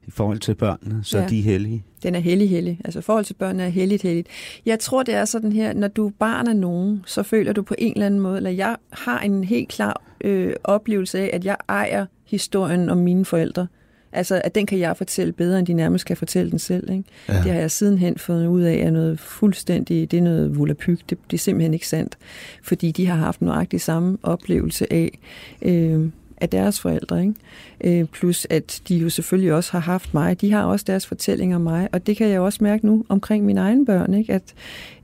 i 0.06 0.10
forhold 0.10 0.38
til 0.38 0.54
børnene, 0.54 1.04
så 1.04 1.18
ja. 1.18 1.24
Er 1.24 1.28
de 1.28 1.40
hellige. 1.40 1.84
Den 2.02 2.14
er 2.14 2.18
hellig, 2.18 2.50
hellig. 2.50 2.80
Altså 2.84 3.00
forhold 3.00 3.24
til 3.24 3.34
børnene 3.34 3.62
er 3.62 3.68
helligt, 3.68 4.02
helligt. 4.02 4.28
Jeg 4.66 4.78
tror, 4.78 5.02
det 5.02 5.14
er 5.14 5.24
sådan 5.24 5.52
her, 5.52 5.72
når 5.72 5.88
du 5.88 6.06
er 6.06 6.12
barn 6.18 6.48
af 6.48 6.56
nogen, 6.56 7.02
så 7.06 7.22
føler 7.22 7.52
du 7.52 7.62
på 7.62 7.74
en 7.78 7.92
eller 7.92 8.06
anden 8.06 8.20
måde, 8.20 8.36
eller 8.36 8.50
jeg 8.50 8.76
har 8.90 9.20
en 9.20 9.44
helt 9.44 9.68
klar 9.68 10.02
øh, 10.20 10.52
oplevelse 10.64 11.18
af, 11.18 11.30
at 11.32 11.44
jeg 11.44 11.56
ejer 11.68 12.06
historien 12.26 12.90
om 12.90 12.98
mine 12.98 13.24
forældre. 13.24 13.66
Altså, 14.12 14.40
at 14.44 14.54
den 14.54 14.66
kan 14.66 14.78
jeg 14.78 14.96
fortælle 14.96 15.32
bedre, 15.32 15.58
end 15.58 15.66
de 15.66 15.72
nærmest 15.72 16.06
kan 16.06 16.16
fortælle 16.16 16.50
den 16.50 16.58
selv. 16.58 16.90
Ikke? 16.90 17.04
Ja. 17.28 17.32
Det 17.34 17.52
har 17.52 17.60
jeg 17.60 17.70
sidenhen 17.70 18.18
fundet 18.18 18.46
ud 18.46 18.62
af, 18.62 18.74
er 18.74 18.90
noget 18.90 19.20
fuldstændig, 19.20 20.10
det 20.10 20.18
er 20.18 20.22
noget 20.22 20.58
volapyk. 20.58 21.00
Det, 21.10 21.18
det 21.30 21.36
er 21.36 21.38
simpelthen 21.38 21.74
ikke 21.74 21.88
sandt. 21.88 22.18
Fordi 22.62 22.90
de 22.90 23.06
har 23.06 23.16
haft 23.16 23.42
nøjagtig 23.42 23.80
samme 23.80 24.18
oplevelse 24.22 24.92
af, 24.92 25.18
øh, 25.62 26.08
af 26.40 26.48
deres 26.48 26.80
forældre. 26.80 27.20
Ikke? 27.22 28.00
Øh, 28.00 28.06
plus 28.06 28.46
at 28.50 28.82
de 28.88 28.96
jo 28.96 29.10
selvfølgelig 29.10 29.52
også 29.52 29.72
har 29.72 29.80
haft 29.80 30.14
mig. 30.14 30.40
De 30.40 30.52
har 30.52 30.64
også 30.64 30.84
deres 30.88 31.06
fortælling 31.06 31.54
om 31.54 31.60
mig. 31.60 31.88
Og 31.92 32.06
det 32.06 32.16
kan 32.16 32.28
jeg 32.28 32.40
også 32.40 32.58
mærke 32.62 32.86
nu 32.86 33.04
omkring 33.08 33.44
mine 33.44 33.60
egne 33.60 33.86
børn. 33.86 34.14
Ikke? 34.14 34.32
At, 34.32 34.54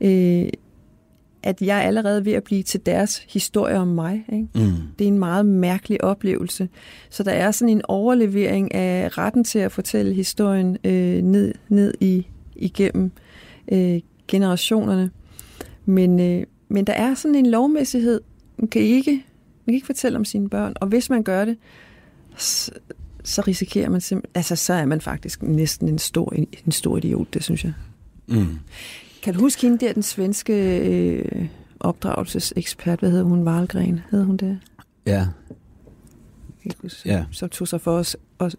øh, 0.01 0.49
at 1.43 1.61
jeg 1.61 1.77
er 1.77 1.81
allerede 1.81 2.25
ved 2.25 2.33
at 2.33 2.43
blive 2.43 2.63
til 2.63 2.85
deres 2.85 3.25
historie 3.29 3.75
om 3.75 3.87
mig. 3.87 4.25
Ikke? 4.33 4.47
Mm. 4.55 4.71
Det 4.99 5.05
er 5.05 5.11
en 5.11 5.19
meget 5.19 5.45
mærkelig 5.45 6.03
oplevelse. 6.03 6.69
Så 7.09 7.23
der 7.23 7.31
er 7.31 7.51
sådan 7.51 7.73
en 7.73 7.81
overlevering 7.87 8.75
af 8.75 9.17
retten 9.17 9.43
til 9.43 9.59
at 9.59 9.71
fortælle 9.71 10.13
historien 10.13 10.77
øh, 10.83 11.21
ned, 11.21 11.53
ned 11.69 11.93
i, 11.99 12.27
igennem 12.55 13.11
øh, 13.71 13.99
generationerne. 14.27 15.11
Men, 15.85 16.19
øh, 16.19 16.43
men 16.69 16.87
der 16.87 16.93
er 16.93 17.13
sådan 17.13 17.35
en 17.35 17.45
lovmæssighed. 17.45 18.21
Man 18.57 18.67
kan, 18.67 18.81
ikke, 18.81 19.23
man 19.67 19.71
kan 19.71 19.75
ikke 19.75 19.85
fortælle 19.85 20.17
om 20.17 20.25
sine 20.25 20.49
børn. 20.49 20.73
Og 20.75 20.87
hvis 20.87 21.09
man 21.09 21.23
gør 21.23 21.45
det, 21.45 21.57
så, 22.37 22.71
så 23.23 23.41
risikerer 23.41 23.89
man 23.89 24.01
simpelthen... 24.01 24.31
Altså, 24.35 24.55
så 24.55 24.73
er 24.73 24.85
man 24.85 25.01
faktisk 25.01 25.43
næsten 25.43 25.87
en 25.87 25.99
stor, 25.99 26.33
en, 26.33 26.47
en 26.65 26.71
stor 26.71 26.97
idiot, 26.97 27.33
det 27.33 27.43
synes 27.43 27.63
jeg. 27.63 27.73
Mm. 28.27 28.59
Kan 29.23 29.33
du 29.33 29.39
huske 29.39 29.61
hende 29.61 29.85
der, 29.85 29.93
den 29.93 30.03
svenske 30.03 30.79
øh, 30.79 31.45
opdragelsesekspert? 31.79 32.99
Hvad 32.99 33.09
hedder 33.09 33.25
hun? 33.25 33.45
Valgren? 33.45 33.99
Hedder 34.11 34.25
hun 34.25 34.37
det? 34.37 34.59
Ja, 35.05 35.27
huske. 36.81 37.09
Ja. 37.09 37.25
Som 37.31 37.49
tog 37.49 37.67
sig 37.67 37.81
for 37.81 37.91
os. 37.91 38.17
Og, 38.37 38.51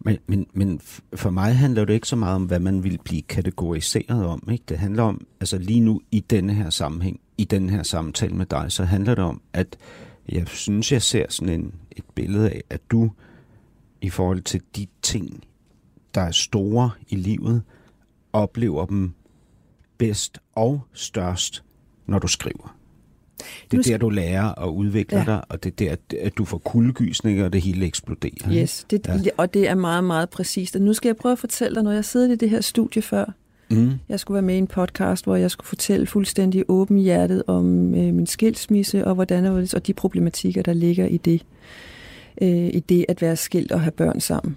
men, 0.00 0.18
men, 0.26 0.46
men 0.52 0.80
for 1.14 1.30
mig 1.30 1.56
handler 1.56 1.84
det 1.84 1.94
ikke 1.94 2.08
så 2.08 2.16
meget 2.16 2.34
om, 2.34 2.44
hvad 2.44 2.60
man 2.60 2.84
vil 2.84 2.98
blive 3.04 3.22
kategoriseret 3.22 4.26
om. 4.26 4.48
Ikke? 4.52 4.64
Det 4.68 4.78
handler 4.78 5.02
om, 5.02 5.26
altså 5.40 5.58
lige 5.58 5.80
nu 5.80 6.00
i 6.10 6.20
denne 6.20 6.54
her 6.54 6.70
sammenhæng, 6.70 7.20
i 7.38 7.44
denne 7.44 7.72
her 7.72 7.82
samtale 7.82 8.34
med 8.34 8.46
dig, 8.46 8.72
så 8.72 8.84
handler 8.84 9.14
det 9.14 9.24
om, 9.24 9.40
at 9.52 9.76
jeg 10.28 10.48
synes, 10.48 10.92
jeg 10.92 11.02
ser 11.02 11.26
sådan 11.28 11.60
en, 11.60 11.74
et 11.96 12.04
billede 12.14 12.50
af, 12.50 12.62
at 12.70 12.80
du 12.90 13.10
i 14.00 14.10
forhold 14.10 14.42
til 14.42 14.60
de 14.76 14.86
ting, 15.02 15.44
der 16.14 16.20
er 16.20 16.30
store 16.30 16.90
i 17.08 17.16
livet, 17.16 17.62
oplever 18.32 18.86
dem 18.86 19.12
bedst 19.98 20.38
og 20.54 20.80
størst, 20.92 21.64
når 22.06 22.18
du 22.18 22.26
skriver. 22.26 22.76
Det 23.70 23.78
er 23.78 23.82
der, 23.82 23.98
du 23.98 24.08
lærer 24.08 24.48
og 24.48 24.76
udvikler 24.76 25.18
ja. 25.18 25.24
dig, 25.24 25.44
og 25.48 25.64
det 25.64 25.80
er 25.80 25.96
der, 26.10 26.18
at 26.20 26.38
du 26.38 26.44
får 26.44 26.58
kuldegysninger, 26.58 27.44
og 27.44 27.52
det 27.52 27.62
hele 27.62 27.86
eksploderer. 27.86 28.62
Yes, 28.62 28.86
det, 28.90 29.06
ja. 29.06 29.30
og 29.36 29.54
det 29.54 29.68
er 29.68 29.74
meget, 29.74 30.04
meget 30.04 30.30
præcist. 30.30 30.76
Og 30.76 30.82
nu 30.82 30.92
skal 30.92 31.08
jeg 31.08 31.16
prøve 31.16 31.32
at 31.32 31.38
fortælle 31.38 31.74
dig 31.74 31.82
noget. 31.82 31.96
Jeg 31.96 32.04
sidder 32.04 32.32
i 32.32 32.36
det 32.36 32.50
her 32.50 32.60
studie 32.60 33.02
før. 33.02 33.32
Mm. 33.70 33.92
Jeg 34.08 34.20
skulle 34.20 34.34
være 34.34 34.42
med 34.42 34.54
i 34.54 34.58
en 34.58 34.66
podcast, 34.66 35.24
hvor 35.24 35.36
jeg 35.36 35.50
skulle 35.50 35.68
fortælle 35.68 36.06
fuldstændig 36.06 36.64
åben 36.68 36.98
hjertet 36.98 37.42
om 37.46 37.94
øh, 37.94 38.14
min 38.14 38.26
skilsmisse, 38.26 39.06
og 39.06 39.14
hvordan 39.14 39.46
og 39.74 39.86
de 39.86 39.94
problematikker, 39.94 40.62
der 40.62 40.72
ligger 40.72 41.06
i 41.06 41.16
det. 41.16 41.42
Øh, 42.42 42.48
I 42.48 42.80
det 42.80 43.04
at 43.08 43.22
være 43.22 43.36
skilt 43.36 43.72
og 43.72 43.80
have 43.80 43.92
børn 43.92 44.20
sammen. 44.20 44.56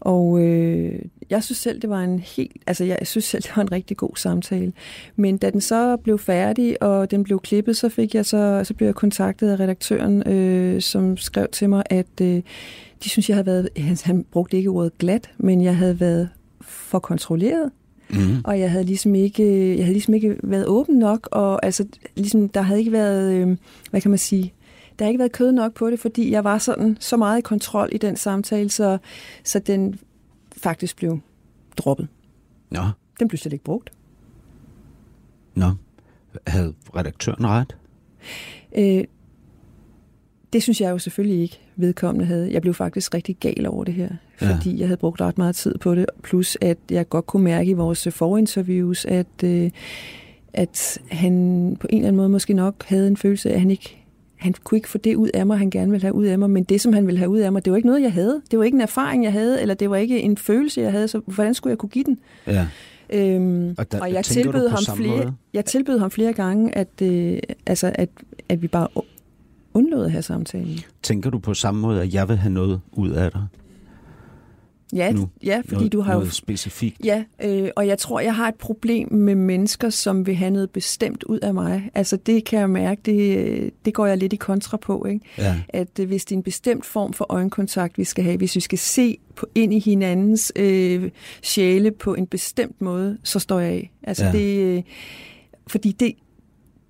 Og 0.00 0.40
øh, 0.42 0.98
jeg 1.30 1.44
synes 1.44 1.58
selv, 1.58 1.80
det 1.82 1.90
var 1.90 2.02
en 2.02 2.18
helt, 2.20 2.56
altså 2.66 2.84
jeg 2.84 2.98
synes 3.02 3.24
selv, 3.24 3.42
det 3.46 3.52
var 3.56 3.62
en 3.62 3.72
rigtig 3.72 3.96
god 3.96 4.16
samtale. 4.16 4.72
Men 5.16 5.38
da 5.38 5.50
den 5.50 5.60
så 5.60 5.96
blev 5.96 6.18
færdig, 6.18 6.82
og 6.82 7.10
den 7.10 7.24
blev 7.24 7.40
klippet, 7.40 7.76
så 7.76 7.88
fik 7.88 8.14
jeg 8.14 8.26
så, 8.26 8.60
så 8.64 8.74
blev 8.74 8.86
jeg 8.88 8.94
kontaktet 8.94 9.50
af 9.50 9.60
redaktøren, 9.60 10.28
øh, 10.28 10.80
som 10.80 11.16
skrev 11.16 11.48
til 11.52 11.68
mig, 11.68 11.82
at 11.90 12.20
øh, 12.22 12.42
de 13.04 13.08
synes, 13.08 13.28
jeg 13.28 13.36
havde 13.36 13.46
været, 13.46 13.68
han, 13.76 13.96
han 14.04 14.24
brugte 14.32 14.56
ikke 14.56 14.70
ordet 14.70 14.98
glat, 14.98 15.30
men 15.38 15.62
jeg 15.62 15.76
havde 15.76 16.00
været 16.00 16.28
for 16.62 16.98
kontrolleret. 16.98 17.70
Mm. 18.10 18.40
Og 18.44 18.60
jeg 18.60 18.70
havde 18.70 18.84
ligesom 18.84 19.14
ikke, 19.14 19.76
jeg 19.76 19.84
havde 19.84 19.92
ligesom 19.92 20.14
ikke 20.14 20.36
været 20.42 20.66
åben 20.66 20.98
nok, 20.98 21.28
og 21.32 21.64
altså, 21.64 21.86
ligesom, 22.16 22.48
der 22.48 22.62
havde 22.62 22.78
ikke 22.78 22.92
været, 22.92 23.32
øh, 23.32 23.56
hvad 23.90 24.00
kan 24.00 24.10
man 24.10 24.18
sige, 24.18 24.54
der 24.98 25.04
har 25.04 25.08
ikke 25.08 25.18
været 25.18 25.32
kød 25.32 25.52
nok 25.52 25.74
på 25.74 25.90
det, 25.90 26.00
fordi 26.00 26.30
jeg 26.30 26.44
var 26.44 26.58
sådan 26.58 26.96
så 27.00 27.16
meget 27.16 27.38
i 27.38 27.42
kontrol 27.42 27.88
i 27.92 27.98
den 27.98 28.16
samtale, 28.16 28.70
så, 28.70 28.98
så 29.44 29.58
den 29.58 29.98
faktisk 30.56 30.96
blev 30.96 31.20
droppet. 31.76 32.08
Nå. 32.70 32.82
Den 33.20 33.28
blev 33.28 33.38
slet 33.38 33.52
ikke 33.52 33.64
brugt. 33.64 33.92
Nå. 35.54 35.70
Havde 36.46 36.74
redaktøren 36.96 37.46
ret? 37.46 37.76
Øh, 38.76 39.04
det 40.52 40.62
synes 40.62 40.80
jeg 40.80 40.90
jo 40.90 40.98
selvfølgelig 40.98 41.42
ikke 41.42 41.60
vedkommende 41.76 42.26
havde. 42.26 42.52
Jeg 42.52 42.62
blev 42.62 42.74
faktisk 42.74 43.14
rigtig 43.14 43.36
gal 43.40 43.66
over 43.66 43.84
det 43.84 43.94
her, 43.94 44.08
fordi 44.36 44.70
ja. 44.70 44.78
jeg 44.78 44.88
havde 44.88 44.96
brugt 44.96 45.20
ret 45.20 45.38
meget 45.38 45.56
tid 45.56 45.78
på 45.78 45.94
det. 45.94 46.06
Plus 46.22 46.58
at 46.60 46.78
jeg 46.90 47.08
godt 47.08 47.26
kunne 47.26 47.44
mærke 47.44 47.70
i 47.70 47.72
vores 47.72 48.08
forinterviews, 48.10 49.04
at, 49.04 49.26
øh, 49.44 49.70
at 50.52 50.98
han 51.10 51.32
på 51.80 51.86
en 51.90 51.98
eller 51.98 52.08
anden 52.08 52.16
måde 52.16 52.28
måske 52.28 52.54
nok 52.54 52.84
havde 52.84 53.08
en 53.08 53.16
følelse 53.16 53.50
af, 53.50 53.54
at 53.54 53.60
han 53.60 53.70
ikke 53.70 53.98
han 54.36 54.54
kunne 54.64 54.78
ikke 54.78 54.88
få 54.88 54.98
det 54.98 55.14
ud 55.14 55.28
af 55.34 55.46
mig, 55.46 55.58
han 55.58 55.70
gerne 55.70 55.90
ville 55.90 56.02
have 56.02 56.14
ud 56.14 56.24
af 56.24 56.38
mig, 56.38 56.50
men 56.50 56.64
det, 56.64 56.80
som 56.80 56.92
han 56.92 57.06
ville 57.06 57.18
have 57.18 57.28
ud 57.28 57.38
af 57.38 57.52
mig, 57.52 57.64
det 57.64 57.70
var 57.70 57.76
ikke 57.76 57.88
noget, 57.88 58.02
jeg 58.02 58.12
havde. 58.12 58.42
Det 58.50 58.58
var 58.58 58.64
ikke 58.64 58.74
en 58.74 58.80
erfaring, 58.80 59.24
jeg 59.24 59.32
havde, 59.32 59.60
eller 59.62 59.74
det 59.74 59.90
var 59.90 59.96
ikke 59.96 60.20
en 60.20 60.36
følelse, 60.36 60.80
jeg 60.80 60.90
havde, 60.92 61.08
så 61.08 61.20
hvordan 61.26 61.54
skulle 61.54 61.70
jeg 61.70 61.78
kunne 61.78 61.88
give 61.88 62.04
den? 62.04 62.18
Ja. 62.46 62.66
Øhm, 63.12 63.74
og, 63.78 63.92
der, 63.92 64.00
og 64.00 64.12
jeg 64.12 64.24
tilbød 64.24 64.68
ham 64.68 64.96
flere, 64.96 65.16
måde? 65.16 65.32
jeg 65.54 65.64
tilbød 65.64 65.98
ham 65.98 66.10
flere 66.10 66.32
gange, 66.32 66.78
at, 66.78 67.02
øh, 67.02 67.38
altså, 67.66 67.92
at, 67.94 68.08
at 68.48 68.62
vi 68.62 68.68
bare 68.68 68.88
undlod 69.74 70.04
at 70.04 70.10
have 70.10 70.22
samtalen. 70.22 70.78
Tænker 71.02 71.30
du 71.30 71.38
på 71.38 71.54
samme 71.54 71.80
måde, 71.80 72.02
at 72.02 72.14
jeg 72.14 72.28
vil 72.28 72.36
have 72.36 72.52
noget 72.52 72.80
ud 72.92 73.10
af 73.10 73.30
dig? 73.30 73.46
Ja, 74.92 75.12
nu, 75.12 75.28
ja 75.42 75.62
fordi 75.64 75.74
noget, 75.74 75.92
du 75.92 76.00
har 76.00 76.12
noget 76.12 76.26
jo... 76.26 76.30
specifikt. 76.30 76.96
Ja, 77.04 77.24
øh, 77.44 77.70
og 77.76 77.86
jeg 77.86 77.98
tror, 77.98 78.20
jeg 78.20 78.36
har 78.36 78.48
et 78.48 78.54
problem 78.54 79.12
med 79.12 79.34
mennesker, 79.34 79.90
som 79.90 80.26
vil 80.26 80.34
have 80.34 80.50
noget 80.50 80.70
bestemt 80.70 81.22
ud 81.24 81.38
af 81.38 81.54
mig. 81.54 81.90
Altså 81.94 82.16
det 82.16 82.44
kan 82.44 82.58
jeg 82.58 82.70
mærke, 82.70 83.00
det, 83.04 83.70
det 83.84 83.94
går 83.94 84.06
jeg 84.06 84.18
lidt 84.18 84.32
i 84.32 84.36
kontra 84.36 84.76
på. 84.76 85.06
Ikke? 85.06 85.20
Ja. 85.38 85.60
At 85.68 85.98
øh, 86.00 86.06
hvis 86.06 86.24
det 86.24 86.34
er 86.34 86.36
en 86.36 86.42
bestemt 86.42 86.86
form 86.86 87.12
for 87.12 87.26
øjenkontakt, 87.28 87.98
vi 87.98 88.04
skal 88.04 88.24
have, 88.24 88.36
hvis 88.36 88.56
vi 88.56 88.60
skal 88.60 88.78
se 88.78 89.18
på, 89.34 89.46
ind 89.54 89.74
i 89.74 89.78
hinandens 89.78 90.52
øh, 90.56 91.10
sjæle 91.42 91.90
på 91.90 92.14
en 92.14 92.26
bestemt 92.26 92.80
måde, 92.80 93.18
så 93.22 93.38
står 93.38 93.60
jeg 93.60 93.72
af. 93.72 93.92
Altså 94.02 94.24
ja. 94.24 94.32
det, 94.32 94.58
øh, 94.58 94.82
fordi 95.66 95.92
det, 95.92 96.12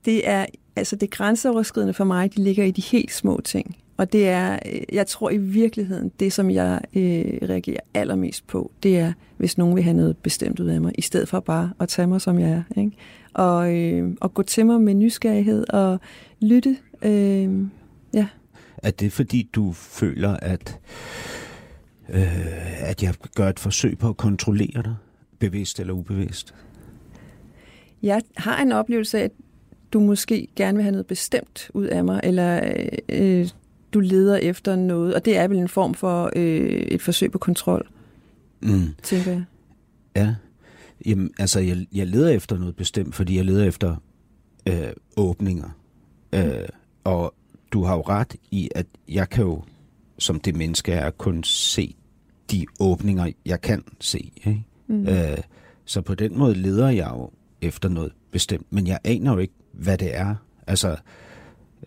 det 0.05 0.29
er 0.29 0.47
altså 0.77 0.97
det 0.97 1.11
grænseoverskridende 1.11 1.95
for 1.95 2.05
mig, 2.05 2.37
de 2.37 2.43
ligger 2.43 2.65
i 2.65 2.71
de 2.71 2.83
helt 2.83 3.13
små 3.13 3.41
ting. 3.45 3.77
Og 3.97 4.13
det 4.13 4.29
er, 4.29 4.59
øh, 4.67 4.81
jeg 4.93 5.07
tror 5.07 5.31
i 5.31 5.37
virkeligheden, 5.37 6.13
det 6.21 6.33
som 6.33 6.51
jeg 6.51 6.81
øh, 6.95 7.49
reagerer 7.49 7.81
allermest 7.95 8.47
på, 8.47 8.73
det 8.83 8.99
er, 8.99 9.13
hvis 9.37 9.59
nogen 9.59 9.75
vil 9.77 9.85
have 9.85 9.97
noget 9.97 10.17
bestemt 10.17 10.61
ud 10.61 10.67
af 10.67 10.81
mig, 10.81 10.93
i 10.99 11.03
stedet 11.03 11.29
for 11.29 11.41
bare 11.41 11.73
at 11.81 11.89
tage 11.89 12.07
mig, 12.07 12.21
som 12.21 12.39
jeg 12.39 12.51
er. 12.51 12.81
Ikke? 12.81 12.93
Og, 13.35 13.75
øh, 13.77 14.17
og 14.21 14.35
gå 14.35 14.43
til 14.43 14.67
mig 14.67 14.81
med 14.81 14.95
nysgerrighed 14.95 15.65
og 15.69 16.01
lytte. 16.41 16.77
Øh, 17.03 17.67
ja. 18.15 18.27
Er 18.77 18.91
det 18.91 19.13
fordi, 19.13 19.49
du 19.55 19.73
føler, 19.73 20.37
at, 20.37 20.79
øh, 22.09 22.89
at 22.89 23.03
jeg 23.03 23.15
gør 23.35 23.49
et 23.49 23.59
forsøg 23.59 23.99
på 23.99 24.09
at 24.09 24.17
kontrollere 24.17 24.83
dig, 24.83 24.95
bevidst 25.39 25.81
eller 25.81 25.93
ubevidst? 25.93 26.55
Jeg 28.03 28.23
har 28.37 28.63
en 28.63 28.73
oplevelse 28.73 29.19
af, 29.19 29.25
at 29.25 29.33
du 29.93 30.01
måske 30.01 30.49
gerne 30.57 30.77
vil 30.77 30.83
have 30.83 30.93
noget 30.93 31.07
bestemt 31.07 31.71
ud 31.75 31.85
af 31.85 32.05
mig, 32.05 32.21
eller 32.23 32.75
øh, 33.09 33.49
du 33.93 34.01
leder 34.01 34.37
efter 34.37 34.77
noget, 34.77 35.15
og 35.15 35.25
det 35.25 35.37
er 35.37 35.49
vel 35.49 35.59
en 35.59 35.69
form 35.69 35.95
for 35.95 36.31
øh, 36.37 36.67
et 36.67 37.03
forsøg 37.03 37.33
på 37.33 37.39
kontrol, 37.39 37.89
mm. 38.61 38.89
tænker 39.03 39.31
jeg. 39.31 39.45
Ja, 40.17 40.35
Jamen, 41.07 41.31
altså 41.39 41.61
jeg, 41.61 41.87
jeg 41.93 42.07
leder 42.07 42.29
efter 42.29 42.59
noget 42.59 42.77
bestemt, 42.77 43.15
fordi 43.15 43.37
jeg 43.37 43.45
leder 43.45 43.65
efter 43.65 43.97
øh, 44.67 44.93
åbninger. 45.17 45.69
Øh, 46.35 46.69
og 47.05 47.35
du 47.73 47.85
har 47.85 47.95
jo 47.95 48.01
ret 48.01 48.37
i, 48.51 48.71
at 48.75 48.87
jeg 49.09 49.31
kan 49.31 49.45
jo, 49.45 49.63
som 50.19 50.41
det 50.41 50.57
menneske 50.57 50.93
er, 50.93 51.11
kun 51.11 51.45
se 51.45 51.97
de 52.51 52.67
åbninger, 52.81 53.33
jeg 53.47 53.61
kan 53.61 53.85
se. 54.01 54.33
Ikke? 54.37 54.65
Mm. 54.87 55.09
Øh, 55.09 55.39
så 55.85 56.01
på 56.01 56.15
den 56.15 56.39
måde 56.39 56.55
leder 56.55 56.89
jeg 56.89 57.11
jo 57.15 57.31
efter 57.61 57.89
noget 57.89 58.13
bestemt, 58.31 58.67
men 58.71 58.87
jeg 58.87 58.99
aner 59.05 59.33
jo 59.33 59.39
ikke, 59.39 59.55
hvad 59.73 59.99
det 59.99 60.17
er. 60.17 60.35
Altså, 60.67 60.97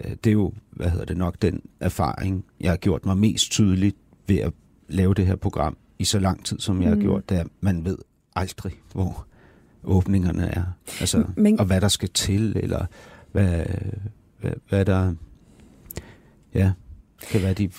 Øh, 0.03 0.11
det 0.23 0.27
er 0.27 0.33
jo, 0.33 0.53
hvad 0.71 0.89
hedder 0.89 1.05
det 1.05 1.17
nok, 1.17 1.41
den 1.41 1.61
erfaring, 1.79 2.45
jeg 2.61 2.71
har 2.71 2.77
gjort 2.77 3.05
mig 3.05 3.17
mest 3.17 3.51
tydeligt 3.51 3.97
ved 4.27 4.37
at 4.37 4.53
lave 4.87 5.13
det 5.13 5.25
her 5.27 5.35
program 5.35 5.77
i 5.99 6.03
så 6.03 6.19
lang 6.19 6.45
tid, 6.45 6.59
som 6.59 6.81
jeg 6.81 6.91
mm. 6.91 6.97
har 6.97 7.01
gjort, 7.01 7.29
det 7.29 7.37
er, 7.39 7.43
man 7.61 7.85
ved 7.85 7.97
aldrig, 8.35 8.73
hvor 8.93 9.25
åbningerne 9.83 10.47
er. 10.47 10.63
Altså, 10.99 11.25
Men... 11.35 11.59
og 11.59 11.65
hvad 11.65 11.81
der 11.81 11.87
skal 11.87 12.09
til, 12.09 12.57
eller 12.57 12.85
hvad, 13.31 13.65
hvad, 14.39 14.51
hvad 14.69 14.85
der 14.85 15.13
ja, 16.53 16.71
kan 17.31 17.41
være 17.41 17.53
de 17.53 17.69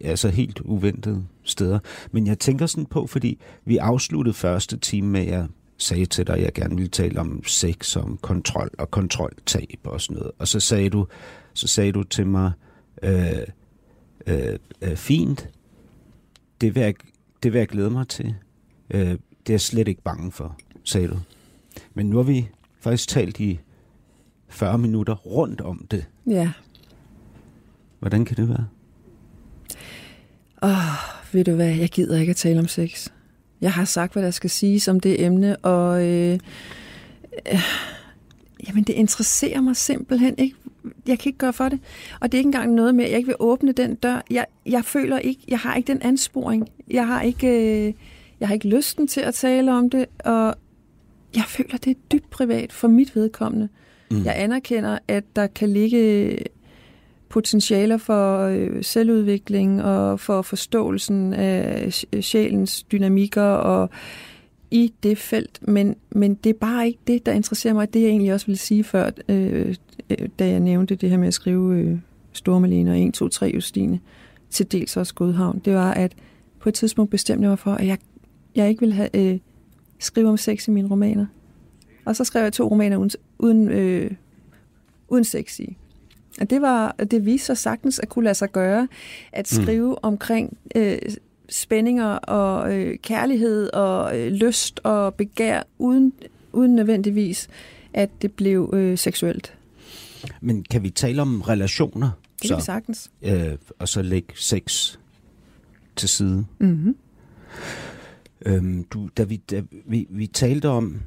altså 0.00 0.28
helt 0.28 0.60
uventede 0.60 1.24
steder. 1.42 1.78
Men 2.12 2.26
jeg 2.26 2.38
tænker 2.38 2.66
sådan 2.66 2.86
på, 2.86 3.06
fordi 3.06 3.40
vi 3.64 3.76
afsluttede 3.76 4.34
første 4.34 4.76
time 4.76 5.08
med, 5.08 5.20
at 5.20 5.26
jeg 5.26 5.46
sagde 5.76 6.06
til 6.06 6.26
dig, 6.26 6.36
at 6.36 6.42
jeg 6.42 6.52
gerne 6.52 6.76
ville 6.76 6.90
tale 6.90 7.20
om 7.20 7.44
sex, 7.44 7.96
om 7.96 8.18
kontrol 8.22 8.70
og 8.78 8.90
kontroltab 8.90 9.78
og 9.84 10.00
sådan 10.00 10.16
noget. 10.16 10.32
Og 10.38 10.48
så 10.48 10.60
sagde 10.60 10.90
du, 10.90 11.06
så 11.54 11.66
sagde 11.66 11.92
du 11.92 12.02
til 12.02 12.26
mig, 12.26 12.52
øh, 13.02 13.38
øh, 14.26 14.58
øh, 14.82 14.96
fint, 14.96 15.48
det 16.60 16.74
vil, 16.74 16.82
jeg, 16.82 16.94
det 17.42 17.52
vil 17.52 17.58
jeg 17.58 17.68
glæde 17.68 17.90
mig 17.90 18.08
til. 18.08 18.34
Øh, 18.90 19.00
det 19.00 19.50
er 19.50 19.52
jeg 19.52 19.60
slet 19.60 19.88
ikke 19.88 20.02
bange 20.02 20.32
for, 20.32 20.56
sagde 20.84 21.08
du. 21.08 21.18
Men 21.94 22.06
nu 22.06 22.16
har 22.16 22.22
vi 22.22 22.48
faktisk 22.80 23.08
talt 23.08 23.40
i 23.40 23.60
40 24.48 24.78
minutter 24.78 25.14
rundt 25.14 25.60
om 25.60 25.86
det. 25.90 26.06
Ja. 26.26 26.52
Hvordan 27.98 28.24
kan 28.24 28.36
det 28.36 28.48
være? 28.48 28.66
Åh, 30.62 30.70
oh, 30.70 31.34
ved 31.34 31.44
du 31.44 31.54
hvad, 31.54 31.74
jeg 31.74 31.88
gider 31.88 32.20
ikke 32.20 32.30
at 32.30 32.36
tale 32.36 32.60
om 32.60 32.68
sex. 32.68 33.08
Jeg 33.60 33.72
har 33.72 33.84
sagt, 33.84 34.12
hvad 34.12 34.22
der 34.22 34.30
skal 34.30 34.50
siges 34.50 34.88
om 34.88 35.00
det 35.00 35.24
emne, 35.24 35.56
og 35.56 36.06
øh, 36.06 36.38
øh, 37.52 37.62
jamen 38.68 38.84
det 38.84 38.92
interesserer 38.92 39.60
mig 39.60 39.76
simpelthen 39.76 40.34
ikke 40.38 40.56
jeg 41.06 41.18
kan 41.18 41.28
ikke 41.28 41.38
gøre 41.38 41.52
for 41.52 41.68
det. 41.68 41.80
Og 42.20 42.32
det 42.32 42.38
er 42.38 42.38
ikke 42.38 42.48
engang 42.48 42.74
noget 42.74 42.94
med, 42.94 43.04
at 43.04 43.10
jeg 43.10 43.18
ikke 43.18 43.26
vil 43.26 43.36
åbne 43.38 43.72
den 43.72 43.94
dør. 43.94 44.22
Jeg, 44.30 44.46
jeg 44.66 44.84
føler 44.84 45.18
ikke, 45.18 45.40
jeg 45.48 45.58
har 45.58 45.74
ikke 45.74 45.92
den 45.92 46.02
ansporing. 46.02 46.68
Jeg 46.90 47.06
har 47.06 47.22
ikke, 47.22 47.48
øh, 47.86 47.94
jeg 48.40 48.48
har 48.48 48.54
ikke 48.54 48.68
lysten 48.68 49.06
til 49.06 49.20
at 49.20 49.34
tale 49.34 49.72
om 49.72 49.90
det, 49.90 50.06
og 50.24 50.54
jeg 51.36 51.44
føler, 51.48 51.76
det 51.76 51.90
er 51.90 52.00
dybt 52.12 52.30
privat 52.30 52.72
for 52.72 52.88
mit 52.88 53.16
vedkommende. 53.16 53.68
Mm. 54.10 54.24
Jeg 54.24 54.34
anerkender, 54.36 54.98
at 55.08 55.24
der 55.36 55.46
kan 55.46 55.68
ligge 55.68 56.38
potentialer 57.34 57.96
for 57.96 58.40
øh, 58.40 58.84
selvudvikling 58.84 59.82
og 59.82 60.20
for 60.20 60.42
forståelsen 60.42 61.32
af 61.32 61.92
sjælens 62.20 62.82
dynamikker 62.82 63.42
og 63.42 63.90
i 64.70 64.92
det 65.02 65.18
felt, 65.18 65.58
men, 65.68 65.96
men 66.10 66.34
det 66.34 66.50
er 66.50 66.58
bare 66.60 66.86
ikke 66.86 66.98
det, 67.06 67.26
der 67.26 67.32
interesserer 67.32 67.74
mig. 67.74 67.94
Det 67.94 68.02
jeg 68.02 68.08
egentlig 68.08 68.32
også 68.32 68.46
ville 68.46 68.58
sige 68.58 68.84
før, 68.84 69.10
øh, 69.28 69.74
øh, 70.10 70.28
da 70.38 70.48
jeg 70.48 70.60
nævnte 70.60 70.94
det 70.94 71.10
her 71.10 71.16
med 71.16 71.28
at 71.28 71.34
skrive 71.34 71.78
øh, 71.78 71.98
Stormalene 72.32 72.90
og 72.90 73.00
1, 73.00 73.14
2, 73.14 73.28
3 73.28 73.50
Justine, 73.54 74.00
til 74.50 74.72
dels 74.72 74.96
også 74.96 75.14
Godhavn, 75.14 75.62
det 75.64 75.74
var, 75.74 75.92
at 75.92 76.12
på 76.60 76.68
et 76.68 76.74
tidspunkt 76.74 77.10
bestemte 77.10 77.42
jeg 77.42 77.48
mig 77.48 77.58
for, 77.58 77.74
at 77.74 77.86
jeg, 77.86 77.98
jeg 78.54 78.68
ikke 78.68 78.80
ville 78.80 78.94
have, 78.94 79.10
øh, 79.14 79.38
skrive 79.98 80.28
om 80.28 80.36
sex 80.36 80.68
i 80.68 80.70
mine 80.70 80.88
romaner. 80.88 81.26
Og 82.04 82.16
så 82.16 82.24
skrev 82.24 82.42
jeg 82.42 82.52
to 82.52 82.68
romaner 82.68 82.96
uden, 82.96 83.10
uden, 83.38 83.68
øh, 83.68 84.10
uden 85.08 85.24
sex 85.24 85.60
i. 85.60 85.76
Det, 86.50 86.62
var, 86.62 86.92
det 87.10 87.26
viste 87.26 87.46
sig 87.46 87.58
sagtens 87.58 87.98
at 87.98 88.08
kunne 88.08 88.24
lade 88.24 88.34
sig 88.34 88.52
gøre, 88.52 88.88
at 89.32 89.52
Mm. 89.56 89.62
skrive 89.62 89.88
mm. 89.90 89.96
omkring 90.02 90.56
øh, 90.76 90.98
spændinger 91.48 92.06
og 92.06 92.74
øh, 92.74 92.98
kærlighed 92.98 93.70
og 93.72 94.18
øh, 94.20 94.32
lyst 94.32 94.80
og 94.84 95.14
begær, 95.14 95.62
uden, 95.78 96.12
uden 96.52 96.74
nødvendigvis, 96.74 97.48
at 97.92 98.10
det 98.22 98.32
blev 98.32 98.70
øh, 98.72 98.98
seksuelt. 98.98 99.54
Men 100.40 100.62
kan 100.70 100.82
vi 100.82 100.90
tale 100.90 101.22
om 101.22 101.40
relationer? 101.40 102.10
Det 102.42 102.48
kan 102.50 102.56
vi 102.56 102.62
sagtens. 102.62 103.10
øh, 103.22 103.52
og 103.78 103.88
så 103.88 104.02
lægge 104.02 104.28
sex 104.36 104.96
til 105.96 106.08
side. 106.08 106.44
Mm-hmm. 106.58 106.96
Øhm, 108.46 108.84
du, 108.84 109.08
da 109.16 109.22
vi, 109.24 109.36
da 109.36 109.62
vi, 109.86 110.06
vi 110.10 110.26
talte 110.26 110.68
om, 110.68 111.00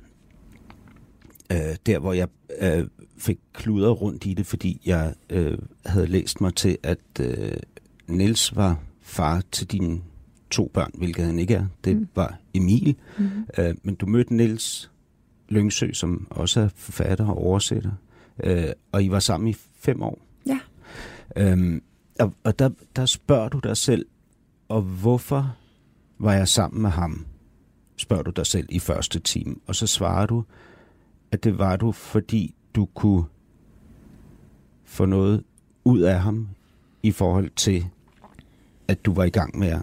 øh, 1.51 1.75
der 1.85 1.99
hvor 1.99 2.13
jeg 2.13 2.27
øh, 2.61 2.87
fik 3.17 3.39
kludret 3.53 4.01
rundt 4.01 4.25
i 4.25 4.33
det, 4.33 4.45
fordi 4.45 4.81
jeg 4.85 5.13
øh, 5.29 5.57
havde 5.85 6.07
læst 6.07 6.41
mig 6.41 6.55
til, 6.55 6.77
at 6.83 6.99
øh, 7.19 7.51
Niels 8.07 8.55
var 8.55 8.79
far 9.01 9.43
til 9.51 9.67
dine 9.71 10.01
to 10.51 10.71
børn, 10.73 10.91
hvilket 10.93 11.25
han 11.25 11.39
ikke 11.39 11.53
er. 11.53 11.65
Det 11.83 11.95
Mm. 11.95 11.99
mm. 12.01 12.07
var 12.15 12.37
Emil. 12.53 12.95
Mm-hmm. 13.17 13.45
Øh, 13.57 13.75
men 13.83 13.95
du 13.95 14.05
mødte 14.05 14.35
Niels 14.35 14.91
Lyngsø, 15.49 15.93
som 15.93 16.27
også 16.29 16.59
er 16.61 16.69
forfatter 16.75 17.25
og 17.27 17.37
oversætter. 17.37 17.91
Øh, 18.43 18.67
og 18.91 19.03
I 19.03 19.11
var 19.11 19.19
sammen 19.19 19.47
i 19.49 19.55
fem 19.79 20.01
år. 20.01 20.19
Ja. 20.47 20.59
Øhm, 21.37 21.81
og 22.19 22.33
og 22.43 22.59
der, 22.59 22.69
der 22.95 23.05
spørger 23.05 23.49
du 23.49 23.59
dig 23.59 23.77
selv, 23.77 24.05
og 24.69 24.81
hvorfor 24.81 25.55
var 26.19 26.33
jeg 26.33 26.47
sammen 26.47 26.81
med 26.81 26.89
ham? 26.89 27.25
Spørger 27.97 28.23
du 28.23 28.31
dig 28.31 28.45
selv 28.45 28.67
i 28.69 28.79
første 28.79 29.19
time. 29.19 29.55
Og 29.67 29.75
så 29.75 29.87
svarer 29.87 30.25
du, 30.25 30.43
at 31.31 31.43
det 31.43 31.57
var 31.57 31.75
du, 31.75 31.91
fordi 31.91 32.55
du 32.75 32.85
kunne 32.85 33.23
få 34.83 35.05
noget 35.05 35.43
ud 35.83 35.99
af 35.99 36.19
ham 36.19 36.49
i 37.03 37.11
forhold 37.11 37.49
til, 37.55 37.85
at 38.87 39.05
du 39.05 39.13
var 39.13 39.23
i 39.23 39.29
gang 39.29 39.59
med 39.59 39.67
at 39.67 39.81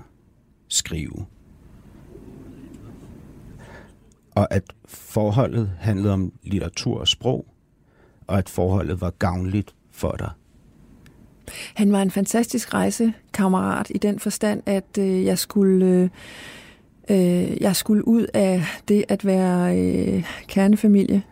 skrive. 0.68 1.26
Og 4.34 4.55
at 4.55 4.62
forholdet 4.84 5.70
handlede 5.78 6.12
om 6.12 6.32
litteratur 6.42 7.01
og 7.01 7.09
sprog, 7.09 7.47
og 8.26 8.38
at 8.38 8.49
forholdet 8.49 9.01
var 9.01 9.11
gavnligt 9.11 9.74
for 9.90 10.12
dig. 10.12 10.30
Han 11.74 11.92
var 11.92 12.03
en 12.03 12.11
fantastisk 12.11 12.74
rejsekammerat 12.74 13.92
i 13.95 13.99
den 13.99 14.18
forstand, 14.18 14.62
at 14.66 14.99
øh, 14.99 15.24
jeg 15.24 15.38
skulle 15.38 15.86
øh, 15.86 16.09
øh, 17.11 17.62
jeg 17.62 17.76
skulle 17.76 18.09
ud 18.09 18.26
af 18.34 18.62
det 18.88 19.05
at 19.09 19.24
være 19.24 19.78
øh, 19.78 20.24
kernefamilie. 20.49 21.22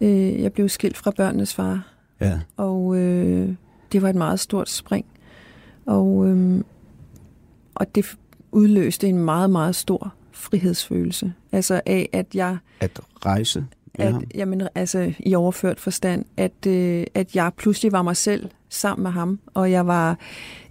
Øh, 0.00 0.42
jeg 0.42 0.52
blev 0.52 0.68
skilt 0.68 0.96
fra 0.96 1.10
børnenes 1.10 1.54
far, 1.54 1.92
Ja. 2.20 2.40
og 2.56 2.96
øh, 2.96 3.48
det 3.92 4.02
var 4.02 4.08
et 4.08 4.14
meget 4.14 4.40
stort 4.40 4.70
spring. 4.70 5.04
Og, 5.86 6.26
øh, 6.28 6.60
og 7.74 7.94
det 7.94 8.16
udløste 8.52 9.08
en 9.08 9.18
meget, 9.18 9.50
meget 9.50 9.76
stor 9.76 10.14
frihedsfølelse. 10.32 11.32
Altså 11.52 11.80
af, 11.86 12.08
at 12.12 12.26
jeg 12.34 12.56
At 12.80 13.00
rejse 13.26 13.66
at, 13.94 14.12
ham. 14.12 14.24
jamen, 14.34 14.62
altså 14.74 15.12
i 15.18 15.34
overført 15.34 15.80
forstand, 15.80 16.24
at, 16.36 16.66
øh, 16.66 17.04
at 17.14 17.36
jeg 17.36 17.52
pludselig 17.56 17.92
var 17.92 18.02
mig 18.02 18.16
selv 18.16 18.48
sammen 18.68 19.02
med 19.02 19.10
ham, 19.10 19.38
og 19.54 19.70
jeg 19.70 19.86
var, 19.86 20.18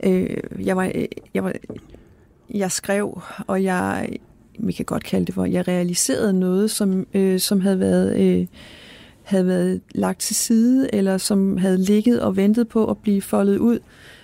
øh, 0.04 0.38
jeg 0.66 0.78
var, 0.78 0.92
øh, 0.96 1.06
jeg 1.34 1.44
var, 1.44 1.54
jeg 2.54 2.72
skrev, 2.72 3.22
og 3.48 3.64
jeg, 3.64 4.10
vi 4.60 4.72
kan 4.72 4.86
godt 4.86 5.04
kalde 5.04 5.26
det 5.26 5.36
for, 5.36 5.46
jeg 5.46 5.68
realiserede 5.68 6.34
noget, 6.34 6.72
som, 6.72 7.08
øh, 7.14 7.40
som 7.40 7.62
havde 7.62 7.80
været, 7.80 8.20
øh, 8.22 8.48
havde 9.26 9.48
været 9.48 9.82
lagt 9.96 10.20
til 10.20 10.36
side, 10.36 10.96
eller 10.96 11.18
som 11.18 11.58
havde 11.58 11.78
ligget 11.78 12.22
og 12.22 12.36
ventet 12.38 12.68
på 12.68 12.86
at 12.86 12.98
blive 12.98 13.22
foldet 13.22 13.58
ud. 13.58 13.80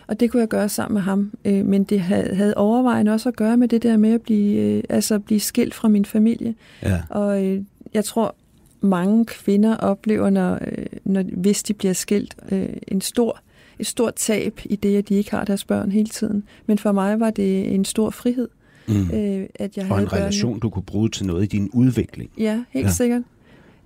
Og 0.07 0.19
det 0.19 0.31
kunne 0.31 0.39
jeg 0.39 0.47
gøre 0.47 0.69
sammen 0.69 0.93
med 0.93 1.01
ham. 1.01 1.31
Øh, 1.45 1.65
men 1.65 1.83
det 1.83 1.99
havde, 1.99 2.35
havde 2.35 2.53
overvejende 2.53 3.13
også 3.13 3.29
at 3.29 3.35
gøre 3.35 3.57
med 3.57 3.67
det 3.67 3.83
der 3.83 3.97
med 3.97 4.13
at 4.13 4.21
blive, 4.21 4.61
øh, 4.61 4.83
altså 4.89 5.19
blive 5.19 5.39
skilt 5.39 5.73
fra 5.73 5.87
min 5.87 6.05
familie. 6.05 6.55
Ja. 6.83 7.01
Og 7.09 7.45
øh, 7.45 7.61
jeg 7.93 8.05
tror, 8.05 8.35
mange 8.81 9.25
kvinder 9.25 9.77
oplever, 9.77 10.29
når, 10.29 10.59
når, 11.03 11.23
hvis 11.37 11.63
de 11.63 11.73
bliver 11.73 11.93
skilt, 11.93 12.35
øh, 12.51 12.69
en 12.87 13.01
stor, 13.01 13.39
et 13.79 13.87
stort 13.87 14.15
tab 14.15 14.59
i 14.65 14.75
det, 14.75 14.97
at 14.97 15.09
de 15.09 15.13
ikke 15.15 15.31
har 15.31 15.43
deres 15.45 15.63
børn 15.63 15.91
hele 15.91 16.09
tiden. 16.09 16.43
Men 16.65 16.77
for 16.77 16.91
mig 16.91 17.19
var 17.19 17.29
det 17.29 17.73
en 17.73 17.85
stor 17.85 18.09
frihed, 18.09 18.47
Mm. 18.87 19.11
øh, 19.13 19.45
at 19.55 19.77
jeg 19.77 19.85
Og 19.85 19.89
havde 19.89 20.01
en 20.01 20.13
relation, 20.13 20.59
du 20.59 20.69
kunne 20.69 20.83
bruge 20.83 21.09
til 21.09 21.25
noget 21.25 21.43
i 21.43 21.45
din 21.45 21.69
udvikling. 21.73 22.29
Ja, 22.37 22.63
helt 22.69 22.85
ja. 22.85 22.91
sikkert. 22.91 23.21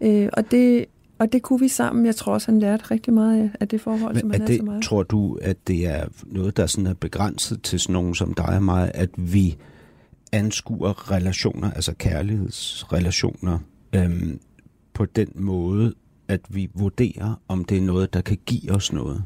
Øh, 0.01 0.29
og, 0.33 0.51
det, 0.51 0.85
og 1.19 1.33
det 1.33 1.41
kunne 1.41 1.59
vi 1.59 1.67
sammen. 1.67 2.05
Jeg 2.05 2.15
tror 2.15 2.33
også, 2.33 2.51
han 2.51 2.59
lærte 2.59 2.83
rigtig 2.91 3.13
meget 3.13 3.51
af- 3.59 3.67
det 3.67 3.81
forhold, 3.81 4.15
som 4.19 4.27
Men 4.27 4.31
han 4.33 4.41
er 4.41 4.45
havde 4.45 4.57
til 4.57 4.65
mig. 4.65 4.75
det, 4.75 4.83
tror 4.83 5.03
du, 5.03 5.37
at 5.41 5.57
det 5.67 5.87
er 5.87 6.05
noget, 6.25 6.57
der 6.57 6.65
sådan 6.65 6.87
er 6.87 6.93
begrænset 6.93 7.61
til 7.63 7.79
sådan 7.79 7.93
nogen 7.93 8.15
som 8.15 8.33
dig 8.33 8.47
og 8.55 8.63
mig, 8.63 8.91
at 8.93 9.09
vi 9.17 9.55
anskuer 10.31 11.11
relationer, 11.11 11.71
altså 11.71 11.93
kærlighedsrelationer, 11.97 13.59
øhm, 13.95 14.39
på 14.93 15.05
den 15.05 15.27
måde, 15.35 15.93
at 16.27 16.41
vi 16.49 16.69
vurderer, 16.73 17.41
om 17.47 17.65
det 17.65 17.77
er 17.77 17.81
noget, 17.81 18.13
der 18.13 18.21
kan 18.21 18.37
give 18.45 18.71
os 18.71 18.93
noget? 18.93 19.23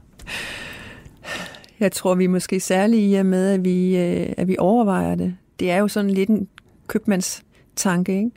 Jeg 1.80 1.92
tror, 1.92 2.16
vi 2.16 2.24
er 2.24 2.30
måske 2.30 2.60
særligt 2.60 3.12
i 3.12 3.14
og 3.16 3.26
med, 3.26 3.50
at 3.50 3.66
vi, 3.66 3.98
øh, 3.98 4.34
at 4.38 4.48
vi 4.48 4.56
overvejer 4.60 5.16
det. 5.16 5.36
Det 5.60 5.72
er 5.72 5.78
jo 5.78 5.88
sådan 5.88 6.10
lidt 6.12 6.30
en 6.30 6.48
købmandstanke, 6.88 8.18
ikke? 8.18 8.32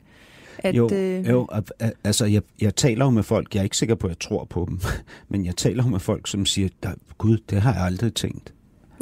At, 0.59 0.75
jo, 0.75 0.89
øh, 0.93 1.29
jo 1.29 1.47
al- 1.51 1.63
al- 1.79 1.93
altså 2.03 2.25
jeg, 2.25 2.41
jeg 2.61 2.75
taler 2.75 3.05
jo 3.05 3.11
med 3.11 3.23
folk, 3.23 3.53
jeg 3.55 3.59
er 3.59 3.63
ikke 3.63 3.77
sikker 3.77 3.95
på, 3.95 4.07
at 4.07 4.11
jeg 4.11 4.19
tror 4.19 4.43
på 4.45 4.65
dem, 4.69 4.79
men 5.29 5.45
jeg 5.45 5.55
taler 5.55 5.83
jo 5.83 5.89
med 5.89 5.99
folk, 5.99 6.27
som 6.27 6.45
siger, 6.45 6.69
"Der- 6.83 6.93
Gud, 7.17 7.37
det 7.49 7.61
har 7.61 7.73
jeg 7.73 7.83
aldrig 7.83 8.13
tænkt. 8.13 8.53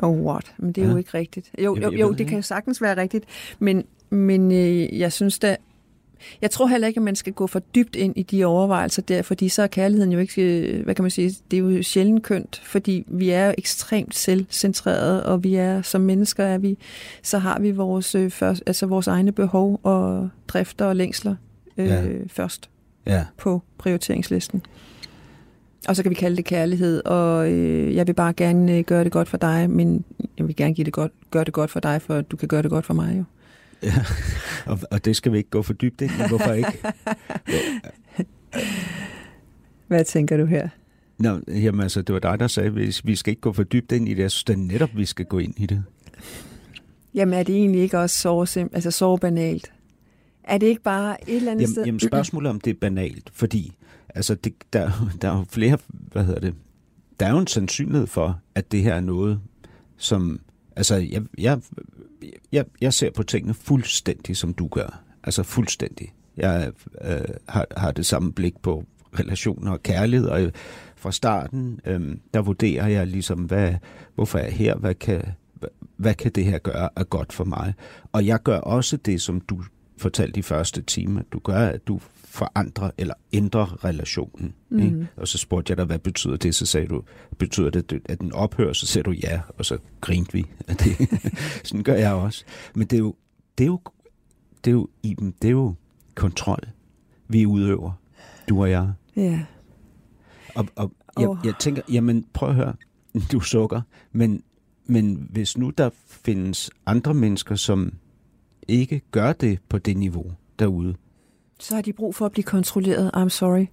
Oh, 0.03 0.19
what? 0.25 0.53
Men 0.57 0.71
det 0.71 0.81
er 0.81 0.85
Ja. 0.85 0.91
jo 0.91 0.97
ikke 0.97 1.13
rigtigt. 1.13 1.51
Jo, 1.59 1.77
jo, 1.81 1.91
jo 1.91 2.07
ved 2.07 2.15
det 2.15 2.27
kan 2.27 2.43
sagtens 2.43 2.81
være 2.81 2.97
rigtigt, 2.97 3.25
men, 3.59 3.83
men 4.09 4.51
øh, 4.51 4.99
jeg 4.99 5.11
synes 5.13 5.39
da, 5.39 5.55
jeg 6.41 6.51
tror 6.51 6.67
heller 6.67 6.88
ikke, 6.88 6.97
at 6.97 7.03
man 7.03 7.15
skal 7.15 7.34
gå 7.34 7.47
for 7.47 7.59
dybt 7.59 7.95
ind 7.95 8.13
i 8.17 8.24
de 8.24 8.45
overvejelser 8.45 9.01
der, 9.01 9.22
fordi 9.22 9.49
så 9.49 9.63
er 9.63 9.67
kærligheden 9.67 10.11
jo 10.11 10.19
ikke, 10.19 10.41
øh, 10.41 10.84
hvad 10.84 10.95
kan 10.95 11.03
man 11.03 11.11
sige, 11.11 11.36
det 11.51 11.57
er 11.57 11.61
jo 11.61 11.84
sjældent 11.84 12.24
kønt, 12.24 12.61
fordi 12.65 13.03
vi 13.07 13.30
er 13.30 13.45
jo 13.45 13.53
ekstremt 13.57 14.15
selvcentrerede, 14.15 15.26
og 15.26 15.43
vi 15.43 15.55
er 15.55 15.82
som 15.82 16.01
mennesker, 16.01 16.43
er 16.43 16.57
vi, 16.57 16.78
så 17.24 17.38
har 17.38 17.59
vi 17.59 17.72
vores, 17.72 18.15
øh, 18.15 18.30
først, 18.30 18.63
altså 18.65 18.86
vores 18.86 19.07
egne 19.07 19.32
behov 19.32 19.80
og 19.84 20.30
drifter 20.47 20.86
og 20.86 20.95
længsler 20.95 21.36
øh, 21.78 21.88
Ja. 21.88 22.03
først 22.28 22.69
Ja, 23.05 23.26
på 23.38 23.61
prioriteringslisten. 23.78 24.61
Og 25.88 25.95
så 25.95 26.03
kan 26.03 26.09
vi 26.09 26.15
kalde 26.15 26.38
det 26.38 26.45
kærlighed, 26.45 27.05
og 27.05 27.51
øh, 27.51 27.95
jeg 27.95 28.07
vil 28.07 28.13
bare 28.13 28.34
gerne 28.34 28.78
øh, 28.78 28.84
gøre 28.84 29.03
det 29.03 29.11
godt 29.11 29.30
for 29.30 29.38
dig, 29.38 29.69
men 29.69 30.05
jeg 30.38 30.47
vil 30.47 30.55
gerne 30.55 30.74
give 30.74 30.86
det 30.86 30.93
godt, 30.93 31.11
gøre 31.32 31.43
det 31.43 31.53
godt 31.53 31.72
for 31.72 31.80
dig, 31.80 32.01
for 32.01 32.22
du 32.22 32.38
kan 32.38 32.47
gøre 32.47 32.61
det 32.61 32.69
godt 32.69 32.86
for 32.86 32.93
mig 32.93 33.15
jo. 33.17 33.24
Ja. 33.84 33.93
Og, 34.71 34.79
og 34.91 35.05
det 35.05 35.15
skal 35.15 35.32
vi 35.32 35.38
ikke 35.38 35.49
gå 35.49 35.61
for 35.61 35.73
dybt 35.73 36.01
ind 36.01 36.11
i. 36.11 36.27
Hvorfor 36.29 36.51
ikke? 36.53 36.77
Hvad 39.88 40.05
tænker 40.05 40.38
du 40.38 40.45
her? 40.45 40.69
Nå, 41.17 41.39
jamen 41.47 41.82
altså, 41.82 42.01
det 42.01 42.13
var 42.13 42.19
dig, 42.19 42.39
der 42.39 42.47
sagde, 42.47 42.67
at 42.69 42.75
vi- 43.05 43.15
skal 43.15 43.32
ikke 43.32 43.41
gå 43.41 43.53
for 43.53 43.63
dybt 43.63 43.91
ind 43.91 44.09
i 44.09 44.13
det. 44.13 44.21
Jeg 44.21 44.32
synes 44.32 44.43
da 44.43 44.55
netop, 44.55 44.89
vi 44.95 45.05
skal 45.05 45.25
gå 45.25 45.39
ind 45.39 45.53
i 45.57 45.65
det. 45.65 45.84
Jamen 47.13 47.34
er 47.34 47.43
det 47.43 47.55
egentlig 47.55 47.82
ikke 47.82 47.99
også 47.99 48.17
så, 48.17 48.45
sim- 48.59 48.69
altså 48.73 48.91
så 48.91 49.17
banalt? 49.17 49.71
Er 50.43 50.57
det 50.57 50.67
ikke 50.67 50.82
bare 50.82 51.29
et 51.29 51.36
eller 51.36 51.51
andet 51.51 51.61
Jamen, 51.61 51.73
sted? 51.73 51.86
jamen 51.86 51.99
spørgsmålet 51.99 52.49
om 52.49 52.59
det 52.61 52.71
er 52.71 52.79
banalt, 52.82 53.29
fordi 53.34 53.73
altså, 54.15 54.36
det, 54.36 54.53
der, 54.73 54.91
der 55.21 55.32
er 55.32 55.38
jo 55.38 55.45
flere, 55.49 55.77
hvad 55.88 56.25
hedder 56.25 56.39
det, 56.39 56.53
der 57.19 57.25
er 57.25 57.32
jo 57.32 57.38
en 57.38 57.47
sandsynlighed 57.47 58.07
for, 58.07 58.39
at 58.55 58.71
det 58.71 58.84
her 58.84 58.93
er 58.95 58.99
noget, 59.01 59.39
som, 59.97 60.39
altså, 60.75 60.95
jeg, 60.95 61.21
jeg, 61.38 61.59
jeg, 62.51 62.65
jeg 62.82 62.93
ser 62.93 63.11
på 63.11 63.24
tingene 63.24 63.53
fuldstændig, 63.53 64.38
som 64.38 64.53
du 64.53 64.67
gør. 64.67 65.03
Altså 65.24 65.43
fuldstændig. 65.43 66.13
Jeg 66.38 66.72
øh, 67.01 67.22
har, 67.49 67.65
har 67.78 67.91
det 67.91 68.05
samme 68.05 68.34
blik 68.34 68.53
på 68.61 68.86
relationer 69.19 69.72
og 69.72 69.84
kærlighed, 69.84 70.28
og 70.28 70.41
øh, 70.41 70.51
fra 70.95 71.11
starten, 71.11 71.80
øh, 71.86 72.17
der 72.34 72.41
vurderer 72.41 72.88
jeg 72.88 73.07
ligesom, 73.07 73.39
hvad, 73.39 73.74
hvorfor 74.15 74.39
er 74.39 74.43
jeg 74.43 74.53
her, 74.53 74.76
hvad 74.76 74.95
kan, 74.95 75.24
hvad, 75.53 75.69
hvad 75.97 76.13
kan 76.13 76.32
det 76.32 76.45
her 76.45 76.57
gøre 76.57 76.89
er 76.95 77.03
godt 77.03 77.34
for 77.34 77.43
mig? 77.43 77.74
Og 78.11 78.26
jeg 78.26 78.43
gør 78.43 78.57
også 78.57 78.97
det, 78.97 79.22
som 79.22 79.41
du 79.41 79.63
fortalte 80.01 80.39
i 80.39 80.41
første 80.41 80.81
time, 80.81 81.19
at 81.19 81.25
du 81.33 81.39
gør, 81.39 81.59
at 81.59 81.87
du 81.87 81.99
forandrer 82.25 82.91
eller 82.97 83.13
ændrer 83.33 83.85
relationen. 83.85 84.53
Mm. 84.69 84.79
Ikke? 84.79 85.07
Og 85.15 85.27
så 85.27 85.37
spurgte 85.37 85.71
jeg 85.71 85.77
dig, 85.77 85.85
hvad 85.85 85.99
betyder 85.99 86.37
det? 86.37 86.55
Så 86.55 86.65
sagde 86.65 86.87
du, 86.87 87.03
betyder 87.37 87.69
det, 87.69 88.01
at 88.05 88.19
den 88.19 88.33
ophører? 88.33 88.73
Så 88.73 88.87
sagde 88.87 89.03
du 89.03 89.11
ja, 89.11 89.41
og 89.57 89.65
så 89.65 89.77
grinte 90.01 90.33
vi. 90.33 90.45
af 90.67 90.75
Det, 90.83 91.09
sådan 91.63 91.83
gør 91.83 91.95
jeg 91.95 92.13
også. 92.13 92.45
Men 92.75 92.87
det 92.87 92.95
er 92.95 92.99
jo, 92.99 93.15
det 93.57 93.63
er 93.63 93.67
jo, 93.67 93.79
det 94.65 94.71
er 94.71 94.75
jo, 94.75 94.87
Iben, 95.03 95.33
det 95.41 95.47
er 95.47 95.51
jo 95.51 95.75
kontrol, 96.15 96.67
vi 97.27 97.45
udøver, 97.45 97.91
du 98.49 98.61
og 98.61 98.69
jeg. 98.69 98.91
Ja. 99.15 99.45
Og, 100.55 100.67
og 100.75 100.91
jeg, 101.19 101.29
Åh. 101.29 101.37
jeg 101.43 101.53
tænker, 101.59 101.81
jamen 101.91 102.25
prøv 102.33 102.49
at 102.49 102.55
høre, 102.55 102.73
du 103.31 103.39
sukker, 103.39 103.81
men, 104.11 104.43
men 104.85 105.27
hvis 105.29 105.57
nu 105.57 105.69
der 105.69 105.89
findes 106.07 106.71
andre 106.85 107.13
mennesker, 107.13 107.55
som 107.55 107.93
ikke 108.72 109.01
gør 109.11 109.34
det 109.34 109.59
på 109.69 109.78
det 109.78 109.97
niveau 109.97 110.26
derude, 110.59 110.95
Så 111.59 111.76
har 111.76 111.82
de 111.82 111.93
brug 111.93 112.15
for 112.15 112.26
at 112.26 112.32
blive 112.32 112.43
kontrolleret. 112.43 113.11
I'm 113.15 113.30
sorry. 113.30 113.65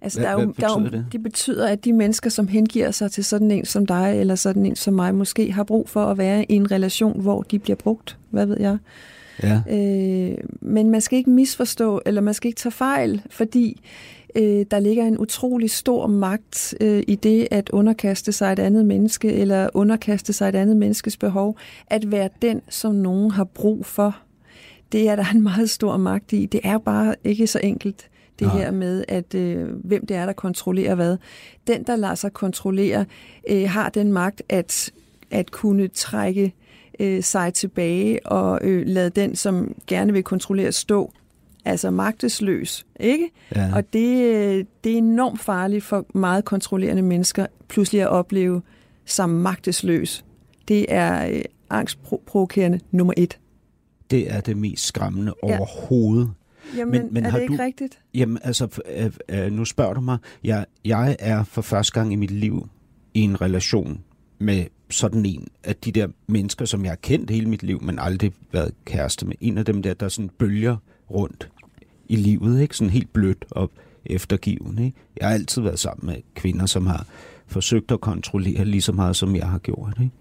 Altså, 0.00 0.20
hvad, 0.20 0.30
der 0.30 0.36
er 0.36 0.42
jo, 0.42 0.46
betyder 0.46 0.68
der 0.68 0.74
er 0.76 0.80
jo, 0.80 0.88
det? 0.88 1.06
Det 1.12 1.22
betyder, 1.22 1.68
at 1.68 1.84
de 1.84 1.92
mennesker, 1.92 2.30
som 2.30 2.48
hengiver 2.48 2.90
sig 2.90 3.10
til 3.10 3.24
sådan 3.24 3.50
en 3.50 3.64
som 3.64 3.86
dig, 3.86 4.20
eller 4.20 4.34
sådan 4.34 4.66
en 4.66 4.76
som 4.76 4.94
mig, 4.94 5.14
måske 5.14 5.52
har 5.52 5.64
brug 5.64 5.88
for 5.88 6.04
at 6.04 6.18
være 6.18 6.44
i 6.52 6.54
en 6.54 6.70
relation, 6.70 7.20
hvor 7.20 7.42
de 7.42 7.58
bliver 7.58 7.76
brugt. 7.76 8.18
Hvad 8.30 8.46
ved 8.46 8.60
jeg? 8.60 8.78
Ja. 9.42 9.62
Øh, 9.70 10.38
men 10.60 10.90
man 10.90 11.00
skal 11.00 11.18
ikke 11.18 11.30
misforstå, 11.30 12.00
eller 12.06 12.20
man 12.20 12.34
skal 12.34 12.48
ikke 12.48 12.58
tage 12.58 12.72
fejl, 12.72 13.22
fordi 13.30 13.80
øh, 14.36 14.66
der 14.70 14.78
ligger 14.78 15.04
en 15.04 15.18
utrolig 15.18 15.70
stor 15.70 16.06
magt 16.06 16.74
øh, 16.80 17.02
i 17.08 17.14
det 17.14 17.48
at 17.50 17.70
underkaste 17.70 18.32
sig 18.32 18.52
et 18.52 18.58
andet 18.58 18.86
menneske, 18.86 19.32
eller 19.32 19.68
underkaste 19.74 20.32
sig 20.32 20.48
et 20.48 20.54
andet 20.54 20.76
menneskes 20.76 21.16
behov, 21.16 21.58
at 21.86 22.10
være 22.10 22.28
den, 22.42 22.60
som 22.68 22.94
nogen 22.94 23.30
har 23.30 23.44
brug 23.44 23.86
for. 23.86 24.16
Det 24.92 25.08
er 25.08 25.16
der 25.16 25.24
en 25.34 25.42
meget 25.42 25.70
stor 25.70 25.96
magt 25.96 26.32
i. 26.32 26.46
Det 26.46 26.60
er 26.64 26.78
bare 26.78 27.14
ikke 27.24 27.46
så 27.46 27.60
enkelt 27.62 28.08
det 28.38 28.46
Nej. 28.46 28.56
her 28.56 28.70
med, 28.70 29.04
at 29.08 29.34
øh, 29.34 29.68
hvem 29.84 30.06
det 30.06 30.16
er, 30.16 30.26
der 30.26 30.32
kontrollerer 30.32 30.94
hvad. 30.94 31.16
Den, 31.66 31.82
der 31.82 31.96
lader 31.96 32.14
sig 32.14 32.32
kontrollere, 32.32 33.04
øh, 33.48 33.68
har 33.70 33.88
den 33.88 34.12
magt 34.12 34.42
at, 34.48 34.90
at 35.30 35.50
kunne 35.50 35.88
trække 35.88 36.54
øh, 37.00 37.22
sig 37.22 37.54
tilbage 37.54 38.26
og 38.26 38.60
øh, 38.62 38.86
lade 38.86 39.10
den, 39.10 39.36
som 39.36 39.74
gerne 39.86 40.12
vil 40.12 40.22
kontrollere, 40.22 40.72
stå 40.72 41.12
altså 41.64 41.90
magtesløs, 41.90 42.86
ikke? 43.00 43.30
Ja. 43.54 43.70
Og 43.74 43.92
det, 43.92 44.66
det 44.84 44.92
er 44.92 44.96
enormt 44.96 45.40
farligt 45.40 45.84
for 45.84 46.06
meget 46.14 46.44
kontrollerende 46.44 47.02
mennesker 47.02 47.46
pludselig 47.68 48.02
at 48.02 48.08
opleve 48.08 48.62
som 49.04 49.30
magtesløs. 49.30 50.24
Det 50.68 50.86
er 50.88 51.26
øh, 51.28 51.42
angstprovokerende 51.70 52.80
nummer 52.90 53.14
et. 53.16 53.38
Det 54.12 54.32
er 54.32 54.40
det 54.40 54.56
mest 54.56 54.86
skræmmende 54.86 55.34
ja. 55.42 55.58
overhovedet. 55.58 56.30
Jamen, 56.76 57.02
men, 57.02 57.14
men 57.14 57.24
er 57.24 57.30
har 57.30 57.38
det 57.38 57.42
ikke 57.42 57.56
du, 57.56 57.62
rigtigt? 57.62 57.98
Jamen, 58.14 58.38
altså, 58.42 58.82
øh, 58.96 59.12
øh, 59.28 59.52
nu 59.52 59.64
spørger 59.64 59.94
du 59.94 60.00
mig. 60.00 60.18
Jeg, 60.44 60.66
jeg 60.84 61.16
er 61.18 61.44
for 61.44 61.62
første 61.62 61.92
gang 61.92 62.12
i 62.12 62.16
mit 62.16 62.30
liv 62.30 62.68
i 63.14 63.20
en 63.20 63.40
relation 63.40 64.00
med 64.38 64.64
sådan 64.90 65.26
en 65.26 65.48
af 65.64 65.76
de 65.76 65.92
der 65.92 66.08
mennesker, 66.26 66.64
som 66.64 66.84
jeg 66.84 66.90
har 66.90 66.96
kendt 66.96 67.30
hele 67.30 67.48
mit 67.48 67.62
liv, 67.62 67.82
men 67.82 67.98
aldrig 67.98 68.32
været 68.52 68.74
kæreste 68.84 69.26
med. 69.26 69.36
En 69.40 69.58
af 69.58 69.64
dem 69.64 69.82
der, 69.82 69.94
der 69.94 70.08
sådan 70.08 70.30
bølger 70.38 70.76
rundt 71.10 71.50
i 72.08 72.16
livet, 72.16 72.60
ikke? 72.60 72.76
Sådan 72.76 72.90
helt 72.90 73.12
blødt 73.12 73.44
og 73.50 73.70
eftergivende. 74.06 74.84
Ikke? 74.84 74.96
Jeg 75.20 75.28
har 75.28 75.34
altid 75.34 75.62
været 75.62 75.78
sammen 75.78 76.06
med 76.06 76.16
kvinder, 76.34 76.66
som 76.66 76.86
har 76.86 77.06
forsøgt 77.46 77.92
at 77.92 78.00
kontrollere 78.00 78.64
lige 78.64 78.82
så 78.82 78.92
meget, 78.92 79.16
som 79.16 79.36
jeg 79.36 79.48
har 79.48 79.58
gjort. 79.58 79.94
Ikke? 80.00 80.12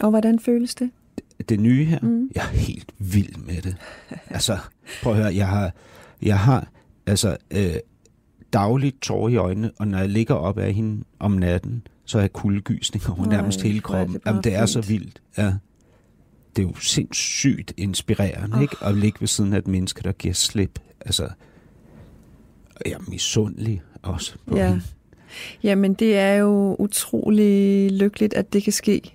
Og 0.00 0.10
hvordan 0.10 0.38
føles 0.38 0.74
det? 0.74 0.90
Det, 1.48 1.60
nye 1.60 1.84
her? 1.84 1.98
Mm. 2.02 2.30
Jeg 2.34 2.42
er 2.42 2.56
helt 2.56 2.92
vild 2.98 3.36
med 3.36 3.62
det. 3.62 3.76
altså, 4.30 4.58
prøv 5.02 5.12
at 5.12 5.18
høre, 5.18 5.34
jeg 5.34 5.48
har, 5.48 5.72
jeg 6.22 6.38
har 6.38 6.68
altså, 7.06 7.36
øh, 7.50 7.74
dagligt 8.52 9.02
tår 9.02 9.28
i 9.28 9.36
øjnene, 9.36 9.70
og 9.78 9.88
når 9.88 9.98
jeg 9.98 10.08
ligger 10.08 10.34
op 10.34 10.58
af 10.58 10.72
hende 10.72 11.04
om 11.18 11.32
natten, 11.32 11.86
så 12.04 12.18
har 12.18 12.22
jeg 12.22 12.32
kuldegysning 12.32 13.10
over 13.10 13.26
nærmest 13.26 13.62
hele 13.62 13.80
kroppen. 13.80 14.14
Det 14.14 14.22
Jamen, 14.26 14.44
det 14.44 14.54
er 14.54 14.60
fint. 14.60 14.70
så 14.70 14.80
vildt. 14.80 15.22
Ja 15.38 15.52
det 16.56 16.62
er 16.62 16.66
jo 16.66 16.74
sindssygt 16.74 17.74
inspirerende, 17.76 18.56
oh. 18.56 18.62
ikke? 18.62 18.76
At 18.82 18.96
ligge 18.96 19.20
ved 19.20 19.28
siden 19.28 19.52
af 19.52 19.58
et 19.58 19.66
menneske, 19.66 20.02
der 20.02 20.12
giver 20.12 20.34
slip. 20.34 20.78
Altså, 21.00 21.28
jeg 22.84 22.92
er 22.92 23.10
misundelig 23.10 23.82
også 24.02 24.34
på 24.46 24.56
ja. 24.56 24.68
hende. 24.68 24.82
Jamen, 25.62 25.94
det 25.94 26.18
er 26.18 26.34
jo 26.34 26.76
utrolig 26.78 27.90
lykkeligt, 27.92 28.34
at 28.34 28.52
det 28.52 28.62
kan 28.62 28.72
ske. 28.72 29.14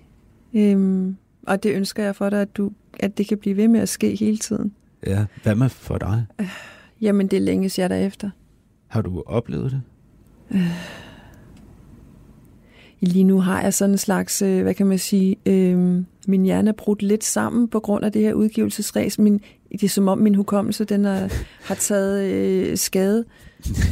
Øhm, 0.53 1.17
og 1.47 1.63
det 1.63 1.75
ønsker 1.75 2.03
jeg 2.03 2.15
for 2.15 2.29
dig, 2.29 2.41
at, 2.41 2.57
du, 2.57 2.71
at 2.99 3.17
det 3.17 3.27
kan 3.27 3.37
blive 3.37 3.57
ved 3.57 3.67
med 3.67 3.79
at 3.79 3.89
ske 3.89 4.15
hele 4.15 4.37
tiden. 4.37 4.73
Ja, 5.07 5.25
hvad 5.43 5.55
med 5.55 5.69
for 5.69 5.97
dig? 5.97 6.25
Øh, 6.41 6.49
jamen, 7.01 7.27
det 7.27 7.41
længes 7.41 7.79
jeg 7.79 7.89
derefter. 7.89 8.29
Har 8.87 9.01
du 9.01 9.23
oplevet 9.25 9.71
det? 9.71 9.81
Øh. 10.51 10.71
Lige 12.99 13.23
nu 13.23 13.39
har 13.39 13.61
jeg 13.61 13.73
sådan 13.73 13.91
en 13.91 13.97
slags, 13.97 14.41
øh, 14.41 14.61
hvad 14.61 14.73
kan 14.73 14.87
man 14.87 14.99
sige, 14.99 15.35
øh, 15.45 16.03
min 16.27 16.43
hjerne 16.43 16.69
er 16.69 16.73
brudt 16.73 17.01
lidt 17.01 17.23
sammen 17.23 17.67
på 17.67 17.79
grund 17.79 18.05
af 18.05 18.11
det 18.11 18.21
her 18.21 18.33
udgivelsesræs. 18.33 19.19
Min, 19.19 19.41
det 19.71 19.83
er 19.83 19.89
som 19.89 20.07
om 20.07 20.17
min 20.17 20.35
hukommelse 20.35 20.85
den 20.85 21.05
er, 21.05 21.29
har 21.63 21.75
taget 21.75 22.23
øh, 22.23 22.77
skade. 22.77 23.25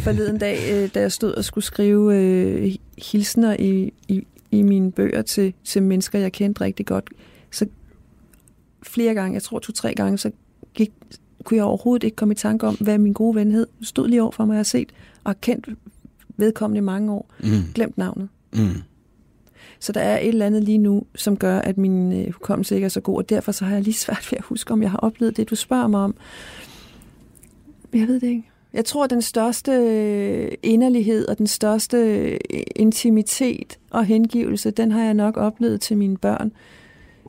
Forleden 0.03 0.37
dag, 0.37 0.57
øh, 0.73 0.89
da 0.93 0.99
jeg 0.99 1.11
stod 1.11 1.33
og 1.33 1.45
skulle 1.45 1.65
skrive 1.65 2.17
øh, 2.17 2.75
hilsner 3.11 3.55
i, 3.59 3.93
i, 4.07 4.27
i 4.51 4.61
mine 4.61 4.91
bøger 4.91 5.21
til, 5.21 5.53
til 5.63 5.83
mennesker, 5.83 6.19
jeg 6.19 6.31
kendte 6.31 6.61
rigtig 6.61 6.85
godt, 6.85 7.09
flere 8.87 9.13
gange, 9.13 9.33
jeg 9.33 9.43
tror 9.43 9.59
to-tre 9.59 9.93
gange, 9.93 10.17
så 10.17 10.31
gik, 10.73 10.91
kunne 11.43 11.57
jeg 11.57 11.65
overhovedet 11.65 12.03
ikke 12.03 12.15
komme 12.15 12.31
i 12.31 12.35
tanke 12.35 12.67
om, 12.67 12.75
hvad 12.75 12.97
min 12.97 13.13
gode 13.13 13.35
ven 13.35 13.51
hed. 13.51 13.67
stod 13.81 14.07
lige 14.07 14.21
over 14.21 14.31
for 14.31 14.45
mig, 14.45 14.53
jeg 14.53 14.59
har 14.59 14.63
set 14.63 14.91
og 15.23 15.29
har 15.29 15.37
kendt 15.41 15.69
vedkommende 16.37 16.77
i 16.77 16.81
mange 16.81 17.11
år. 17.11 17.29
Mm. 17.39 17.47
Glemt 17.75 17.97
navnet. 17.97 18.29
Mm. 18.53 18.81
Så 19.79 19.91
der 19.91 20.01
er 20.01 20.19
et 20.19 20.27
eller 20.27 20.45
andet 20.45 20.63
lige 20.63 20.77
nu, 20.77 21.03
som 21.15 21.37
gør, 21.37 21.59
at 21.59 21.77
min 21.77 22.13
øh, 22.13 22.33
hukommelse 22.33 22.75
ikke 22.75 22.85
er 22.85 22.89
så 22.89 23.01
god, 23.01 23.17
og 23.17 23.29
derfor 23.29 23.51
så 23.51 23.65
har 23.65 23.73
jeg 23.73 23.83
lige 23.83 23.93
svært 23.93 24.31
ved 24.31 24.37
at 24.37 24.43
huske, 24.43 24.73
om 24.73 24.81
jeg 24.81 24.91
har 24.91 24.97
oplevet 24.97 25.37
det, 25.37 25.49
du 25.49 25.55
spørger 25.55 25.87
mig 25.87 25.99
om. 25.99 26.15
Jeg 27.93 28.07
ved 28.07 28.19
det 28.19 28.27
ikke. 28.27 28.43
Jeg 28.73 28.85
tror, 28.85 29.03
at 29.03 29.09
den 29.09 29.21
største 29.21 29.71
øh, 29.71 30.51
inderlighed 30.63 31.27
og 31.27 31.37
den 31.37 31.47
største 31.47 31.97
øh, 31.97 32.39
intimitet 32.75 33.79
og 33.89 34.05
hengivelse, 34.05 34.71
den 34.71 34.91
har 34.91 35.03
jeg 35.03 35.13
nok 35.13 35.37
oplevet 35.37 35.81
til 35.81 35.97
mine 35.97 36.17
børn. 36.17 36.51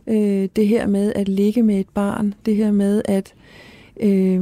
Øh, 0.08 0.48
det 0.56 0.68
her 0.68 0.86
med 0.86 1.12
at 1.14 1.28
ligge 1.28 1.62
med 1.62 1.80
et 1.80 1.88
barn, 1.94 2.34
det 2.46 2.56
her 2.56 2.72
med 2.72 3.02
at, 3.04 3.34
øh, 4.00 4.40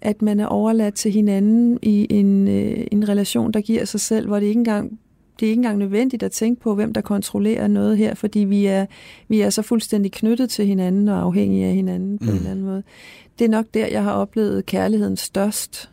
at 0.00 0.22
man 0.22 0.40
er 0.40 0.46
overladt 0.46 0.94
til 0.94 1.12
hinanden 1.12 1.78
i 1.82 2.06
en, 2.10 2.48
øh, 2.48 2.86
en 2.92 3.08
relation, 3.08 3.52
der 3.52 3.60
giver 3.60 3.84
sig 3.84 4.00
selv, 4.00 4.26
hvor 4.26 4.40
det 4.40 4.46
ikke 4.46 4.58
engang 4.58 4.98
det 5.40 5.46
er 5.46 5.50
ikke 5.50 5.58
engang 5.58 5.78
nødvendigt 5.78 6.22
at 6.22 6.32
tænke 6.32 6.60
på, 6.60 6.74
hvem 6.74 6.92
der 6.92 7.00
kontrollerer 7.00 7.68
noget 7.68 7.98
her, 7.98 8.14
fordi 8.14 8.38
vi 8.38 8.66
er, 8.66 8.86
vi 9.28 9.40
er 9.40 9.50
så 9.50 9.62
fuldstændig 9.62 10.12
knyttet 10.12 10.50
til 10.50 10.66
hinanden 10.66 11.08
og 11.08 11.20
afhængige 11.20 11.66
af 11.66 11.74
hinanden 11.74 12.18
på 12.18 12.24
mm. 12.24 12.30
en 12.30 12.36
eller 12.36 12.50
anden 12.50 12.64
måde. 12.64 12.82
Det 13.38 13.44
er 13.44 13.48
nok 13.48 13.66
der, 13.74 13.86
jeg 13.86 14.02
har 14.02 14.12
oplevet 14.12 14.66
kærligheden 14.66 15.16
størst. 15.16 15.90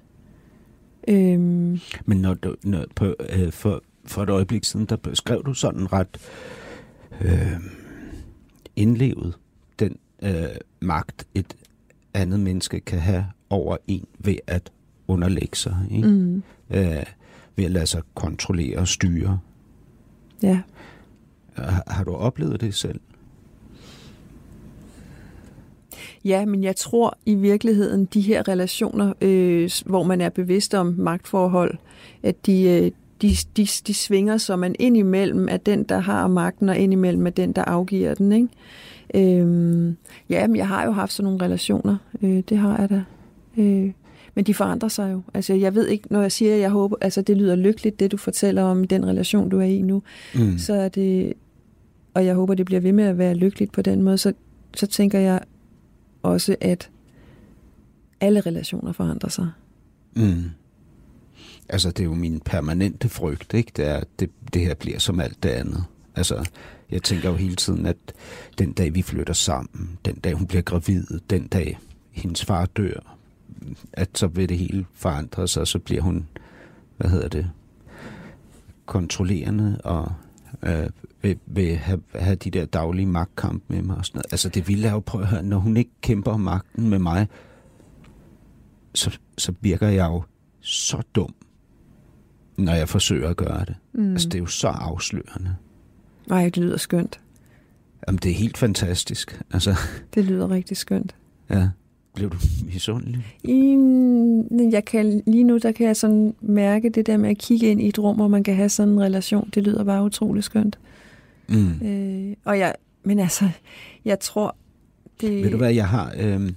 Øhm. 1.08 1.80
Men 2.06 2.18
når 2.18 2.34
du, 2.34 2.56
når, 2.64 2.86
på, 2.96 3.16
øh, 3.30 3.52
for, 3.52 3.84
for 4.06 4.24
et 4.24 4.30
øjeblik 4.30 4.64
siden, 4.64 4.86
der 4.86 4.98
skrev 5.14 5.44
du 5.46 5.54
sådan 5.54 5.94
ret 5.94 6.18
øh, 7.22 7.52
indlevet 8.78 9.38
den 9.80 9.98
øh, 10.22 10.46
magt, 10.80 11.28
et 11.36 11.56
andet 12.14 12.40
menneske 12.40 12.80
kan 12.80 13.00
have 13.00 13.26
over 13.50 13.78
en 13.88 14.06
ved 14.20 14.36
at 14.48 14.72
underlægge 15.08 15.58
sig. 15.58 15.78
Ikke? 15.92 16.08
Mm. 16.08 16.44
Øh, 16.70 17.04
ved 17.56 17.66
at 17.66 17.72
lade 17.72 17.88
sig 17.88 18.02
kontrollere 18.16 18.78
og 18.78 18.88
styre. 18.88 19.40
Ja. 20.44 20.62
Har, 21.54 21.84
har 21.88 22.04
du 22.04 22.14
oplevet 22.14 22.62
det 22.62 22.74
selv? 22.74 23.00
Ja, 26.26 26.46
men 26.46 26.64
jeg 26.64 26.76
tror 26.76 27.18
i 27.26 27.36
virkeligheden, 27.36 28.06
de 28.06 28.22
her 28.22 28.48
relationer, 28.48 29.14
øh, 29.22 29.70
hvor 29.86 30.04
man 30.04 30.22
er 30.22 30.30
bevidst 30.30 30.74
om 30.74 30.96
magtforhold, 30.98 31.78
at 32.24 32.46
de, 32.46 32.64
øh, 32.64 32.92
de, 33.22 33.36
de, 33.58 33.68
de 33.88 33.94
svinger, 33.94 34.38
så 34.38 34.56
man 34.56 34.76
ind 34.80 34.98
imellem 34.98 35.48
er 35.50 35.58
den, 35.58 35.84
der 35.84 36.00
har 36.00 36.28
magten, 36.28 36.70
og 36.70 36.78
ind 36.78 36.94
imellem 36.94 37.28
er 37.28 37.32
den, 37.32 37.52
der 37.52 37.62
afgiver 37.62 38.14
den. 38.14 38.32
Ikke? 38.32 38.48
Øh, 39.14 39.94
ja, 40.30 40.48
men 40.48 40.56
jeg 40.56 40.68
har 40.68 40.86
jo 40.86 40.92
haft 40.92 41.14
sådan 41.14 41.24
nogle 41.24 41.46
relationer. 41.46 41.98
Øh, 42.22 42.44
det 42.50 42.58
har 42.58 42.80
jeg 42.80 42.90
da. 42.90 43.04
Øh, 43.58 43.92
men 44.36 44.46
de 44.46 44.54
forandrer 44.54 44.90
sig 44.90 45.12
jo. 45.14 45.22
Altså, 45.34 45.54
jeg 45.54 45.76
ved 45.76 45.88
ikke, 45.88 46.14
når 46.14 46.22
jeg 46.22 46.32
siger, 46.32 46.54
at 46.54 46.60
jeg 46.60 46.70
håber, 46.70 46.96
altså, 47.02 47.22
det 47.22 47.38
lyder 47.38 47.56
lykkeligt, 47.56 48.00
det 48.00 48.12
du 48.12 48.18
fortæller 48.18 48.64
om 48.64 48.84
den 48.84 49.06
relation, 49.06 49.50
du 49.50 49.60
er 49.60 49.64
i 49.64 49.82
nu, 49.82 50.04
mm. 50.36 50.58
så 50.58 50.74
er 50.74 50.90
det, 50.90 51.34
og 52.14 52.26
jeg 52.26 52.36
håber, 52.36 52.54
det 52.54 52.66
bliver 52.66 52.82
ved 52.82 52.92
med 52.92 53.04
at 53.04 53.18
være 53.18 53.34
lykkeligt 53.34 53.72
på 53.72 53.82
den 53.82 54.02
måde, 54.02 54.18
så, 54.18 54.34
så 54.76 54.88
tænker 54.88 55.20
jeg 55.20 55.40
også, 56.24 56.56
at 56.62 56.90
alle 58.22 58.40
relationer 58.40 58.92
forandrer 58.92 59.30
sig. 59.30 59.50
Mm. 60.16 60.44
Altså, 61.70 61.92
det 61.92 62.00
er 62.00 62.06
jo 62.06 62.14
min 62.14 62.40
permanente 62.40 63.10
frygt, 63.10 63.54
ikke? 63.54 63.72
Det, 63.76 63.88
er, 63.88 64.04
det, 64.20 64.30
det 64.54 64.62
her 64.62 64.74
bliver 64.74 65.00
som 65.00 65.20
alt 65.20 65.44
det 65.44 65.50
andet. 65.50 65.84
Altså, 66.16 66.50
jeg 66.92 67.04
tænker 67.04 67.30
jo 67.30 67.36
hele 67.36 67.56
tiden, 67.56 67.86
at 67.86 67.98
den 68.58 68.74
dag 68.74 68.96
vi 68.96 69.02
flytter 69.02 69.34
sammen, 69.34 70.00
den 70.06 70.16
dag 70.16 70.34
hun 70.34 70.48
bliver 70.48 70.62
gravid, 70.62 71.06
den 71.30 71.48
dag 71.48 71.80
hendes 72.12 72.46
far 72.46 72.66
dør, 72.66 73.18
at 73.94 74.10
så 74.14 74.28
vil 74.28 74.50
det 74.50 74.58
hele 74.58 74.86
forandre 74.94 75.48
sig, 75.48 75.62
og 75.62 75.68
så 75.68 75.80
bliver 75.80 76.02
hun, 76.02 76.28
hvad 76.98 77.10
hedder 77.10 77.28
det, 77.28 77.50
kontrollerende 78.86 79.82
og 79.84 80.12
øh, 80.64 80.90
vil, 81.22 81.40
vil 81.46 81.76
have, 81.76 82.02
have 82.16 82.36
de 82.36 82.52
der 82.52 82.66
daglige 82.66 83.06
magtkamp 83.06 83.64
med 83.68 83.82
mig 83.82 83.98
og 83.98 84.06
sådan 84.06 84.18
noget. 84.18 84.34
Altså 84.34 84.50
det 84.50 84.68
ville 84.68 84.84
jeg 84.84 84.94
jo 84.94 85.00
prøve 85.00 85.24
at 85.24 85.30
høre, 85.30 85.44
når 85.44 85.58
hun 85.58 85.78
ikke 85.78 85.92
kæmper 86.02 86.32
om 86.32 86.40
magten 86.40 86.90
med 86.90 87.00
mig, 87.00 87.28
så, 88.94 89.18
så 89.38 89.54
virker 89.62 89.88
jeg 89.88 90.06
jo 90.06 90.24
så 90.60 91.02
dum, 91.16 91.34
når 92.58 92.74
jeg 92.74 92.90
forsøger 92.90 93.30
at 93.30 93.38
gøre 93.38 93.66
det. 93.66 93.76
Mm. 93.94 94.12
Altså 94.12 94.30
det 94.30 94.36
er 94.36 94.40
jo 94.40 94.46
så 94.46 94.68
afslørende. 94.68 95.56
Nej, 96.28 96.44
det 96.44 96.58
lyder 96.58 96.78
skønt. 96.78 97.20
Jamen 98.08 98.20
det 98.24 98.32
er 98.32 98.36
helt 98.36 98.58
fantastisk. 98.58 99.42
Altså, 99.54 99.76
det 100.14 100.26
lyder 100.26 100.52
rigtig 100.52 100.78
skønt. 100.78 101.16
Ja. 101.50 101.70
blev 102.16 102.30
du 102.30 102.38
misundelig? 102.74 103.26
I, 103.44 103.78
jeg 104.72 104.86
kan, 104.86 105.24
lige 105.28 105.44
nu 105.44 105.58
der 105.58 105.72
kan 105.72 105.88
jeg 105.88 105.96
sådan 105.96 106.36
mærke 106.42 106.90
det 106.90 107.08
der 107.08 107.18
med 107.18 107.30
at 107.30 107.38
kigge 107.38 107.68
ind 107.68 107.82
i 107.82 107.88
et 107.88 108.00
rum, 108.00 108.16
hvor 108.16 108.28
man 108.28 108.44
kan 108.44 108.56
have 108.56 108.70
sådan 108.70 108.94
en 108.94 109.02
relation. 109.02 109.50
Det 109.56 109.64
lyder 109.64 109.84
bare 109.84 110.04
utrolig 110.04 110.44
skønt. 110.44 110.80
Mm. 111.50 111.88
Øh, 111.88 112.36
og 112.44 112.60
jeg, 112.60 112.76
men 113.04 113.20
altså, 113.20 113.50
jeg 114.06 114.20
tror, 114.20 114.56
det... 115.22 115.44
Ved 115.44 115.52
du 115.52 115.58
hvad, 115.58 115.74
jeg 115.74 115.88
har... 115.88 116.14
Øh, 116.20 116.52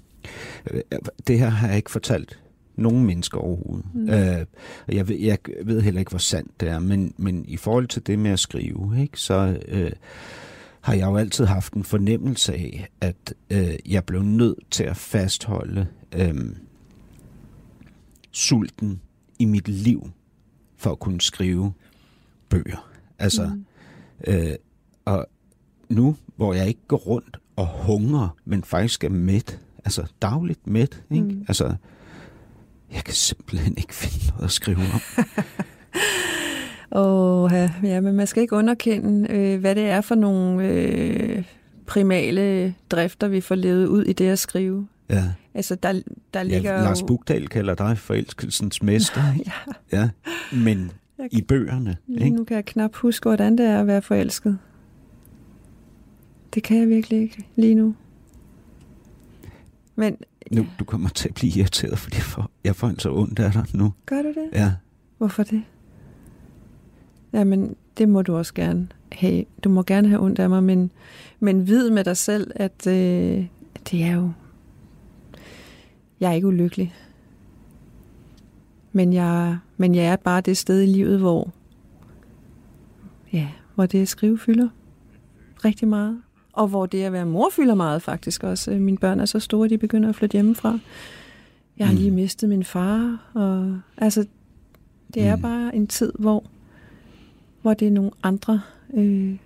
det 1.27 1.39
her 1.39 1.49
har 1.49 1.69
jeg 1.69 1.77
ikke 1.77 1.91
fortalt 1.91 2.39
nogen 2.81 3.07
mennesker 3.07 3.39
overhovedet. 3.39 3.87
Mm. 3.95 4.09
Øh, 4.09 4.47
jeg, 4.89 5.09
ved, 5.09 5.17
jeg 5.17 5.39
ved 5.65 5.81
heller 5.81 5.99
ikke, 5.99 6.11
hvor 6.11 6.19
sandt 6.19 6.61
det 6.61 6.69
er, 6.69 6.79
men, 6.79 7.15
men 7.17 7.45
i 7.49 7.57
forhold 7.57 7.87
til 7.87 8.07
det 8.07 8.19
med 8.19 8.31
at 8.31 8.39
skrive, 8.39 9.01
ikke, 9.01 9.21
så 9.21 9.59
øh, 9.69 9.93
har 10.81 10.95
jeg 10.95 11.07
jo 11.07 11.17
altid 11.17 11.45
haft 11.45 11.73
en 11.73 11.85
fornemmelse 11.85 12.53
af, 12.55 12.89
at 13.01 13.35
øh, 13.51 13.75
jeg 13.87 14.05
blev 14.05 14.23
nødt 14.23 14.59
til 14.71 14.85
at 14.85 14.97
fastholde 14.97 15.87
øh, 16.17 16.35
sulten 18.31 19.01
i 19.39 19.45
mit 19.45 19.69
liv 19.69 20.11
for 20.77 20.91
at 20.91 20.99
kunne 20.99 21.21
skrive 21.21 21.73
bøger. 22.49 22.91
Altså, 23.19 23.47
mm. 23.47 23.65
øh, 24.27 24.55
og 25.05 25.27
nu, 25.89 26.17
hvor 26.37 26.55
jeg 26.55 26.69
ikke 26.69 26.87
går 26.89 26.97
rundt 26.97 27.39
og 27.57 27.67
hungrer, 27.67 28.29
men 28.45 28.65
faktisk 28.65 29.05
er 29.05 29.09
mæt, 29.09 29.61
altså 29.85 30.07
dagligt 30.23 30.67
mæt, 30.67 31.03
ikke? 31.11 31.25
Mm. 31.25 31.45
Altså, 31.49 31.75
jeg 32.95 33.05
kan 33.05 33.15
simpelthen 33.15 33.75
ikke 33.79 33.95
finde 33.95 34.27
noget 34.33 34.45
at 34.45 34.51
skrive 34.51 34.77
om. 34.77 35.25
Åh, 37.03 37.51
ja, 37.83 38.01
men 38.01 38.15
man 38.15 38.27
skal 38.27 38.41
ikke 38.41 38.57
underkende, 38.57 39.31
øh, 39.31 39.61
hvad 39.61 39.75
det 39.75 39.85
er 39.85 40.01
for 40.01 40.15
nogle 40.15 40.69
øh, 40.69 41.45
primale 41.87 42.75
drifter, 42.91 43.29
vi 43.29 43.41
får 43.41 43.55
levet 43.55 43.87
ud 43.87 44.05
i 44.05 44.13
det 44.13 44.29
at 44.29 44.39
skrive. 44.39 44.89
Ja. 45.11 45.25
Altså, 45.55 45.75
der, 45.75 46.01
der 46.35 46.43
ligger 46.43 46.73
ja, 46.73 46.83
Lars. 46.83 47.03
Bugdal 47.03 47.49
kalder 47.49 47.75
dig 47.75 47.99
forelskelsens 47.99 48.83
mester, 48.83 49.23
ja. 49.47 49.53
ja. 49.99 50.09
Men 50.53 50.93
i 51.31 51.43
bøgerne, 51.43 51.97
Lige 52.07 52.25
ikke? 52.25 52.37
nu 52.37 52.45
kan 52.45 52.55
jeg 52.55 52.65
knap 52.65 52.95
huske, 52.95 53.29
hvordan 53.29 53.59
det 53.59 53.67
er 53.67 53.81
at 53.81 53.87
være 53.87 54.03
forelsket. 54.03 54.59
Det 56.55 56.63
kan 56.63 56.79
jeg 56.79 56.89
virkelig 56.89 57.21
ikke 57.21 57.47
lige 57.57 57.75
nu. 57.75 57.95
Men 59.97 60.17
Nu, 60.51 60.67
du 60.79 60.85
kommer 60.85 61.09
til 61.09 61.29
at 61.29 61.35
blive 61.35 61.53
irriteret, 61.59 61.99
fordi 61.99 62.17
jeg 62.17 62.25
får, 62.25 62.51
jeg 62.65 62.77
får 62.77 62.89
altså 62.89 63.15
ondt 63.15 63.39
af 63.39 63.53
dig 63.53 63.65
nu. 63.75 63.93
gør 64.07 64.23
du 64.23 64.29
det? 64.29 64.49
Ja. 64.53 64.73
Hvorfor 65.19 65.43
det? 65.43 65.63
Jamen, 67.33 67.77
det 67.99 68.09
må 68.09 68.23
du 68.23 68.37
også 68.37 68.55
gerne 68.55 68.89
have. 69.13 69.45
Du 69.65 69.69
må 69.69 69.83
gerne 69.83 70.09
have 70.09 70.21
ondt 70.23 70.39
af 70.39 70.49
mig, 70.49 70.63
men, 70.63 70.91
men 71.41 71.67
vid 71.67 71.91
med 71.91 72.05
dig 72.05 72.17
selv, 72.17 72.51
at 72.55 72.87
øh, 72.87 73.47
det 73.91 74.03
er 74.03 74.15
jo... 74.15 74.33
Jeg 76.21 76.31
er 76.31 76.35
ikke 76.35 76.47
ulykkelig. 76.47 76.95
Men 78.93 79.13
jeg, 79.13 79.59
men 79.77 79.95
jeg 79.95 80.05
er 80.05 80.17
bare 80.17 80.41
det 80.41 80.57
sted 80.57 80.83
i 80.83 80.87
livet, 80.87 81.19
hvor, 81.19 81.51
ja, 83.33 83.49
hvor 83.75 83.87
det 83.87 84.09
skrive 84.09 84.39
fylder 84.39 84.69
rigtig 85.65 85.89
meget. 85.89 86.23
Og 86.53 86.69
hvor 86.69 86.87
det 86.87 87.03
at 87.03 87.13
være 87.13 87.27
mor 87.27 87.51
fylder 87.53 87.75
meget 87.75 88.03
faktisk 88.03 88.43
også. 88.45 88.71
Mine 88.71 88.99
børn 88.99 89.21
er 89.21 89.25
så 89.25 89.39
store, 89.41 89.65
at 89.65 89.71
de 89.71 89.79
begynder 89.79 90.09
at 90.09 90.15
flytte 90.15 90.33
hjemmefra. 90.33 90.79
Jeg 91.79 91.87
har 91.87 91.95
Mm. 91.95 91.99
lige 91.99 92.11
mistet 92.11 92.49
min 92.49 92.65
far. 92.65 93.31
Og, 93.35 93.81
altså, 93.97 94.27
det 95.15 95.23
er 95.23 95.37
Mm. 95.37 95.43
bare 95.43 95.77
en 95.77 95.87
tid, 95.87 96.13
hvor, 96.19 96.45
hvor 97.63 97.75
det 97.75 97.87
er 97.89 97.93
nogle 97.93 98.11
andre, 98.23 98.61
øh, 98.95 99.37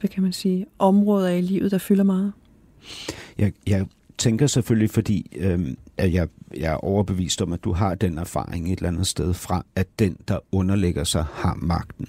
hvad 0.00 0.10
kan 0.10 0.22
man 0.22 0.32
sige, 0.32 0.66
områder 0.78 1.28
i 1.28 1.40
livet, 1.40 1.70
der 1.70 1.78
fylder 1.78 2.04
meget. 2.04 2.32
Jeg, 3.38 3.52
jeg 3.66 3.86
tænker 4.18 4.46
selvfølgelig, 4.46 4.90
fordi 4.90 5.36
øhm, 5.36 5.76
at 5.96 6.14
jeg, 6.14 6.28
jeg 6.56 6.72
er 6.72 6.76
overbevist 6.76 7.42
om, 7.42 7.52
at 7.52 7.64
du 7.64 7.72
har 7.72 7.94
den 7.94 8.18
erfaring 8.18 8.72
et 8.72 8.76
eller 8.78 8.88
andet 8.88 9.06
sted 9.06 9.34
fra, 9.34 9.64
at 9.76 9.86
den, 9.98 10.16
der 10.28 10.38
underlægger 10.52 11.04
sig, 11.04 11.24
har 11.32 11.54
magten. 11.54 12.08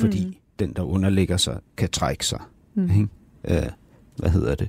Fordi 0.00 0.26
mm. 0.26 0.34
den, 0.58 0.72
der 0.72 0.82
underlægger 0.82 1.36
sig, 1.36 1.58
kan 1.76 1.88
trække 1.90 2.26
sig. 2.26 2.40
Mm. 2.78 2.90
Ikke? 2.90 3.08
Øh, 3.44 3.70
hvad 4.16 4.30
hedder 4.30 4.54
det? 4.54 4.68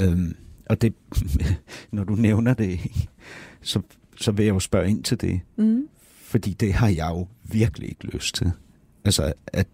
Øhm, 0.00 0.36
og 0.70 0.82
det, 0.82 0.94
når 1.92 2.04
du 2.04 2.14
nævner 2.14 2.54
det, 2.54 2.80
så, 3.60 3.80
så 4.16 4.32
vil 4.32 4.44
jeg 4.44 4.54
jo 4.54 4.60
spørge 4.60 4.90
ind 4.90 5.04
til 5.04 5.20
det. 5.20 5.40
Mm. 5.56 5.88
Fordi 6.20 6.52
det 6.52 6.72
har 6.72 6.88
jeg 6.88 7.08
jo 7.10 7.26
virkelig 7.42 7.88
ikke 7.88 8.06
lyst 8.06 8.34
til. 8.34 8.52
Altså, 9.04 9.32
at 9.46 9.66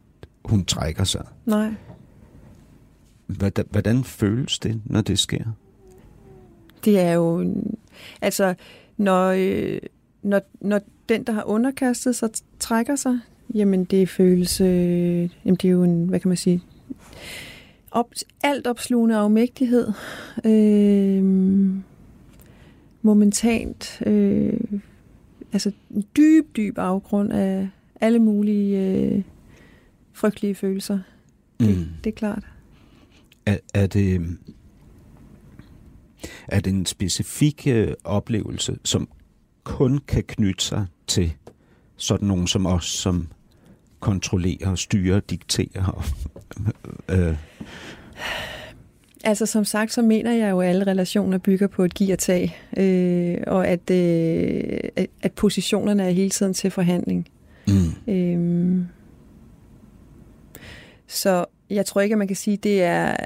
hun 0.44 0.64
trækker 0.64 1.04
sig. 1.04 1.26
Nej. 1.46 1.72
Hvordan, 3.26 3.64
hvordan 3.70 4.04
føles 4.04 4.58
det, 4.58 4.80
når 4.84 5.00
det 5.00 5.18
sker? 5.18 5.44
Det 6.84 7.00
er 7.00 7.12
jo... 7.12 7.54
Altså, 8.20 8.54
når, 8.96 9.28
øh, 9.28 9.78
når, 10.22 10.40
når 10.60 10.80
den, 11.08 11.24
der 11.24 11.32
har 11.32 11.44
underkastet 11.44 12.16
sig, 12.16 12.30
trækker 12.58 12.96
sig, 12.96 13.18
jamen 13.54 13.84
det 13.84 14.08
føles... 14.08 14.60
Øh, 14.60 15.30
jamen 15.44 15.56
det 15.56 15.64
er 15.64 15.72
jo 15.72 15.82
en, 15.84 16.08
hvad 16.08 16.20
kan 16.20 16.28
man 16.28 16.36
sige... 16.36 16.62
Op, 17.90 18.12
alt 18.42 18.66
opslugende 18.66 19.16
afmægtighed. 19.16 19.92
Øh, 20.44 21.24
momentant. 23.02 24.02
Øh, 24.06 24.60
altså 25.52 25.72
en 25.90 26.04
dyb, 26.16 26.56
dyb 26.56 26.78
afgrund 26.78 27.32
af 27.32 27.68
alle 28.00 28.18
mulige 28.18 28.90
øh, 28.90 29.22
frygtelige 30.12 30.54
følelser. 30.54 30.98
Det, 31.60 31.78
Mm. 31.78 31.84
det 32.04 32.10
er 32.10 32.14
klart. 32.14 32.44
Er, 33.46 33.56
er 33.74 33.86
det 33.86 34.26
er 36.48 36.60
det 36.60 36.72
en 36.72 36.86
specifik 36.86 37.66
øh, 37.66 37.94
oplevelse, 38.04 38.78
som 38.84 39.08
kun 39.64 39.98
kan 39.98 40.22
knytte 40.24 40.64
sig 40.64 40.86
til 41.06 41.32
sådan 41.96 42.28
nogen 42.28 42.46
som 42.46 42.66
os, 42.66 42.86
som 42.86 43.28
kontrollerer, 44.02 44.74
styrer, 44.74 45.20
dikterer? 45.20 45.84
Og, 45.86 46.04
øh, 47.18 47.36
Altså 49.24 49.46
som 49.46 49.64
sagt, 49.64 49.92
så 49.92 50.02
mener 50.02 50.32
jeg 50.32 50.50
jo, 50.50 50.60
at 50.60 50.68
alle 50.68 50.86
relationer 50.86 51.38
bygger 51.38 51.66
på 51.66 51.84
et 51.84 51.94
giv 51.94 52.12
og 52.12 52.18
tag, 52.18 52.58
øh, 52.76 53.36
og 53.46 53.66
at, 53.68 53.90
øh, 53.90 54.78
at- 54.96 55.06
at 55.22 55.32
positionerne 55.32 56.02
er 56.04 56.10
hele 56.10 56.30
tiden 56.30 56.54
til 56.54 56.70
forhandling. 56.70 57.28
mm, 57.68 58.12
Øh, 58.12 58.84
så 61.06 61.44
jeg 61.70 61.86
tror 61.86 62.00
ikke, 62.00 62.12
at 62.14 62.18
man 62.18 62.26
kan 62.26 62.36
sige, 62.36 62.54
at 62.54 62.62
det 62.64 62.82
er 62.82 63.16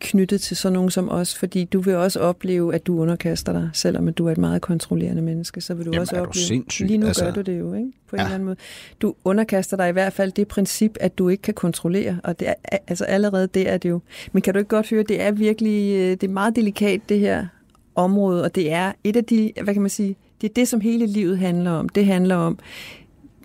knyttet 0.00 0.40
til 0.40 0.56
sådan 0.56 0.72
nogen 0.72 0.90
som 0.90 1.08
os, 1.08 1.34
fordi 1.38 1.64
du 1.64 1.80
vil 1.80 1.94
også 1.96 2.20
opleve, 2.20 2.74
at 2.74 2.86
du 2.86 3.00
underkaster 3.00 3.52
dig, 3.52 3.70
selvom 3.72 4.08
at 4.08 4.18
du 4.18 4.26
er 4.26 4.32
et 4.32 4.38
meget 4.38 4.62
kontrollerende 4.62 5.22
menneske, 5.22 5.60
så 5.60 5.74
vil 5.74 5.86
du 5.86 5.90
Jamen, 5.90 6.00
også 6.00 6.16
du 6.16 6.22
opleve, 6.22 6.42
sindssyg? 6.44 6.86
lige 6.86 6.98
nu 6.98 7.06
Altså- 7.06 7.24
gør 7.24 7.32
du 7.32 7.40
det 7.40 7.58
jo, 7.58 7.74
ikke? 7.74 7.92
på 8.10 8.16
en 8.16 8.20
Ja. 8.20 8.24
eller 8.24 8.34
anden 8.34 8.44
måde. 8.46 8.56
Du 9.02 9.14
underkaster 9.24 9.76
dig 9.76 9.88
i 9.88 9.92
hvert 9.92 10.12
fald 10.12 10.32
det 10.32 10.48
princip, 10.48 10.96
at 11.00 11.18
du 11.18 11.28
ikke 11.28 11.42
kan 11.42 11.54
kontrollere, 11.54 12.20
og 12.24 12.40
det 12.40 12.48
er, 12.48 12.54
altså 12.88 13.04
allerede 13.04 13.46
det 13.46 13.68
er 13.68 13.76
det 13.76 13.88
jo. 13.88 14.00
Men 14.32 14.42
kan 14.42 14.54
du 14.54 14.58
ikke 14.58 14.68
godt 14.68 14.90
høre, 14.90 15.02
det 15.02 15.20
er 15.20 15.30
virkelig, 15.30 15.94
øh, 15.96 16.10
det 16.10 16.24
er 16.24 16.28
meget 16.28 16.56
delikat 16.56 17.00
det 17.08 17.18
her 17.20 17.46
område, 17.94 18.44
og 18.44 18.54
det 18.54 18.72
er 18.72 18.92
et 19.04 19.16
af 19.16 19.24
de, 19.24 19.52
hvad 19.62 19.74
kan 19.74 19.82
man 19.82 19.90
sige, 19.90 20.16
det 20.40 20.50
er 20.50 20.54
det, 20.54 20.68
som 20.68 20.80
hele 20.80 21.06
livet 21.06 21.38
handler 21.38 21.70
om. 21.70 21.88
Det 21.88 22.06
handler 22.06 22.34
om 22.36 22.58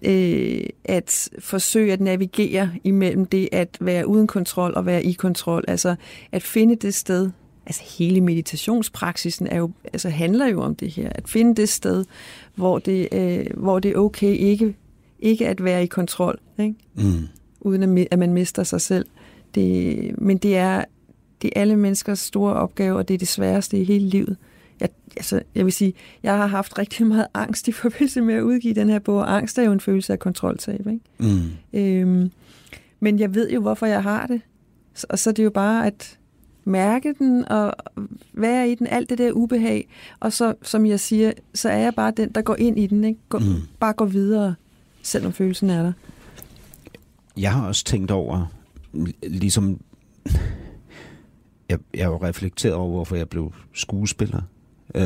øh, 0.04 0.66
at 0.86 1.30
forsøge 1.40 1.94
at 1.94 2.02
navigere 2.02 2.72
imellem 2.84 3.26
det 3.26 3.50
at 3.52 3.78
være 3.82 4.08
uden 4.08 4.28
kontrol 4.28 4.74
og 4.76 4.86
være 4.86 5.04
i 5.04 5.14
kontrol. 5.14 5.64
Altså 5.68 5.96
at 6.32 6.44
finde 6.44 6.76
det 6.76 6.94
sted, 6.94 7.30
altså 7.66 7.82
hele 7.98 8.22
meditationspraksisen 8.22 9.48
er 9.48 9.58
jo, 9.58 9.72
altså 9.94 10.10
handler 10.10 10.48
jo 10.48 10.62
om 10.62 10.76
det 10.76 10.90
her. 10.90 11.10
At 11.16 11.30
finde 11.30 11.56
det 11.56 11.70
sted, 11.70 12.06
hvor 12.56 12.80
det, 12.80 13.08
øh, 13.12 13.46
hvor 13.58 13.80
det 13.80 13.92
er 13.92 13.96
okay 13.96 14.36
ikke, 14.36 14.76
ikke 15.20 15.48
at 15.48 15.64
være 15.64 15.84
i 15.84 15.88
kontrol, 15.88 16.40
ikke? 16.60 16.76
mm, 16.96 17.28
uden 17.62 17.98
at, 17.98 18.08
at 18.12 18.20
man 18.20 18.34
mister 18.34 18.64
sig 18.64 18.82
selv. 18.82 19.06
Det, 19.56 20.22
men 20.22 20.38
det 20.38 20.58
er, 20.58 20.84
det 21.42 21.52
er 21.56 21.62
alle 21.62 21.76
menneskers 21.76 22.20
store 22.20 22.54
opgave, 22.54 22.98
og 22.98 23.08
det 23.08 23.14
er 23.14 23.18
det 23.18 23.28
sværeste 23.28 23.82
i 23.82 23.84
hele 23.84 24.08
livet. 24.10 24.38
Jeg, 24.80 24.90
altså, 25.18 25.42
jeg 25.56 25.66
vil 25.66 25.74
sige, 25.74 25.94
jeg 26.24 26.38
har 26.38 26.48
haft 26.48 26.78
rigtig 26.80 27.08
meget 27.08 27.28
angst 27.34 27.68
i 27.68 27.72
forbindelse 27.72 28.22
med 28.22 28.36
at 28.36 28.42
udgive 28.42 28.74
den 28.74 28.90
her 28.90 29.00
bog, 29.00 29.18
og 29.18 29.36
angst 29.38 29.58
er 29.58 29.64
jo 29.64 29.72
en 29.72 29.80
følelse 29.80 30.14
af 30.14 30.20
kontroltab. 30.20 30.88
Ikke? 30.88 31.00
mm. 31.20 31.52
Øhm, 31.80 32.32
men 33.00 33.20
jeg 33.20 33.36
ved 33.36 33.52
jo, 33.52 33.62
hvorfor 33.62 33.86
jeg 33.86 34.04
har 34.04 34.28
det. 34.28 34.42
Og 35.10 35.20
så 35.20 35.30
er 35.30 35.34
det 35.34 35.44
jo 35.44 35.50
bare 35.50 35.88
at 35.88 36.18
mærke 36.66 37.14
den 37.20 37.46
og 37.48 37.74
være 38.34 38.70
i 38.70 38.76
den, 38.76 38.88
alt 38.88 39.10
det 39.10 39.18
der 39.18 39.32
ubehag. 39.32 39.88
Og 40.20 40.34
så, 40.34 40.54
som 40.62 40.86
jeg 40.86 41.00
siger, 41.00 41.32
så 41.54 41.70
er 41.70 41.78
jeg 41.78 41.94
bare 41.96 42.14
den, 42.18 42.32
der 42.32 42.42
går 42.42 42.56
ind 42.56 42.80
i 42.80 42.88
den. 42.88 43.04
Ikke? 43.04 43.20
Går, 43.30 43.40
Mm. 43.40 43.62
Bare 43.80 43.94
går 43.94 44.06
videre, 44.06 44.56
selvom 45.02 45.34
følelsen 45.34 45.70
er 45.70 45.84
der. 45.84 45.94
Jeg 47.38 47.52
har 47.54 47.68
også 47.68 47.86
tænkt 47.86 48.12
over, 48.12 48.46
ligesom... 49.24 49.80
Jeg, 51.70 51.80
jeg 51.94 52.06
har 52.06 52.12
jo 52.12 52.24
reflekteret 52.24 52.76
over, 52.76 52.90
hvorfor 52.92 53.16
jeg 53.16 53.30
blev 53.30 53.54
skuespiller. 53.74 54.42
Øh, 54.96 55.06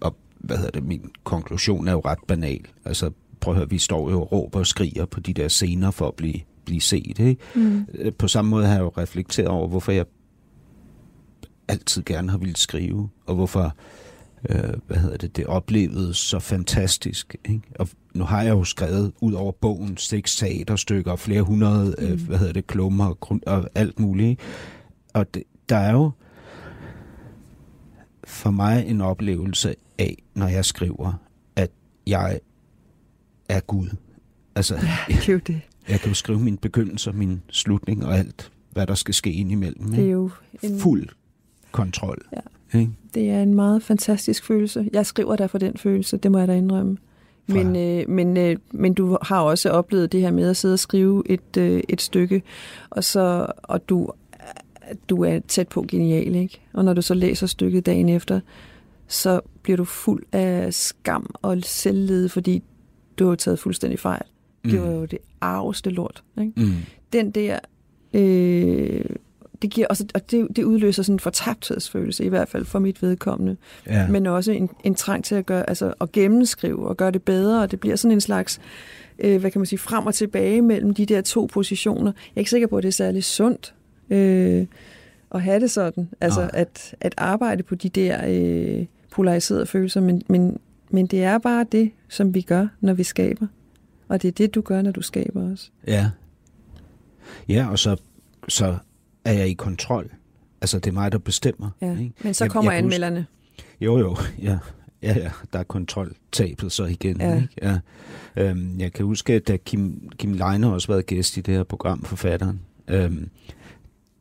og 0.00 0.16
hvad 0.38 0.56
hedder 0.56 0.70
det, 0.70 0.84
min 0.84 1.10
konklusion 1.24 1.88
er 1.88 1.92
jo 1.92 2.00
ret 2.00 2.18
banal. 2.28 2.60
Altså, 2.84 3.10
prøv 3.40 3.54
at 3.54 3.58
høre, 3.58 3.70
vi 3.70 3.78
står 3.78 4.10
jo 4.10 4.20
og 4.20 4.32
råber 4.32 4.58
og 4.58 4.66
skriger 4.66 5.04
på 5.06 5.20
de 5.20 5.32
der 5.34 5.48
scener 5.48 5.90
for 5.90 6.08
at 6.08 6.14
blive, 6.14 6.40
blive 6.64 6.80
set. 6.80 7.18
Ikke? 7.18 7.36
Mm. 7.54 7.86
Øh, 7.94 8.12
På 8.12 8.28
samme 8.28 8.50
måde 8.50 8.66
har 8.66 8.74
jeg 8.74 8.80
jo 8.80 8.92
reflekteret 8.98 9.48
over, 9.48 9.68
hvorfor 9.68 9.92
jeg 9.92 10.04
altid 11.68 12.02
gerne 12.02 12.30
har 12.30 12.38
ville 12.38 12.56
skrive, 12.56 13.08
og 13.26 13.34
hvorfor 13.34 13.74
øh, 14.48 14.74
hvad 14.86 14.96
hedder 14.96 15.16
det, 15.16 15.36
det 15.36 15.46
oplevedes 15.46 16.16
så 16.16 16.38
fantastisk. 16.38 17.36
Ikke? 17.44 17.62
Og 17.78 17.88
nu 18.14 18.24
har 18.24 18.42
jeg 18.42 18.50
jo 18.50 18.64
skrevet 18.64 19.12
ud 19.20 19.32
over 19.32 19.52
bogen 19.52 19.96
seks 19.96 20.36
teaterstykker, 20.36 21.16
flere 21.16 21.42
hundrede, 21.42 21.94
øh, 21.98 22.08
mm. 22.08 22.12
øh, 22.12 22.26
hvad 22.26 22.38
hedder 22.38 22.52
det, 22.52 22.66
klummer 22.66 23.06
og, 23.06 23.40
og 23.46 23.70
alt 23.74 24.00
muligt. 24.00 24.40
Og 25.14 25.34
det, 25.34 25.42
der 25.68 25.76
er 25.76 25.92
jo 25.92 26.10
for 28.30 28.50
mig 28.50 28.86
en 28.86 29.00
oplevelse 29.00 29.74
af, 29.98 30.22
når 30.34 30.48
jeg 30.48 30.64
skriver, 30.64 31.12
at 31.56 31.70
jeg 32.06 32.40
er 33.48 33.60
Gud. 33.60 33.88
Altså, 34.54 34.74
ja, 34.74 35.14
det 35.14 35.28
er 35.28 35.32
jo 35.32 35.38
det. 35.38 35.60
Jeg 35.88 36.00
kan 36.00 36.08
jo 36.08 36.14
skrive 36.14 36.38
min 36.38 36.56
begyndelse, 36.56 37.12
min 37.12 37.42
slutning 37.48 38.06
og 38.06 38.18
alt, 38.18 38.52
hvad 38.70 38.86
der 38.86 38.94
skal 38.94 39.14
ske 39.14 39.32
indimellem. 39.32 39.86
Ikke? 39.86 40.02
Det 40.02 40.08
er 40.08 40.12
jo 40.12 40.30
en... 40.62 40.80
Fuld 40.80 41.08
kontrol. 41.72 42.18
Ja. 42.32 42.78
Ikke? 42.78 42.92
Det 43.14 43.30
er 43.30 43.42
en 43.42 43.54
meget 43.54 43.82
fantastisk 43.82 44.44
følelse. 44.44 44.90
Jeg 44.92 45.06
skriver 45.06 45.36
derfor 45.36 45.58
den 45.58 45.76
følelse, 45.76 46.16
det 46.16 46.30
må 46.30 46.38
jeg 46.38 46.48
da 46.48 46.54
indrømme. 46.54 46.96
Men, 47.46 47.76
øh, 47.76 48.08
men, 48.08 48.36
øh, 48.36 48.56
men 48.72 48.94
du 48.94 49.18
har 49.22 49.40
også 49.40 49.70
oplevet 49.70 50.12
det 50.12 50.20
her 50.20 50.30
med 50.30 50.50
at 50.50 50.56
sidde 50.56 50.72
og 50.72 50.78
skrive 50.78 51.22
et, 51.26 51.56
øh, 51.58 51.82
et 51.88 52.00
stykke, 52.00 52.42
og, 52.90 53.04
så, 53.04 53.46
og 53.62 53.88
du, 53.88 54.10
du 55.08 55.24
er 55.24 55.38
tæt 55.48 55.68
på 55.68 55.84
genial, 55.88 56.34
ikke? 56.34 56.60
Og 56.72 56.84
når 56.84 56.94
du 56.94 57.02
så 57.02 57.14
læser 57.14 57.46
stykket 57.46 57.86
dagen 57.86 58.08
efter, 58.08 58.40
så 59.06 59.40
bliver 59.62 59.76
du 59.76 59.84
fuld 59.84 60.22
af 60.32 60.74
skam 60.74 61.34
og 61.42 61.58
selvlede, 61.62 62.28
fordi 62.28 62.62
du 63.18 63.28
har 63.28 63.34
taget 63.34 63.58
fuldstændig 63.58 63.98
fejl. 63.98 64.22
Mm. 64.64 64.70
Det 64.70 64.82
var 64.82 64.90
jo 64.90 65.04
det 65.04 65.18
arveste 65.40 65.90
lort. 65.90 66.22
Ikke? 66.40 66.52
Mm. 66.56 66.72
Den 67.12 67.30
der 67.30 67.58
øh, 68.14 69.04
det 69.62 69.70
giver 69.70 69.86
også, 69.86 70.06
og 70.14 70.30
det, 70.30 70.48
det 70.56 70.64
udløser 70.64 71.02
sådan 71.02 71.14
en 71.14 71.20
fortabthedsfølelse, 71.20 72.24
i 72.24 72.28
hvert 72.28 72.48
fald 72.48 72.64
for 72.64 72.78
mit 72.78 73.02
vedkommende. 73.02 73.56
Ja. 73.86 74.08
Men 74.08 74.26
også 74.26 74.52
en, 74.52 74.70
en 74.84 74.94
trang 74.94 75.24
til 75.24 75.34
at, 75.34 75.46
gøre, 75.46 75.68
altså, 75.68 75.94
at 76.00 76.12
gennemskrive 76.12 76.88
og 76.88 76.96
gøre 76.96 77.10
det 77.10 77.22
bedre, 77.22 77.62
og 77.62 77.70
det 77.70 77.80
bliver 77.80 77.96
sådan 77.96 78.12
en 78.12 78.20
slags, 78.20 78.60
øh, 79.18 79.40
hvad 79.40 79.50
kan 79.50 79.58
man 79.58 79.66
sige, 79.66 79.78
frem 79.78 80.06
og 80.06 80.14
tilbage 80.14 80.62
mellem 80.62 80.94
de 80.94 81.06
der 81.06 81.20
to 81.20 81.48
positioner. 81.52 82.12
Jeg 82.12 82.32
er 82.36 82.38
ikke 82.38 82.50
sikker 82.50 82.68
på, 82.68 82.76
at 82.76 82.82
det 82.82 82.88
er 82.88 82.92
særlig 82.92 83.24
sundt 83.24 83.74
øh, 84.10 84.66
at 85.34 85.42
have 85.42 85.60
det 85.60 85.70
sådan, 85.70 86.08
altså 86.20 86.50
at, 86.52 86.94
at 87.00 87.14
arbejde 87.16 87.62
på 87.62 87.74
de 87.74 87.88
der 87.88 88.20
øh, 88.28 88.86
polariserede 89.10 89.66
følelser, 89.66 90.00
men, 90.00 90.22
men, 90.28 90.58
men 90.90 91.06
det 91.06 91.22
er 91.24 91.38
bare 91.38 91.66
det, 91.72 91.90
som 92.08 92.34
vi 92.34 92.40
gør, 92.40 92.66
når 92.80 92.92
vi 92.92 93.02
skaber. 93.02 93.46
Og 94.08 94.22
det 94.22 94.28
er 94.28 94.32
det, 94.32 94.54
du 94.54 94.60
gør, 94.60 94.82
når 94.82 94.90
du 94.90 95.02
skaber 95.02 95.50
også. 95.50 95.70
Ja. 95.86 96.10
Ja, 97.48 97.70
og 97.70 97.78
så, 97.78 97.96
så 98.48 98.76
er 99.24 99.32
jeg 99.32 99.48
i 99.48 99.52
kontrol. 99.54 100.10
Altså, 100.60 100.78
det 100.78 100.86
er 100.90 100.94
mig, 100.94 101.12
der 101.12 101.18
bestemmer. 101.18 101.70
Ja. 101.80 101.98
Ikke? 101.98 102.12
Men 102.22 102.34
så 102.34 102.48
kommer 102.48 102.70
jeg, 102.70 102.76
jeg 102.76 102.84
anmelderne. 102.84 103.26
Jo, 103.80 103.98
jo, 103.98 104.16
ja. 104.42 104.58
Ja, 105.02 105.18
ja, 105.18 105.30
der 105.52 105.58
er 105.58 105.62
kontroltabet 105.62 106.72
så 106.72 106.84
igen. 106.84 107.20
Ja. 107.20 107.36
Ikke? 107.36 107.48
Ja. 107.62 107.78
Øhm, 108.36 108.80
jeg 108.80 108.92
kan 108.92 109.04
huske, 109.04 109.32
at 109.32 109.64
Kim, 109.64 110.10
Kim 110.18 110.32
Leiner 110.32 110.70
også 110.70 110.88
været 110.88 111.06
gæst 111.06 111.36
i 111.36 111.40
det 111.40 111.54
her 111.54 111.62
program, 111.62 112.04
forfatteren. 112.04 112.60
Øhm, 112.88 113.30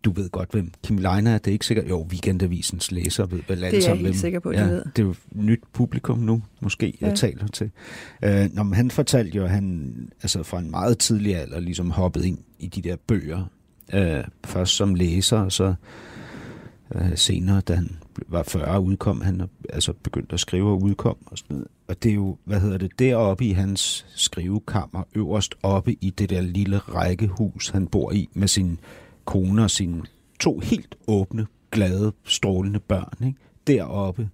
du 0.05 0.11
ved 0.11 0.29
godt, 0.29 0.51
hvem 0.51 0.71
Kim 0.83 0.97
Leiner 0.97 1.33
er. 1.33 1.37
Det 1.37 1.47
er 1.47 1.53
ikke 1.53 1.65
sikkert. 1.65 1.89
Jo, 1.89 2.07
Weekendavisens 2.11 2.91
læser 2.91 3.25
ved 3.25 3.39
vel 3.47 3.63
alle 3.63 3.81
sammen. 3.81 3.97
Det 3.97 4.03
er 4.03 4.05
jeg 4.05 4.11
helt 4.11 4.21
sikker 4.21 4.39
på, 4.39 4.51
ja, 4.51 4.63
ved. 4.63 4.83
Det 4.95 5.01
er 5.01 5.07
jo 5.07 5.15
nyt 5.31 5.61
publikum 5.73 6.17
nu, 6.17 6.41
måske, 6.59 6.97
ja. 7.01 7.07
jeg 7.07 7.15
taler 7.15 7.47
til. 7.47 7.71
Øh, 8.23 8.49
når 8.53 8.73
han 8.75 8.91
fortalte 8.91 9.37
jo, 9.37 9.43
at 9.43 9.49
han 9.49 9.93
altså 10.21 10.43
fra 10.43 10.59
en 10.59 10.71
meget 10.71 10.97
tidlig 10.97 11.35
alder 11.35 11.59
ligesom 11.59 11.91
hoppede 11.91 12.27
ind 12.27 12.37
i 12.59 12.67
de 12.67 12.81
der 12.81 12.95
bøger, 13.07 13.45
Øh, 13.93 14.23
først 14.45 14.75
som 14.75 14.95
læser, 14.95 15.39
og 15.39 15.51
så 15.51 15.73
øh, 16.95 17.17
senere, 17.17 17.61
da 17.61 17.73
han 17.73 17.97
var 18.27 18.43
40, 18.43 18.81
udkom 18.81 19.21
han 19.21 19.41
altså 19.69 19.93
begyndte 19.93 20.33
at 20.33 20.39
skrive 20.39 20.69
og 20.69 20.81
udkom 20.81 21.17
og 21.25 21.37
sådan 21.37 21.55
noget. 21.55 21.67
Og 21.87 22.03
det 22.03 22.09
er 22.09 22.15
jo, 22.15 22.37
hvad 22.45 22.59
hedder 22.59 22.77
det, 22.77 22.99
deroppe 22.99 23.45
i 23.45 23.51
hans 23.51 24.05
skrivekammer, 24.15 25.03
øverst 25.15 25.55
oppe 25.63 25.93
i 26.01 26.09
det 26.09 26.29
der 26.29 26.41
lille 26.41 26.77
rækkehus, 26.77 27.69
han 27.69 27.87
bor 27.87 28.11
i, 28.11 28.29
med 28.33 28.47
sin 28.47 28.79
kone 29.29 29.63
og 29.63 29.71
sine 29.71 30.03
to 30.39 30.59
helt 30.59 30.95
åbne, 31.07 31.47
glade, 31.71 32.13
strålende 32.23 32.79
børn. 32.79 33.27
Ikke? 33.27 33.39
Deroppe, 33.67 34.29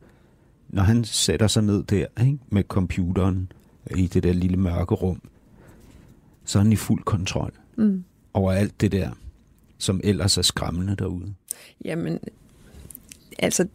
når 0.70 0.84
han 0.84 1.04
sætter 1.04 1.48
sig 1.48 1.64
ned 1.64 1.84
der 1.84 2.06
ikke? 2.22 2.38
med 2.50 2.64
computeren 2.64 3.52
i 3.96 4.08
det 4.08 4.24
der 4.24 4.34
lille 4.34 4.58
mørke 4.58 4.96
rum, 4.96 5.22
så 6.46 6.60
er 6.60 6.64
han 6.64 6.72
i 6.72 6.76
fuld 6.76 7.04
kontrol 7.04 7.52
mm. 7.76 8.04
over 8.34 8.52
alt 8.52 8.82
det 8.82 8.92
der 8.92 9.10
som 9.78 10.02
ellers 10.04 10.38
er 10.38 10.42
skræmmende 10.42 10.96
derude? 10.96 11.34
Jamen, 11.86 12.20
altså, 13.40 13.68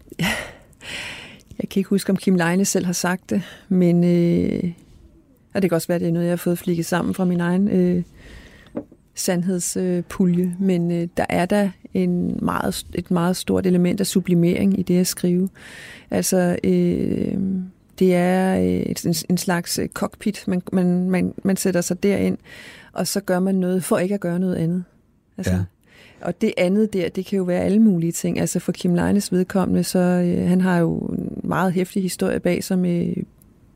jeg 1.59 1.69
kan 1.71 1.81
ikke 1.81 1.91
huske, 1.91 2.11
om 2.11 2.17
Kim 2.17 2.35
Leine 2.35 2.65
selv 2.65 2.87
har 2.87 2.93
sagt 2.93 3.31
det, 3.31 3.43
men 3.69 4.05
øh, 4.05 4.73
og 5.55 5.63
det 5.63 5.71
kan 5.71 5.77
også 5.77 5.89
være, 5.89 5.97
at 5.97 6.01
det 6.01 6.09
er 6.09 6.13
noget, 6.13 6.27
jeg 6.27 6.33
har 6.33 6.37
fået 6.37 6.59
flikket 6.59 6.87
sammen 6.87 7.15
fra 7.15 7.25
min 7.25 7.41
egen 7.41 7.69
øh, 7.69 8.03
sandhedspulje, 9.15 10.57
men 10.59 10.91
øh, 10.91 11.09
der 11.17 11.27
er 11.29 11.47
der 11.47 11.71
en 11.95 12.39
meget, 12.43 12.87
et 12.95 13.11
meget 13.11 13.37
stort 13.37 13.67
element 13.67 14.01
af 14.01 14.07
sublimering 14.07 14.79
i 14.79 14.83
det 14.83 15.01
at 15.01 15.07
skrive. 15.07 15.49
Altså, 16.11 16.57
øh, 16.65 17.39
det 17.99 18.15
er 18.15 18.57
øh, 18.57 18.65
et, 18.65 19.05
en, 19.05 19.15
en 19.31 19.39
slags 19.39 19.79
øh, 19.79 19.89
cockpit, 19.89 20.45
man, 20.47 20.63
man, 20.73 21.11
man, 21.11 21.35
man 21.45 21.57
sætter 21.57 21.81
sig 21.81 22.03
derind, 22.03 22.39
og 22.93 23.07
så 23.07 23.21
gør 23.21 23.41
man 23.41 23.55
noget 23.55 23.85
for 23.85 23.99
ikke 23.99 24.15
at 24.15 24.21
gøre 24.21 24.39
noget 24.39 24.57
andet. 24.57 24.85
Altså, 25.39 25.53
ja. 25.53 25.65
Og 26.21 26.41
det 26.41 26.53
andet 26.57 26.93
der, 26.93 27.09
det 27.09 27.27
kan 27.27 27.37
jo 27.37 27.43
være 27.43 27.61
alle 27.61 27.79
mulige 27.79 28.13
ting. 28.13 28.41
Altså 28.41 28.59
for 28.59 28.73
Kim 28.73 28.95
Leines 28.95 29.33
vedkommende, 29.33 29.85
så 29.85 29.99
øh, 29.99 30.49
han 30.49 30.61
har 30.61 30.79
jo 30.79 30.99
en 30.99 31.41
meget 31.45 31.73
hæftig 31.73 32.03
historie 32.03 32.41
bag 32.41 32.65
sig 32.65 32.79
med 32.79 33.15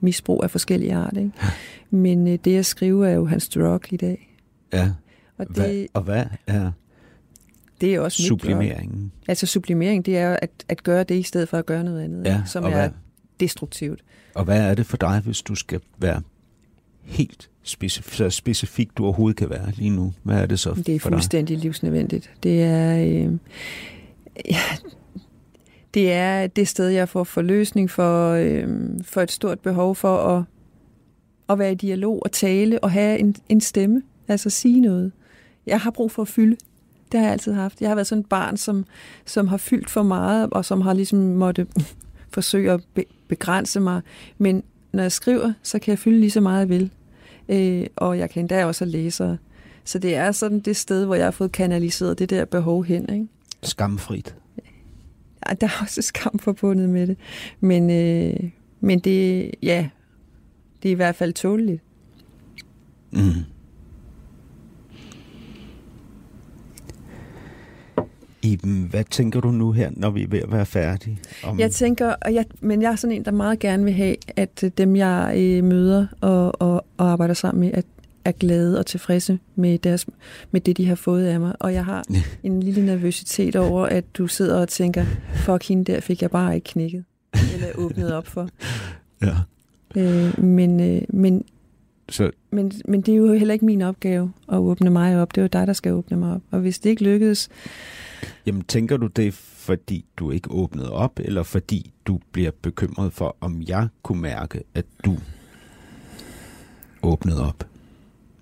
misbrug 0.00 0.40
af 0.42 0.50
forskellige 0.50 0.94
art. 0.94 1.16
Ikke? 1.16 1.30
Men 1.90 2.28
øh, 2.28 2.38
det 2.44 2.58
at 2.58 2.66
skrive 2.66 3.08
er 3.08 3.12
jo 3.12 3.26
hans 3.26 3.48
drug 3.48 3.92
i 3.92 3.96
dag. 3.96 4.36
Ja. 4.72 4.90
Og, 5.38 5.48
det, 5.48 5.56
hvad, 5.56 5.86
og 5.94 6.02
hvad 6.02 6.24
er 6.46 6.72
det 7.80 7.94
er 7.94 8.00
også 8.00 8.22
sublimeringen? 8.22 9.12
Altså 9.28 9.46
sublimering, 9.46 10.06
det 10.06 10.18
er 10.18 10.36
at, 10.42 10.50
at 10.68 10.82
gøre 10.82 11.04
det 11.04 11.14
i 11.14 11.22
stedet 11.22 11.48
for 11.48 11.58
at 11.58 11.66
gøre 11.66 11.84
noget 11.84 12.02
andet, 12.02 12.26
ja, 12.26 12.42
som 12.46 12.64
er 12.64 12.68
hvad, 12.68 12.90
destruktivt. 13.40 14.04
Og 14.34 14.44
hvad 14.44 14.70
er 14.70 14.74
det 14.74 14.86
for 14.86 14.96
dig, 14.96 15.20
hvis 15.24 15.42
du 15.42 15.54
skal 15.54 15.80
være 15.98 16.22
helt 17.02 17.50
specif- 17.64 18.14
så 18.14 18.30
specifikt 18.30 18.98
du 18.98 19.04
overhovedet 19.04 19.36
kan 19.36 19.50
være 19.50 19.70
lige 19.70 19.90
nu? 19.90 20.12
Hvad 20.22 20.42
er 20.42 20.46
det 20.46 20.60
så 20.60 20.74
Det 20.74 20.94
er 20.94 21.00
fuldstændig 21.00 21.58
livsnødvendigt. 21.58 22.30
Det 22.42 22.62
er, 22.62 22.98
øh, 22.98 23.32
ja, 24.50 24.60
det 25.94 26.12
er 26.12 26.46
det 26.46 26.68
sted, 26.68 26.88
jeg 26.88 27.08
får 27.08 27.24
forløsning 27.24 27.90
for, 27.90 28.30
øh, 28.30 28.68
for 29.02 29.20
et 29.20 29.32
stort 29.32 29.60
behov 29.60 29.94
for 29.94 30.16
at, 30.16 30.44
at 31.48 31.58
være 31.58 31.72
i 31.72 31.74
dialog 31.74 32.22
og 32.22 32.32
tale 32.32 32.84
og 32.84 32.90
have 32.90 33.18
en, 33.18 33.36
en 33.48 33.60
stemme, 33.60 34.02
altså 34.28 34.50
sige 34.50 34.80
noget. 34.80 35.12
Jeg 35.66 35.80
har 35.80 35.90
brug 35.90 36.10
for 36.10 36.22
at 36.22 36.28
fylde. 36.28 36.56
Det 37.12 37.20
har 37.20 37.26
jeg 37.26 37.32
altid 37.32 37.52
haft. 37.52 37.80
Jeg 37.80 37.90
har 37.90 37.94
været 37.94 38.06
sådan 38.06 38.20
et 38.20 38.28
barn, 38.28 38.56
som, 38.56 38.84
som 39.24 39.48
har 39.48 39.56
fyldt 39.56 39.90
for 39.90 40.02
meget, 40.02 40.50
og 40.50 40.64
som 40.64 40.80
har 40.80 40.92
ligesom 40.92 41.18
måtte 41.18 41.66
forsøge 42.34 42.72
at 42.72 42.80
be, 42.94 43.04
begrænse 43.28 43.80
mig. 43.80 44.02
Men 44.38 44.62
når 44.92 45.02
jeg 45.02 45.12
skriver, 45.12 45.52
så 45.62 45.78
kan 45.78 45.90
jeg 45.90 45.98
fylde 45.98 46.20
lige 46.20 46.30
så 46.30 46.40
meget, 46.40 46.60
jeg 46.60 46.68
vil 46.68 46.90
øh, 47.48 47.86
og 47.96 48.18
jeg 48.18 48.30
kan 48.30 48.40
endda 48.40 48.66
også 48.66 48.84
læse. 48.84 49.38
Så 49.84 49.98
det 49.98 50.14
er 50.14 50.32
sådan 50.32 50.60
det 50.60 50.76
sted, 50.76 51.04
hvor 51.04 51.14
jeg 51.14 51.26
har 51.26 51.30
fået 51.30 51.52
kanaliseret 51.52 52.18
det 52.18 52.30
der 52.30 52.44
behov 52.44 52.84
hen. 52.84 53.12
Ikke? 53.12 53.26
Skamfrit. 53.62 54.36
Ja, 55.48 55.54
der 55.54 55.66
er 55.66 55.82
også 55.82 56.02
skam 56.02 56.38
forbundet 56.38 56.88
med 56.88 57.06
det. 57.06 57.16
Men, 57.60 57.90
øh, 57.90 58.50
men 58.80 58.98
det, 58.98 59.50
ja, 59.62 59.88
det 60.82 60.88
er 60.88 60.92
i 60.92 60.94
hvert 60.94 61.14
fald 61.14 61.32
tåleligt. 61.32 61.82
Mm. 63.10 63.20
Iben, 68.44 68.86
hvad 68.90 69.04
tænker 69.04 69.40
du 69.40 69.50
nu 69.50 69.72
her, 69.72 69.90
når 69.92 70.10
vi 70.10 70.22
er 70.22 70.28
ved 70.28 70.38
at 70.38 70.52
være 70.52 70.66
færdige? 70.66 71.18
Om... 71.44 71.60
Jeg 71.60 71.70
tænker, 71.70 72.14
og 72.22 72.34
jeg, 72.34 72.44
men 72.60 72.82
jeg 72.82 72.92
er 72.92 72.96
sådan 72.96 73.16
en, 73.16 73.24
der 73.24 73.30
meget 73.30 73.58
gerne 73.58 73.84
vil 73.84 73.92
have, 73.92 74.16
at 74.36 74.64
dem, 74.78 74.96
jeg 74.96 75.34
øh, 75.36 75.64
møder 75.64 76.06
og, 76.20 76.62
og, 76.62 76.86
og 76.96 77.10
arbejder 77.10 77.34
sammen 77.34 77.60
med, 77.60 77.70
at, 77.74 77.84
er 78.24 78.32
glade 78.32 78.78
og 78.78 78.86
tilfredse 78.86 79.38
med, 79.54 79.78
deres, 79.78 80.06
med 80.50 80.60
det, 80.60 80.76
de 80.76 80.86
har 80.86 80.94
fået 80.94 81.26
af 81.26 81.40
mig. 81.40 81.52
Og 81.60 81.74
jeg 81.74 81.84
har 81.84 82.04
en 82.42 82.60
lille 82.60 82.86
nervøsitet 82.86 83.56
over, 83.56 83.86
at 83.86 84.04
du 84.14 84.26
sidder 84.26 84.60
og 84.60 84.68
tænker, 84.68 85.04
fuck 85.34 85.68
hende 85.68 85.92
der 85.92 86.00
fik 86.00 86.22
jeg 86.22 86.30
bare 86.30 86.54
ikke 86.54 86.64
knækket. 86.64 87.04
Eller 87.54 87.66
åbnet 87.74 88.14
op 88.14 88.26
for. 88.26 88.48
Ja. 89.22 89.34
Øh, 89.96 90.44
men, 90.44 90.80
øh, 90.80 91.02
men, 91.08 91.44
så... 92.08 92.30
men, 92.50 92.72
men 92.84 93.00
det 93.00 93.12
er 93.12 93.16
jo 93.16 93.32
heller 93.32 93.54
ikke 93.54 93.64
min 93.64 93.82
opgave 93.82 94.32
at 94.52 94.58
åbne 94.58 94.90
mig 94.90 95.20
op. 95.22 95.34
Det 95.34 95.40
er 95.40 95.42
jo 95.42 95.48
dig, 95.52 95.66
der 95.66 95.72
skal 95.72 95.92
åbne 95.92 96.16
mig 96.16 96.34
op. 96.34 96.40
Og 96.50 96.60
hvis 96.60 96.78
det 96.78 96.90
ikke 96.90 97.04
lykkedes, 97.04 97.48
Jamen, 98.46 98.62
tænker 98.62 98.96
du 98.96 99.06
det, 99.06 99.34
fordi 99.34 100.04
du 100.16 100.30
ikke 100.30 100.50
åbnede 100.50 100.92
op, 100.92 101.20
eller 101.24 101.42
fordi 101.42 101.92
du 102.06 102.20
bliver 102.32 102.50
bekymret 102.62 103.12
for, 103.12 103.36
om 103.40 103.62
jeg 103.68 103.88
kunne 104.02 104.20
mærke, 104.20 104.62
at 104.74 104.84
du 105.04 105.16
åbnede 107.02 107.48
op? 107.48 107.66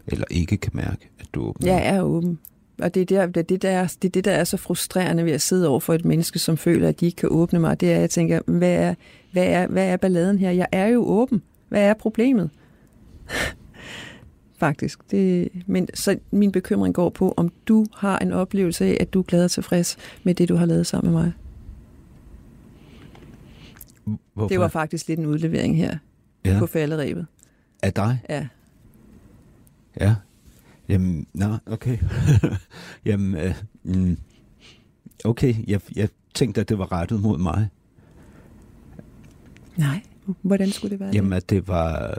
Eller 0.07 0.25
ikke 0.31 0.57
kan 0.57 0.73
mærke, 0.75 1.11
at 1.21 1.27
du 1.35 1.43
åbnede 1.43 1.73
Jeg 1.73 1.97
er 1.97 2.03
åben. 2.03 2.39
Og 2.83 2.95
det 2.95 3.01
er, 3.01 3.05
der, 3.05 3.27
det, 3.27 3.37
er 3.37 3.43
det, 3.43 3.63
der 3.63 3.71
er, 3.71 3.95
det 4.03 4.09
er 4.09 4.13
det, 4.13 4.25
der 4.25 4.33
er 4.33 4.45
så 4.45 4.57
frustrerende 4.57 5.25
ved 5.25 5.33
at 5.33 5.41
sidde 5.41 5.69
over 5.69 5.81
for 5.81 5.95
et 5.95 6.05
menneske, 6.05 6.39
som 6.39 6.57
føler, 6.57 6.89
at 6.89 7.01
de 7.01 7.07
ikke 7.07 7.17
kan 7.17 7.29
åbne 7.33 7.59
mig. 7.59 7.81
Det 7.81 7.91
er, 7.91 7.95
at 7.95 8.01
jeg 8.01 8.11
tænker, 8.11 8.41
hvad 8.47 8.75
er, 8.75 8.95
hvad 9.33 9.47
er, 9.47 9.67
hvad 9.67 9.89
er 9.89 9.97
balladen 9.97 10.39
her? 10.39 10.51
Jeg 10.51 10.67
er 10.73 10.87
jo 10.87 11.05
åben. 11.05 11.43
Hvad 11.69 11.83
er 11.83 11.95
problemet? 11.95 12.51
Faktisk. 14.63 15.11
Det, 15.11 15.49
men 15.67 15.89
så 15.95 16.19
min 16.31 16.53
bekymring 16.53 16.95
går 16.95 17.11
på, 17.11 17.35
om 17.37 17.53
du 17.69 17.87
har 17.95 18.19
en 18.19 18.33
oplevelse 18.33 18.85
af, 18.85 18.97
at 19.01 19.13
du 19.13 19.19
er 19.19 19.23
glad 19.23 19.45
og 19.45 19.51
tilfreds 19.51 19.97
med 20.23 20.35
det, 20.35 20.49
du 20.49 20.57
har 20.57 20.67
lavet 20.67 20.87
sammen 20.87 21.13
med 21.13 21.23
mig. 21.23 21.33
Hvorfor? 24.35 24.49
Det 24.49 24.61
var 24.61 24.69
faktisk 24.69 25.09
lidt 25.09 25.21
en 25.21 25.27
udlevering 25.27 25.77
her 25.77 25.97
ja. 26.45 26.59
på 26.59 26.67
falderæbet. 26.67 27.27
Af 27.83 27.93
dig? 27.93 28.19
Ja. 28.29 28.47
Ja. 30.01 30.15
Jamen, 30.89 31.27
nå, 31.35 31.57
okay. 31.67 31.99
Jamen, 33.07 33.35
øh, 33.35 33.55
mm, 33.83 34.19
okay, 35.25 35.55
jeg, 35.69 35.81
jeg 35.97 36.09
tænkte, 36.35 36.61
at 36.61 36.69
det 36.69 36.79
var 36.79 36.93
rettet 36.93 37.21
mod 37.21 37.39
mig. 37.39 37.69
Nej, 39.77 40.03
hvordan 40.43 40.71
skulle 40.71 40.91
det 40.91 41.01
være 41.01 41.11
Jamen, 41.15 41.33
at 41.33 41.51
det 41.51 41.69
var, 41.69 42.19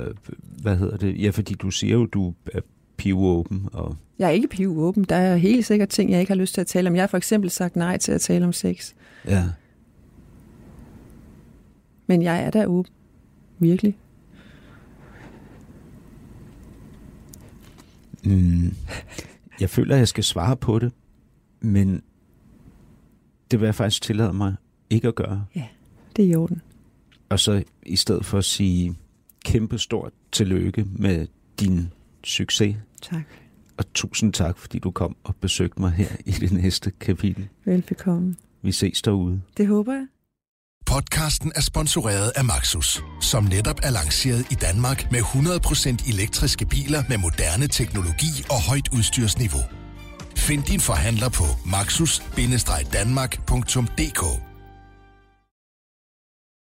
hvad 0.62 0.78
hedder 0.78 0.98
det? 0.98 1.22
Ja, 1.22 1.30
fordi 1.30 1.54
du 1.54 1.72
siger 1.72 1.94
jo, 1.94 2.06
du 2.06 2.34
er 2.54 2.62
pivåben. 2.98 3.70
Og... 3.74 3.96
Jeg 4.20 4.26
er 4.28 4.32
ikke 4.32 4.48
pivåben. 4.48 5.04
Der 5.04 5.16
er 5.16 5.38
helt 5.38 5.66
sikkert 5.66 5.90
ting, 5.90 6.12
jeg 6.12 6.20
ikke 6.20 6.30
har 6.30 6.38
lyst 6.38 6.54
til 6.54 6.62
at 6.62 6.68
tale 6.68 6.90
om. 6.90 6.96
Jeg 6.96 7.02
har 7.02 7.08
for 7.08 7.18
eksempel 7.18 7.50
sagt 7.50 7.76
nej 7.76 7.98
til 7.98 8.12
at 8.12 8.22
tale 8.22 8.46
om 8.46 8.54
sex. 8.54 8.94
Ja. 9.28 9.44
Men 12.08 12.22
jeg 12.22 12.44
er 12.44 12.50
der 12.50 12.66
åben. 12.66 12.94
Virkelig. 13.60 13.98
Mm, 18.26 18.74
jeg 19.60 19.70
føler, 19.70 19.96
at 19.96 20.00
jeg 20.00 20.08
skal 20.08 20.24
svare 20.24 20.58
på 20.58 20.80
det, 20.80 20.92
men 21.62 22.02
det 23.52 23.60
vil 23.60 23.66
jeg 23.66 23.76
faktisk 23.76 24.02
tillade 24.02 24.34
mig 24.34 24.56
ikke 24.90 25.08
at 25.08 25.16
gøre. 25.16 25.46
Ja, 25.56 25.68
det 26.16 26.26
er 26.26 26.30
i 26.30 26.36
orden. 26.36 26.62
Og 27.34 27.40
så 27.40 27.64
i 27.86 27.96
stedet 27.96 28.26
for 28.26 28.38
at 28.38 28.46
sige 28.46 28.96
kæmpe 29.46 29.80
stort 29.80 30.12
tillykke 30.32 30.86
med 30.96 31.28
din 31.60 31.92
succes. 32.24 32.76
Tak. 33.02 33.24
Og 33.78 33.94
tusind 33.94 34.34
tak, 34.34 34.58
fordi 34.58 34.80
du 34.80 34.92
kom 34.92 35.16
og 35.24 35.36
besøgte 35.36 35.82
mig 35.82 35.92
her 35.92 36.08
i 36.26 36.32
det 36.32 36.52
næste 36.52 36.92
kapitel. 37.00 37.48
Velbekomme. 37.66 38.36
Vi 38.62 38.72
ses 38.72 39.02
derude. 39.02 39.42
Det 39.58 39.68
håber 39.68 39.94
jeg. 39.94 40.08
Podcasten 40.86 41.52
er 41.56 41.62
sponsoreret 41.62 42.32
af 42.36 42.46
Maxus, 42.46 43.04
som 43.22 43.44
netop 43.44 43.80
er 43.84 43.92
lanceret 43.92 44.52
i 44.52 44.56
Danmark 44.56 45.12
med 45.12 45.20
100% 45.20 46.14
elektriske 46.14 46.66
biler 46.66 47.04
med 47.10 47.18
moderne 47.18 47.68
teknologi 47.68 48.44
og 48.50 48.62
højt 48.70 48.90
udstyrsniveau. 48.98 49.62
Find 50.36 50.64
din 50.64 50.80
forhandler 50.80 51.30
på 51.30 51.44
maxus-danmark.dk 51.66 54.53